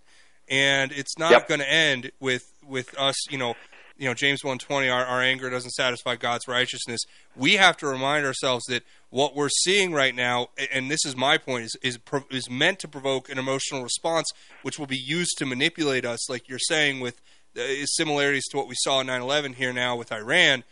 [0.49, 1.48] And it's not Yep.
[1.48, 3.56] going to end with, with us, you know,
[3.98, 7.02] you know James 120 our, our anger doesn't satisfy God's righteousness
[7.36, 11.38] we have to remind ourselves that what we're seeing right now and this is my
[11.38, 11.99] point is is,
[12.32, 16.49] is meant to provoke an emotional response which will be used to manipulate us like
[16.49, 17.22] you're saying with
[17.57, 20.64] uh, similarities to what we saw in 9/11 here now with Iran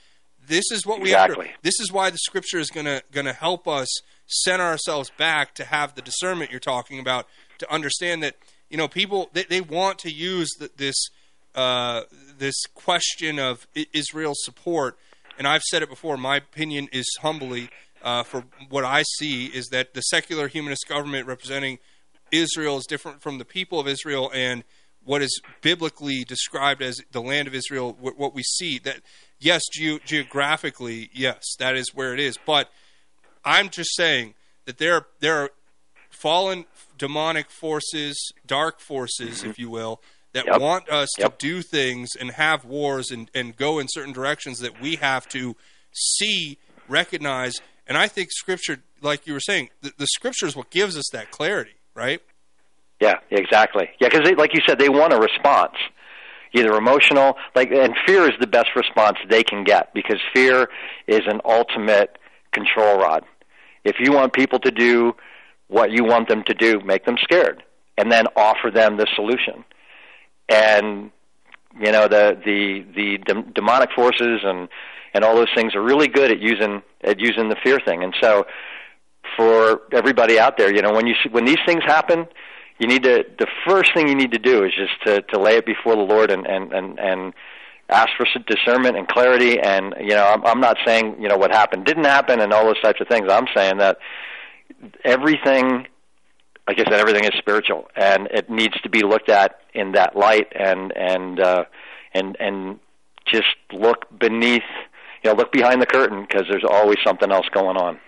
[0.47, 1.47] this is what we have Exactly.
[1.47, 3.87] to this is why the scripture is going to going to help us
[4.25, 7.27] center ourselves back to have the discernment you're talking about
[7.59, 8.35] to understand that
[8.69, 10.95] you know people they, they want to use th this
[11.53, 12.01] uh,
[12.41, 14.97] this question of I- Israel's support,
[15.37, 16.17] and I've said it before.
[16.17, 17.69] My opinion is humbly,
[18.01, 21.77] uh, for what I see, is that the secular humanist government representing
[22.31, 24.63] Israel is different from the people of Israel and
[25.03, 27.95] what is biblically described as the land of Israel.
[27.99, 29.01] What, what we see that
[29.39, 32.71] yes, ge- geographically, yes, that is where it is, but
[33.45, 34.33] I'm just saying
[34.65, 35.51] that there there are
[36.09, 36.65] fallen
[36.97, 40.01] demonic forces, dark forces, if you will,
[40.33, 40.59] that Yep.
[40.61, 41.37] want us Yep.
[41.37, 45.27] to do things and have wars and, and go in certain directions that we have
[45.29, 45.55] to
[45.91, 47.55] see, recognize.
[47.87, 51.05] And I think Scripture, like you were saying, the, the Scripture is what gives us
[51.11, 52.21] that clarity, right?
[52.99, 53.89] Yeah, exactly.
[53.99, 55.75] Yeah, because like you said, they want a response,
[56.53, 60.69] either emotional, like, and fear is the best response they can get because fear
[61.07, 62.17] is an ultimate
[62.53, 63.25] control rod.
[63.83, 65.15] If you want people to do
[65.67, 67.63] what you want them to do, make them scared,
[67.97, 69.65] and then offer them the solution.
[70.49, 71.11] And
[71.79, 74.67] you know the the the dem- demonic forces and
[75.13, 78.03] and all those things are really good at using at using the fear thing.
[78.03, 78.45] And so
[79.35, 82.27] for everybody out there, you know, when you see, when these things happen,
[82.79, 85.57] you need to the first thing you need to do is just to to lay
[85.57, 87.33] it before the Lord and and and and
[87.89, 89.59] ask for discernment and clarity.
[89.59, 92.65] And you know, I'm, I'm not saying you know what happened didn't happen and all
[92.65, 93.27] those types of things.
[93.29, 93.97] I'm saying that
[95.03, 95.87] everything,
[96.71, 100.15] like I said, everything is spiritual and it needs to be looked at in that
[100.15, 101.65] light and and uh,
[102.13, 102.79] and and
[103.25, 104.63] just look beneath,
[105.21, 107.99] you know, look behind the curtain because there's always something else going on.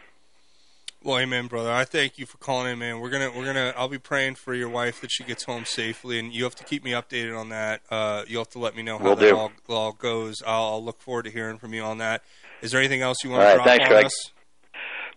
[1.03, 1.69] Well, amen, brother.
[1.69, 3.01] I thank you for calling in, man.
[3.01, 3.73] We're gonna, we're gonna.
[3.75, 6.63] I'll be praying for your wife that she gets home safely, and you have to
[6.63, 7.81] keep me updated on that.
[7.91, 9.35] Uh, you'll have to let me know how Will that do.
[9.35, 10.41] all, all goes.
[10.47, 12.21] I'll, I'll look forward to hearing from you on that.
[12.61, 14.05] Is there anything else you want All to right, drop thanks, on Greg.
[14.05, 14.31] us?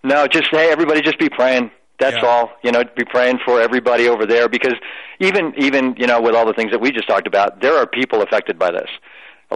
[0.03, 1.71] No, just hey, everybody, just be praying.
[1.99, 2.29] That's Yeah.
[2.29, 2.53] all.
[2.63, 4.75] You know, be praying for everybody over there because
[5.19, 7.87] even even you know with all the things that we just talked about, there are
[7.87, 8.91] people affected by this.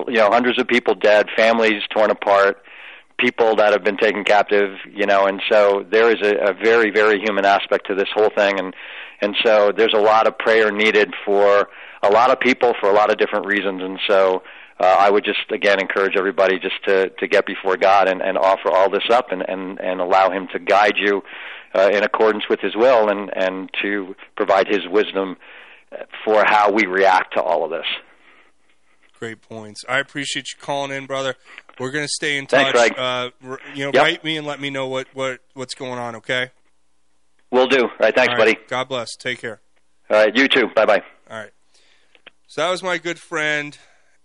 [0.07, 2.63] You know, hundreds of people dead, families torn apart,
[3.19, 4.79] people that have been taken captive.
[4.91, 8.31] You know, and so there is a, a very very human aspect to this whole
[8.31, 8.75] thing, and
[9.21, 11.69] and so there's a lot of prayer needed for
[12.03, 14.43] a lot of people for a lot of different reasons, and so.
[14.83, 18.39] Uh, I would just again encourage everybody just to, to get before God and, and
[18.39, 21.23] offer all this up and, and, and allow Him to guide you
[21.75, 25.37] uh, in accordance with His will and, and to provide His wisdom
[26.25, 27.87] for how we react to all of this.
[29.19, 29.85] Great points.
[29.89, 31.35] I appreciate you calling in, brother.
[31.79, 32.75] We're gonna stay in touch.
[32.75, 32.99] Thanks.
[32.99, 33.31] Uh,
[33.75, 34.03] you know, Yep.
[34.03, 36.17] write me and let me know what, what what's going on.
[36.17, 36.51] Okay.
[37.51, 37.83] Will do.
[37.83, 38.55] All right, thanks, All right.
[38.57, 38.67] buddy.
[38.69, 39.15] God bless.
[39.17, 39.61] Take care.
[40.09, 40.69] All right, you too.
[40.75, 41.03] Bye bye.
[41.31, 41.51] All right.
[42.47, 43.77] So that was my good friend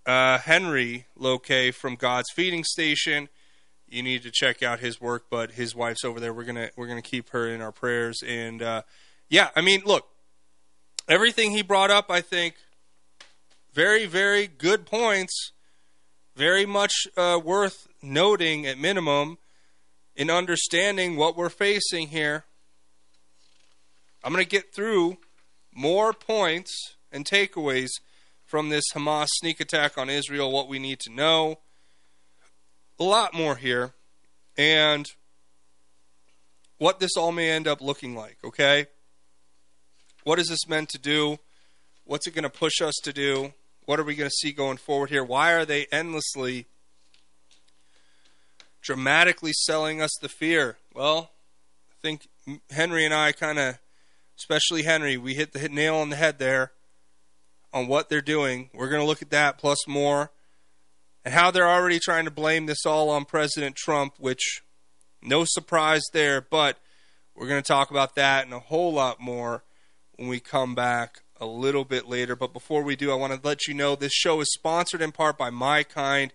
[0.05, 3.29] uh, Henry Loke from God's Feeding Station.
[3.87, 6.33] You need to check out his work, but his wife's over there.
[6.33, 8.21] We're gonna we're gonna keep her in our prayers.
[8.25, 8.81] And uh,
[9.29, 10.07] yeah, I mean, look,
[11.07, 12.55] everything he brought up, I think,
[13.73, 15.51] very very good points.
[16.35, 19.37] Very much uh, worth noting at minimum
[20.15, 22.43] in understanding what we're facing here.
[24.23, 25.17] I'm to get through
[25.73, 27.91] more points and takeaways
[28.43, 31.59] from this Hamas sneak attack on Israel, what we need to know.
[32.99, 33.93] A lot more here.
[34.57, 35.05] And
[36.77, 38.87] what this all may end up looking like, okay?
[40.23, 41.39] What is this meant to do?
[42.05, 43.53] What's it going to push us to do?
[43.85, 45.23] What are we going to see going forward here?
[45.23, 46.65] Why are they endlessly,
[48.81, 50.77] dramatically selling us the fear?
[50.93, 51.31] Well,
[51.91, 52.27] I think
[52.71, 53.77] Henry and I kind of,
[54.37, 56.71] especially Henry, we hit the nail on the head there
[57.73, 58.69] on what they're doing.
[58.73, 60.31] We're going to look at that plus more
[61.25, 64.61] and how they're already trying to blame this all on President Trump, which
[65.23, 66.77] no surprise there, but
[67.35, 69.63] we're going to talk about that and a whole lot more
[70.15, 72.35] when we come back a little bit later.
[72.35, 75.11] But before we do, I want to let you know this show is sponsored in
[75.11, 76.31] part by My Kind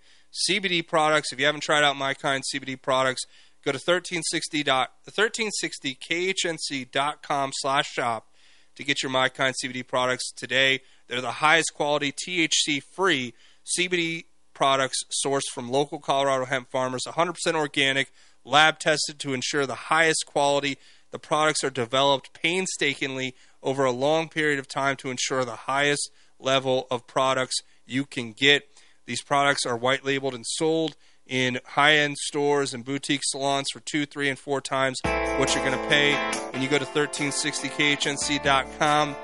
[0.49, 1.33] CBD products.
[1.33, 3.23] If you haven't tried out My Kind CBD products,
[3.65, 8.27] go to 1360 dot, 1360khnc.com slash shop
[8.75, 10.81] to get your My Kind CBD products today.
[11.07, 13.35] They're the highest quality THC free
[13.79, 14.25] CBD
[14.61, 18.13] products sourced from local Colorado hemp farmers, 100% organic,
[18.45, 20.77] lab tested to ensure the highest quality.
[21.13, 26.11] The products are developed painstakingly over a long period of time to ensure the highest
[26.39, 27.57] level of products
[27.87, 28.69] you can get.
[29.07, 30.95] These products are white labeled and sold
[31.27, 35.01] in high end stores and boutique salons for two, three, and four times
[35.39, 36.13] what you're going to pay
[36.51, 39.17] when you go to 1360khnc.com.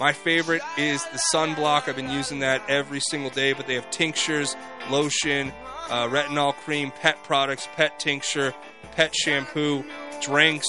[0.00, 1.88] My favorite is the sunblock.
[1.88, 4.56] I've been using that every single day, but they have tinctures,
[4.90, 5.52] lotion,
[5.90, 8.54] uh, retinol cream, pet products, pet tincture,
[8.92, 9.84] pet shampoo,
[10.20, 10.66] drinks,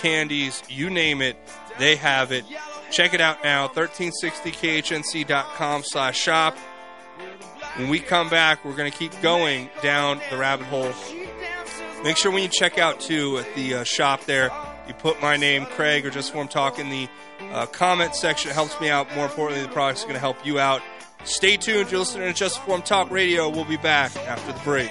[0.00, 1.36] candies, you name it,
[1.78, 2.44] they have it.
[2.90, 6.58] Check it out now, 1360khnc.com slash shop.
[7.76, 10.92] When we come back, we're going to keep going down the rabbit hole.
[12.04, 14.50] Make sure when you check out, too, at the uh, shop there,
[14.86, 17.08] you put my name, Craig, or just Form Talk in the
[17.54, 18.50] uh, comment section.
[18.50, 19.14] Helps me out.
[19.14, 20.82] More importantly, the product's are going to help you out.
[21.24, 21.90] Stay tuned.
[21.90, 23.48] You're listening to Just Informed Talk Radio.
[23.48, 24.90] We'll be back after the break.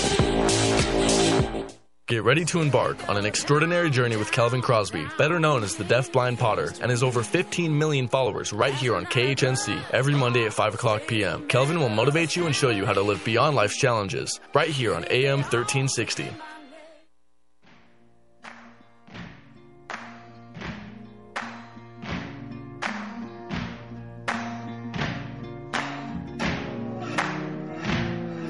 [2.11, 5.85] Get ready to embark on an extraordinary journey with Kelvin Crosby, better known as the
[5.85, 10.43] Deaf Blind Potter, and his over 15 million followers right here on KHNC every Monday
[10.43, 11.47] at 5 o'clock p.m.
[11.47, 14.93] Kelvin will motivate you and show you how to live beyond life's challenges right here
[14.93, 16.23] on AM 1360.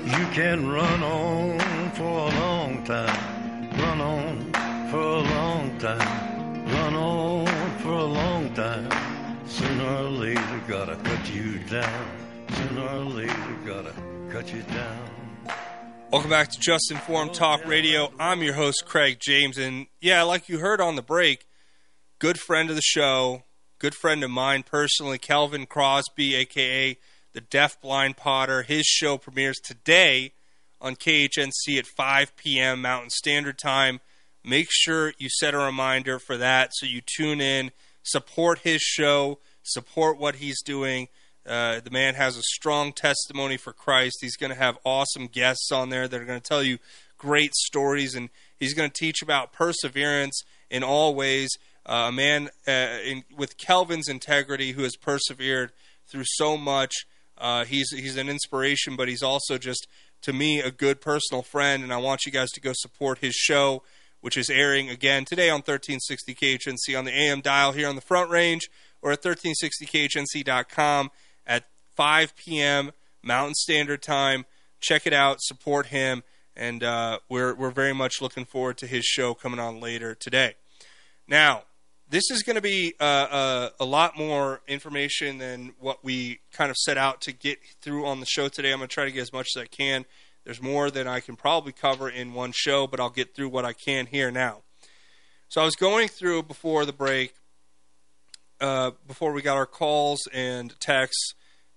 [0.04, 3.31] You can run on for a long time,
[4.92, 8.90] for a long time, run on for a long time.
[9.48, 12.08] Sooner or later, gotta cut you down.
[12.50, 13.94] Sooner or later, gotta
[14.30, 15.10] cut you down.
[16.12, 18.12] Welcome back to Just Informed Talk Radio.
[18.20, 19.58] I'm your host, Craig James.
[19.58, 21.48] And yeah, like you heard on the break,
[22.20, 23.44] good friend of the show,
[23.80, 26.98] good friend of mine personally, Kelvin Crosby, aka
[27.32, 28.64] the Deaf Blind Potter.
[28.64, 30.34] His show premieres today
[30.82, 32.82] on KHNC at 5 p.m.
[32.82, 34.02] Mountain Standard Time.
[34.44, 37.72] Make sure you set a reminder for that so you tune in,
[38.04, 41.08] support his show, support what he's doing.
[41.46, 44.18] Uh, the man has a strong testimony for Christ.
[44.22, 46.78] He's going to have awesome guests on there that are going to tell you
[47.18, 51.50] great stories, and he's going to teach about perseverance in all ways.
[51.86, 55.72] Uh, a man uh, in, with Kelvin's integrity who has persevered
[56.08, 56.94] through so much.
[57.38, 59.88] Uh, he's he's an inspiration, but he's also just
[60.22, 63.34] to me a good personal friend, and I want you guys to go support his
[63.34, 63.82] show,
[64.22, 68.02] which is airing again today on 1360 KHNC on the AM dial here on the
[68.02, 68.68] Front Range,
[69.02, 71.10] or at 1360KHNC.com
[71.46, 71.66] at
[71.96, 72.92] 5 p.m.
[73.24, 74.46] Mountain Standard Time.
[74.80, 76.24] Check it out, support him,
[76.56, 80.56] and uh, we're we're very much looking forward to his show coming on later today.
[81.28, 81.64] Now,
[82.10, 86.70] this is going to be uh, uh, a lot more information than what we kind
[86.70, 88.72] of set out to get through on the show today.
[88.72, 90.06] I'm going to try to get as much as I can.
[90.44, 93.66] There's more than I can probably cover in one show, but I'll get through what
[93.66, 94.64] I can here now.
[95.50, 97.34] So I was going through before the break,
[98.60, 101.34] uh, before we got our calls and texts,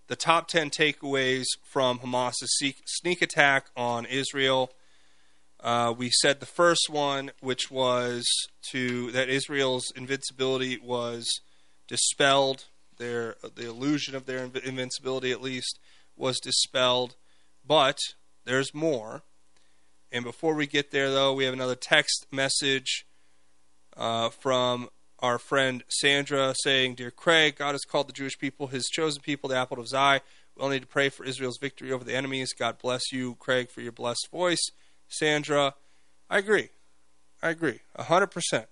[0.07, 4.70] the top 10 takeaways from Hamas's sneak attack on Israel.
[5.61, 8.24] Uh, we said the first one, which was
[8.70, 11.27] to that Israel's invincibility was
[11.89, 12.66] dispelled.
[12.99, 15.78] Their the illusion of their invincibility, at least,
[16.16, 17.16] was dispelled.
[17.66, 17.99] But
[18.45, 19.23] there's more.
[20.12, 23.07] And before we get there, though, we have another text message
[23.97, 24.89] uh, from
[25.19, 29.49] our friend Sandra saying, "Dear Craig, God has called the Jewish people His chosen people,
[29.49, 30.21] the apple of His eye.
[30.57, 32.53] We all need to pray for Israel's victory over the enemies.
[32.53, 34.71] God bless you, Craig, for your blessed voice."
[35.09, 35.75] Sandra,
[36.31, 36.71] I agree.
[37.43, 37.81] I agree.
[37.99, 38.66] 100%.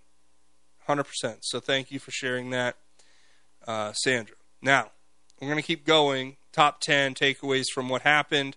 [0.88, 1.36] 100%.
[1.42, 2.76] So thank you for sharing that,
[3.66, 4.36] uh, Sandra.
[4.60, 4.90] Now,
[5.40, 6.36] we're going to keep going.
[6.52, 8.56] Top 10 takeaways from what happened.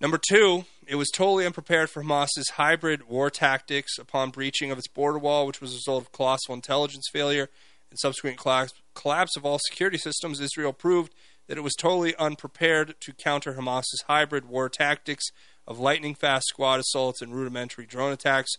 [0.00, 4.86] Number two, it was totally unprepared for Hamas's hybrid war tactics upon breaching of its
[4.86, 7.50] border wall, which was a result of colossal intelligence failure
[7.90, 10.40] and subsequent collapse, of all security systems.
[10.40, 11.14] Israel proved
[11.48, 15.24] that it was totally unprepared to counter Hamas's hybrid war tactics
[15.66, 18.52] of lightning fast squad assaults and rudimentary drone attacks.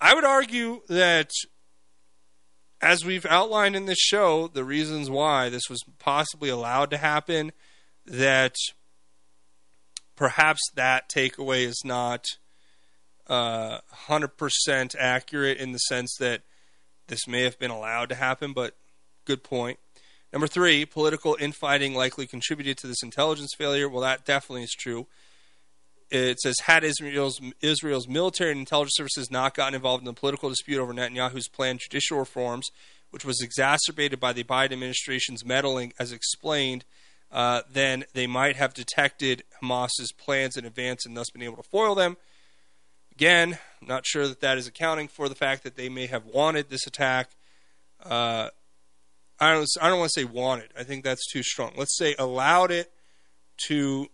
[0.00, 1.30] I would argue that,
[2.80, 7.52] as we've outlined in this show, the reasons why this was possibly allowed to happen,
[8.04, 8.54] that
[10.16, 12.24] perhaps that takeaway is not
[13.26, 13.78] uh,
[14.08, 16.42] 100% accurate in the sense that
[17.08, 18.74] this may have been allowed to happen, but
[19.24, 19.78] good point.
[20.32, 23.88] Number three, political infighting likely contributed to this intelligence failure.
[23.88, 25.06] Well, that definitely is true
[26.10, 30.48] it says had Israel's Israel's military and intelligence services not gotten involved in the political
[30.48, 32.70] dispute over Netanyahu's planned judicial reforms,
[33.10, 36.84] which was exacerbated by the Biden administration's meddling, as explained,
[37.30, 41.62] uh, then they might have detected Hamas's plans in advance and thus been able to
[41.62, 42.16] foil them.
[43.12, 46.26] Again, I'm not sure that that is accounting for the fact that they may have
[46.26, 47.30] wanted this attack.
[48.02, 48.50] Uh,
[49.40, 49.66] I don't.
[49.80, 50.70] I don't want to say wanted.
[50.78, 51.72] I think that's too strong.
[51.76, 52.90] Let's say allowed it
[53.68, 54.08] to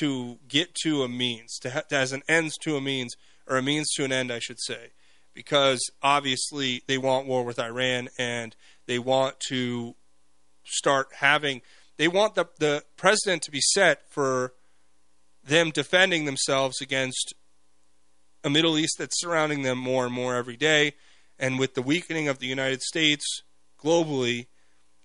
[0.00, 3.14] to get to a means, to ha- as an ends to a means,
[3.46, 4.90] or a means to an end, I should say,
[5.34, 8.56] because obviously they want war with Iran and
[8.86, 9.94] they want to
[10.66, 11.62] start having,
[11.96, 14.52] they want the, the president to be set for
[15.44, 17.34] them defending themselves against
[18.44, 20.94] a Middle East that's surrounding them more and more every day.
[21.38, 23.42] And with the weakening of the United States
[23.82, 24.46] globally,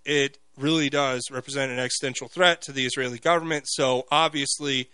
[0.05, 3.65] it really does represent an existential threat to the Israeli government.
[3.67, 4.89] So obviously,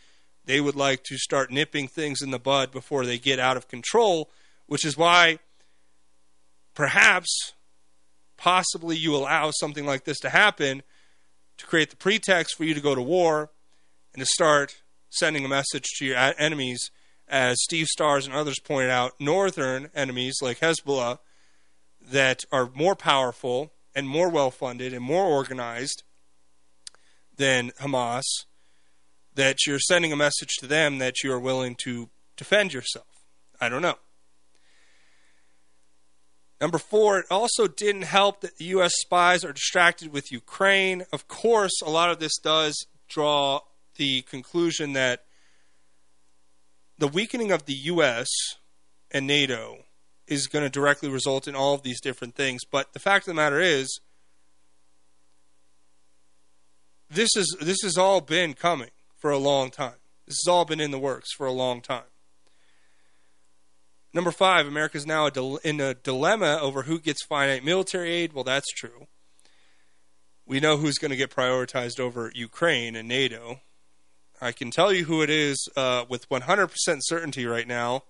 [0.46, 3.68] they would like to start nipping things in the bud before they get out of
[3.68, 4.30] control,
[4.66, 5.40] which is why
[6.74, 7.54] perhaps,
[8.38, 10.84] possibly, you allow something like this to happen
[11.58, 13.50] to create the pretext for you to go to war
[14.14, 16.92] and to start sending a message to your enemies.
[17.28, 21.20] As Steve Stars and others pointed out, northern enemies like Hezbollah
[22.02, 26.04] that are more powerful and more well funded and more organized
[27.36, 28.24] than Hamas,
[29.36, 33.08] that you're sending a message to them that you are willing to defend yourself.
[33.60, 33.98] I don't know.
[36.60, 38.92] Number four, it also didn't help that the U.S.
[39.02, 41.06] spies are distracted with Ukraine.
[41.14, 43.62] Of course, a lot of this does draw
[43.96, 45.26] the conclusion that
[46.98, 48.28] the weakening of the U.S.
[49.12, 49.84] and NATO
[50.28, 52.64] is going to directly result in all of these different things.
[52.70, 54.02] But the fact of the matter is,
[57.10, 60.00] this is this has all been coming for a long time.
[60.26, 62.04] This has all been in the works for a long time.
[64.18, 68.10] Number five, America is now a dil- in a dilemma over who gets finite military
[68.10, 68.34] aid.
[68.34, 69.06] Well, that's true.
[70.44, 73.62] We know who's going to get prioritized over Ukraine and NATO.
[74.42, 76.72] I can tell you who it is uh, with 100%
[77.02, 78.06] certainty right now,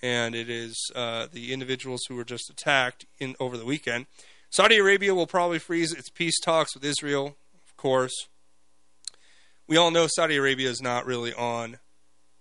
[0.00, 4.06] and it is uh, the individuals who were just attacked in over the weekend.
[4.50, 7.36] Saudi Arabia will probably freeze its peace talks with Israel,
[7.66, 8.28] of course.
[9.66, 11.80] We all know Saudi Arabia is not really on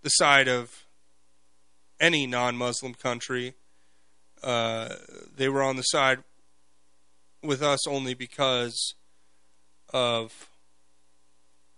[0.03, 0.82] the side of
[2.04, 3.54] any non-Muslim country.
[4.44, 4.90] Uh,
[5.38, 6.20] they were on the side
[7.42, 8.94] with us only because
[9.94, 10.50] of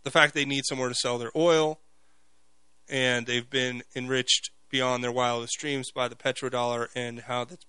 [0.03, 1.79] the fact they need somewhere to sell their oil,
[2.89, 7.65] and they've been enriched beyond their wildest dreams by the petrodollar and how that's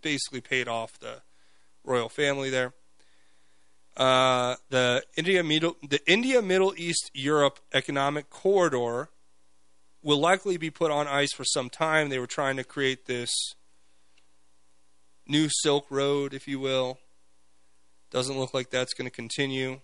[0.00, 1.22] basically paid off the
[1.84, 2.72] royal family there.
[3.96, 9.08] Uh, the India Middle the India Middle East Europe economic corridor
[10.06, 12.08] will likely be put on ice for some time.
[12.08, 13.28] They were trying to create this
[15.26, 17.00] new Silk Road, if you will.
[18.12, 19.80] Doesn't look like that's going to continue.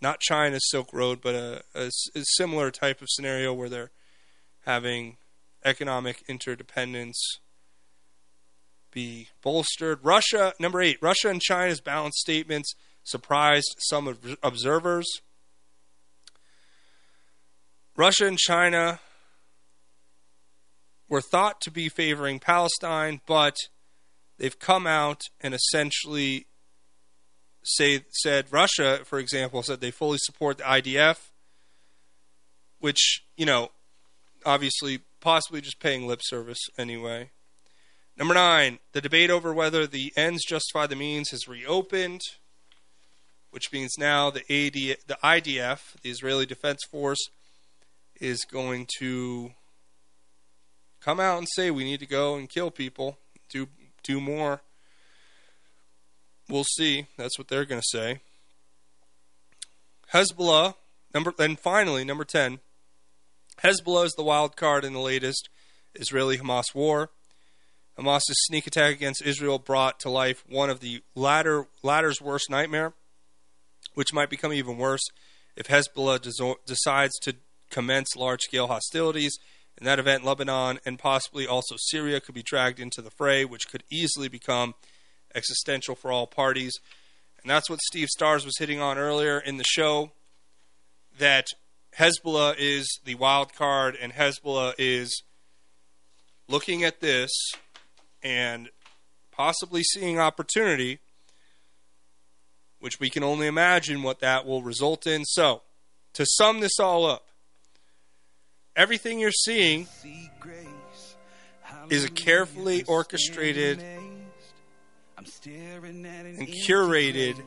[0.00, 3.90] Not China's Silk Road, but a, a, a similar type of scenario where they're
[4.64, 5.18] having
[5.62, 7.22] economic interdependence
[8.90, 10.02] be bolstered.
[10.02, 12.72] Russia, number eight, Russia and China's balanced statements
[13.04, 15.06] surprised some observers.
[17.94, 19.00] Russia and China
[21.08, 23.56] were thought to be favoring Palestine, but
[24.38, 26.46] they've come out and essentially
[27.64, 31.30] say said Russia, for example, said they fully support the IDF,
[32.80, 33.70] which you know,
[34.44, 37.30] obviously, possibly just paying lip service anyway.
[38.16, 42.22] Number nine, the debate over whether the ends justify the means has reopened,
[43.50, 44.72] which means now the AD,
[45.06, 47.28] the IDF, the Israeli Defense Force,
[48.18, 49.52] is going to
[51.06, 53.16] come out and say we need to go and kill people,
[53.48, 53.68] do
[54.02, 54.60] do more.
[56.48, 57.06] We'll see.
[57.16, 58.20] That's what they're going to say.
[60.12, 60.74] Hezbollah
[61.14, 62.58] number and finally number 10.
[63.62, 65.48] Hezbollah is the wild card in the latest
[65.94, 67.10] Israeli Hamas war.
[67.96, 72.94] Hamas's sneak attack against Israel brought to life one of the latter latter's worst nightmare,
[73.94, 75.04] which might become even worse
[75.56, 76.20] if Hezbollah
[76.66, 77.36] decides to
[77.70, 79.38] commence large-scale hostilities
[79.78, 83.68] in that event, Lebanon and possibly also Syria could be dragged into the fray, which
[83.68, 84.74] could easily become
[85.34, 86.78] existential for all parties.
[87.42, 90.12] And that's what Steve Stars was hitting on earlier in the show
[91.18, 91.46] that
[91.98, 95.22] Hezbollah is the wild card, and Hezbollah is
[96.48, 97.30] looking at this
[98.22, 98.70] and
[99.30, 101.00] possibly seeing opportunity,
[102.80, 105.24] which we can only imagine what that will result in.
[105.24, 105.62] So,
[106.14, 107.26] to sum this all up,
[108.76, 109.88] everything you're seeing
[111.88, 113.82] is a carefully orchestrated
[115.16, 115.26] and
[116.66, 117.42] curated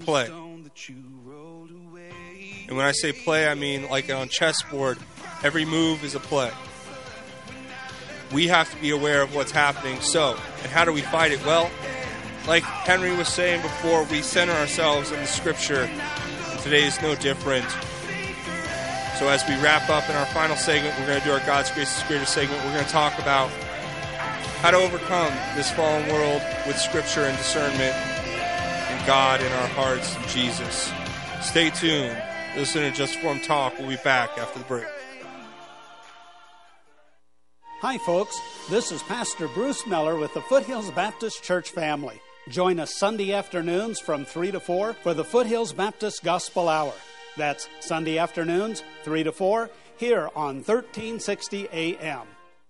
[0.00, 0.26] play.
[2.68, 4.98] And when I say play, I mean like on chessboard,
[5.42, 6.50] every move is a play.
[8.32, 10.02] We have to be aware of what's happening.
[10.02, 11.42] So, and how do we fight it?
[11.46, 11.70] Well,
[12.46, 15.88] like Henry was saying before, we center ourselves in the scripture.
[16.62, 17.64] Today is no different.
[19.18, 21.72] So as we wrap up in our final segment, we're going to do our God's
[21.72, 22.64] Grace is Greater segment.
[22.64, 23.50] We're going to talk about
[24.60, 30.14] how to overcome this fallen world with Scripture and discernment and God in our hearts
[30.14, 30.92] and Jesus.
[31.40, 32.16] Stay tuned.
[32.56, 33.76] Listen to Just Informed Talk.
[33.80, 34.86] We'll be back after the break.
[37.80, 38.38] Hi, folks.
[38.70, 42.20] This is Pastor Bruce Miller with the Foothills Baptist Church family.
[42.48, 46.94] Join us Sunday afternoons from 3 to 4 for the Foothills Baptist Gospel Hour.
[47.38, 52.26] That's Sunday afternoons, 3 to 4, here on 1360 AM.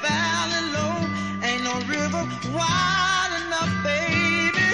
[0.00, 0.96] Valley low,
[1.42, 2.22] ain't no river
[2.54, 4.70] wide enough, baby.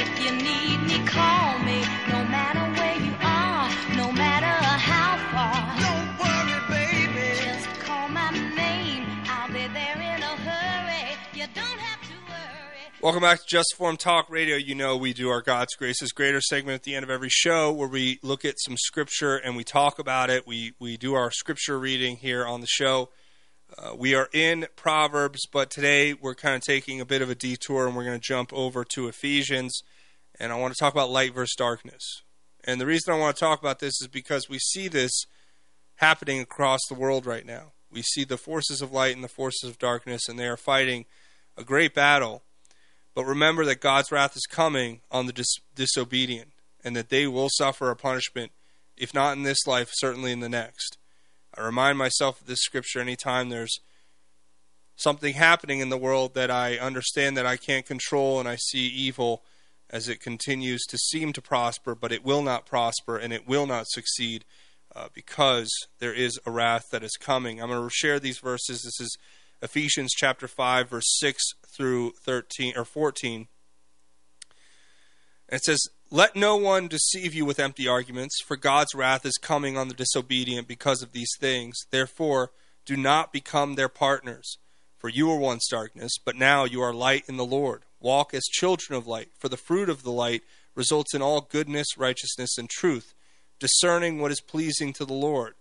[0.00, 1.82] If you need me, call me.
[2.08, 5.76] No matter where you are, no matter how far.
[5.80, 7.38] Don't worry, baby.
[7.40, 9.06] Just call my name.
[9.28, 11.16] I'll be there in a hurry.
[11.34, 12.80] You don't have to worry.
[13.02, 14.56] Welcome back to Just Informed Talk Radio.
[14.56, 17.28] You know we do our God's Grace is Greater segment at the end of every
[17.28, 20.46] show where we look at some scripture and we talk about it.
[20.46, 23.10] We we do our scripture reading here on the show.
[23.76, 27.34] Uh, we are in Proverbs, but today we're kind of taking a bit of a
[27.34, 29.82] detour and we're going to jump over to Ephesians.
[30.38, 32.22] And I want to talk about light versus darkness.
[32.62, 35.24] And the reason I want to talk about this is because we see this
[35.96, 37.72] happening across the world right now.
[37.90, 41.04] We see the forces of light and the forces of darkness, and they are fighting
[41.56, 42.42] a great battle.
[43.14, 46.52] But remember that God's wrath is coming on the dis- disobedient,
[46.84, 48.52] and that they will suffer a punishment,
[48.96, 50.96] if not in this life, certainly in the next.
[51.56, 53.78] I remind myself of this scripture anytime there's
[54.96, 58.86] something happening in the world that I understand that I can't control, and I see
[58.86, 59.42] evil
[59.90, 63.66] as it continues to seem to prosper, but it will not prosper and it will
[63.66, 64.44] not succeed
[64.96, 67.60] uh, because there is a wrath that is coming.
[67.60, 68.82] I'm going to share these verses.
[68.82, 69.16] This is
[69.62, 71.42] Ephesians chapter 5, verse 6
[71.76, 73.48] through 13 or 14.
[75.48, 75.80] And it says,
[76.14, 79.94] Let no one deceive you with empty arguments, for God's wrath is coming on the
[79.94, 81.76] disobedient because of these things.
[81.90, 82.52] Therefore,
[82.86, 84.58] do not become their partners.
[84.96, 87.82] For you were once darkness, but now you are light in the Lord.
[87.98, 90.42] Walk as children of light, for the fruit of the light
[90.76, 93.12] results in all goodness, righteousness, and truth,
[93.58, 95.54] discerning what is pleasing to the Lord.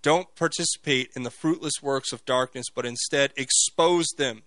[0.00, 4.44] Don't participate in the fruitless works of darkness, but instead expose them.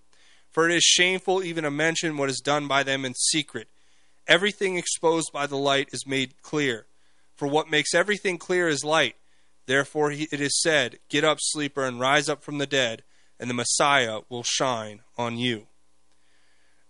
[0.50, 3.68] For it is shameful even to mention what is done by them in secret.
[4.26, 6.86] Everything exposed by the light is made clear.
[7.36, 9.16] For what makes everything clear is light.
[9.66, 13.04] Therefore he- it is said, Get up, sleeper, and rise up from the dead,
[13.38, 15.66] and the Messiah will shine on you.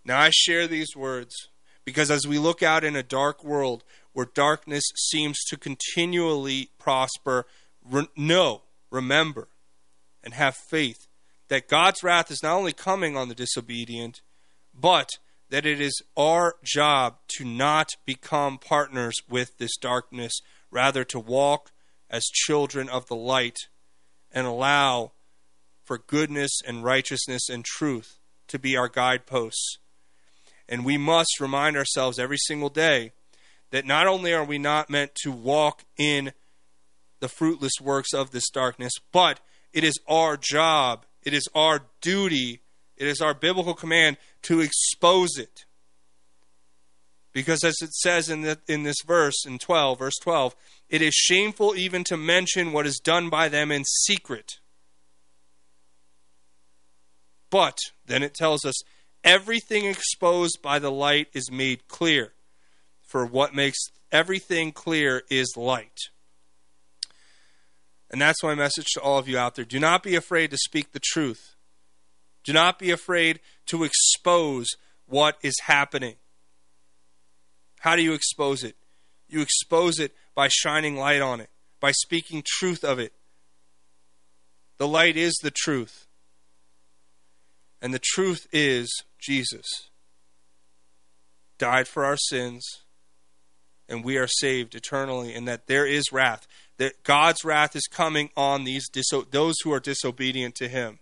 [0.05, 1.35] Now I share these words
[1.83, 3.83] because as we look out in a dark world
[4.13, 7.45] where darkness seems to continually prosper,
[7.83, 9.49] re- know, remember,
[10.23, 11.07] and have faith
[11.49, 14.21] that God's wrath is not only coming on the disobedient,
[14.73, 15.11] but
[15.49, 20.41] that it is our job to not become partners with this darkness,
[20.71, 21.71] rather to walk
[22.09, 23.57] as children of the light
[24.31, 25.11] and allow
[25.83, 29.77] for goodness and righteousness and truth to be our guideposts.
[30.67, 33.13] And we must remind ourselves every single day
[33.71, 36.33] that not only are we not meant to walk in
[37.19, 39.39] the fruitless works of this darkness, but
[39.73, 42.61] it is our job, it is our duty,
[42.97, 45.65] it is our biblical command to expose it.
[47.33, 50.55] Because as it says in, the, in this verse, in 12, verse 12,
[50.89, 54.53] it is shameful even to mention what is done by them in secret.
[57.49, 58.75] But, then it tells us,
[59.23, 62.33] everything exposed by the light is made clear.
[63.03, 63.79] For what makes
[64.11, 65.99] everything clear is light.
[68.09, 69.65] And that's my message to all of you out there.
[69.65, 71.55] Do not be afraid to speak the truth.
[72.43, 74.67] Do not be afraid to expose
[75.05, 76.15] what is happening.
[77.79, 78.75] How do you expose it?
[79.27, 81.49] You expose it by shining light on it,
[81.79, 83.13] by speaking truth of it.
[84.77, 86.07] The light is the truth.
[87.81, 89.89] And the truth is Jesus
[91.57, 92.83] died for our sins,
[93.89, 96.47] and we are saved eternally, and that there is wrath.
[96.77, 98.87] That God's wrath is coming on these
[99.31, 100.99] those who are disobedient to Him.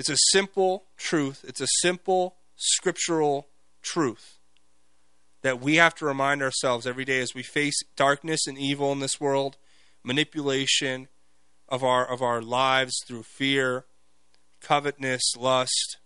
[0.00, 1.44] It's a simple truth.
[1.46, 3.48] It's a simple scriptural
[3.82, 4.38] truth
[5.42, 9.00] that we have to remind ourselves every day as we face darkness and evil in
[9.00, 9.58] this world,
[10.02, 11.08] manipulation
[11.68, 13.84] of our of our lives through fear,
[14.62, 15.98] covetousness, lust,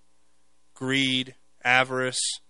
[0.75, 2.41] greed, avarice.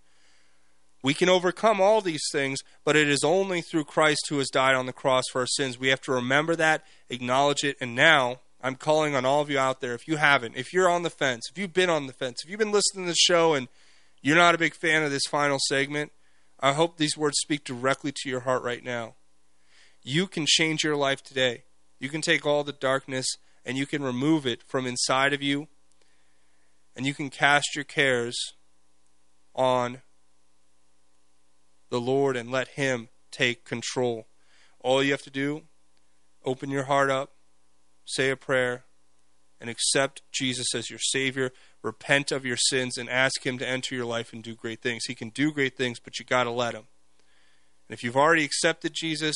[1.03, 4.73] We can overcome all these things, but it is only through Christ who has died
[4.73, 5.77] on the cross for our sins.
[5.77, 9.59] We have to remember that, acknowledge it, and now I'm calling on all of you
[9.59, 9.93] out there.
[9.93, 12.49] If you haven't, if you're on the fence, if you've been on the fence, if
[12.49, 13.67] you've been listening to the show and
[14.23, 16.11] you're not a big fan of this final segment,
[16.59, 19.13] I hope these words speak directly to your heart right now.
[20.01, 21.65] You can change your life today.
[21.99, 23.27] You can take all the darkness
[23.63, 25.67] and you can remove it from inside of you,
[26.95, 28.35] and you can cast your cares
[29.53, 30.01] on
[31.91, 34.25] the Lord and let Him take control.
[34.79, 35.61] All you have to do,
[36.43, 37.35] open your heart up,
[38.05, 38.85] say a prayer,
[39.59, 41.51] and accept Jesus as your Savior.
[41.81, 45.05] Repent of your sins and ask Him to enter your life and do great things.
[45.05, 46.85] He can do great things, but you got to let Him.
[47.87, 49.35] And if you've already accepted Jesus,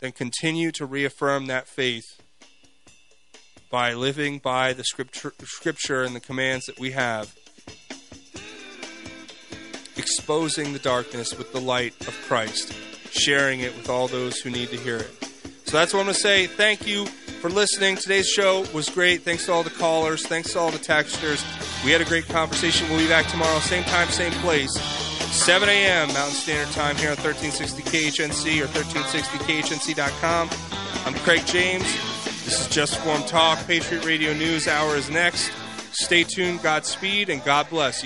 [0.00, 2.20] then continue to reaffirm that faith
[3.70, 7.36] by living by the scripture, scripture and the commands that we have,
[9.96, 12.72] exposing the darkness with the light of Christ,
[13.10, 15.17] sharing it with all those who need to hear it.
[15.68, 16.46] So that's what I'm going to say.
[16.46, 17.96] Thank you for listening.
[17.96, 19.20] Today's show was great.
[19.20, 20.26] Thanks to all the callers.
[20.26, 21.44] Thanks to all the texters.
[21.84, 22.88] We had a great conversation.
[22.88, 24.72] We'll be back tomorrow, same time, same place.
[24.72, 26.08] 7 a.m.
[26.14, 30.48] Mountain Standard Time here on 1360 KHNC or 1360KHNC.com.
[31.04, 31.84] I'm Craig James.
[32.46, 33.58] This is Just Informed Talk.
[33.66, 35.52] Patriot Radio News Hour is next.
[35.92, 36.62] Stay tuned.
[36.62, 38.02] Godspeed and God bless.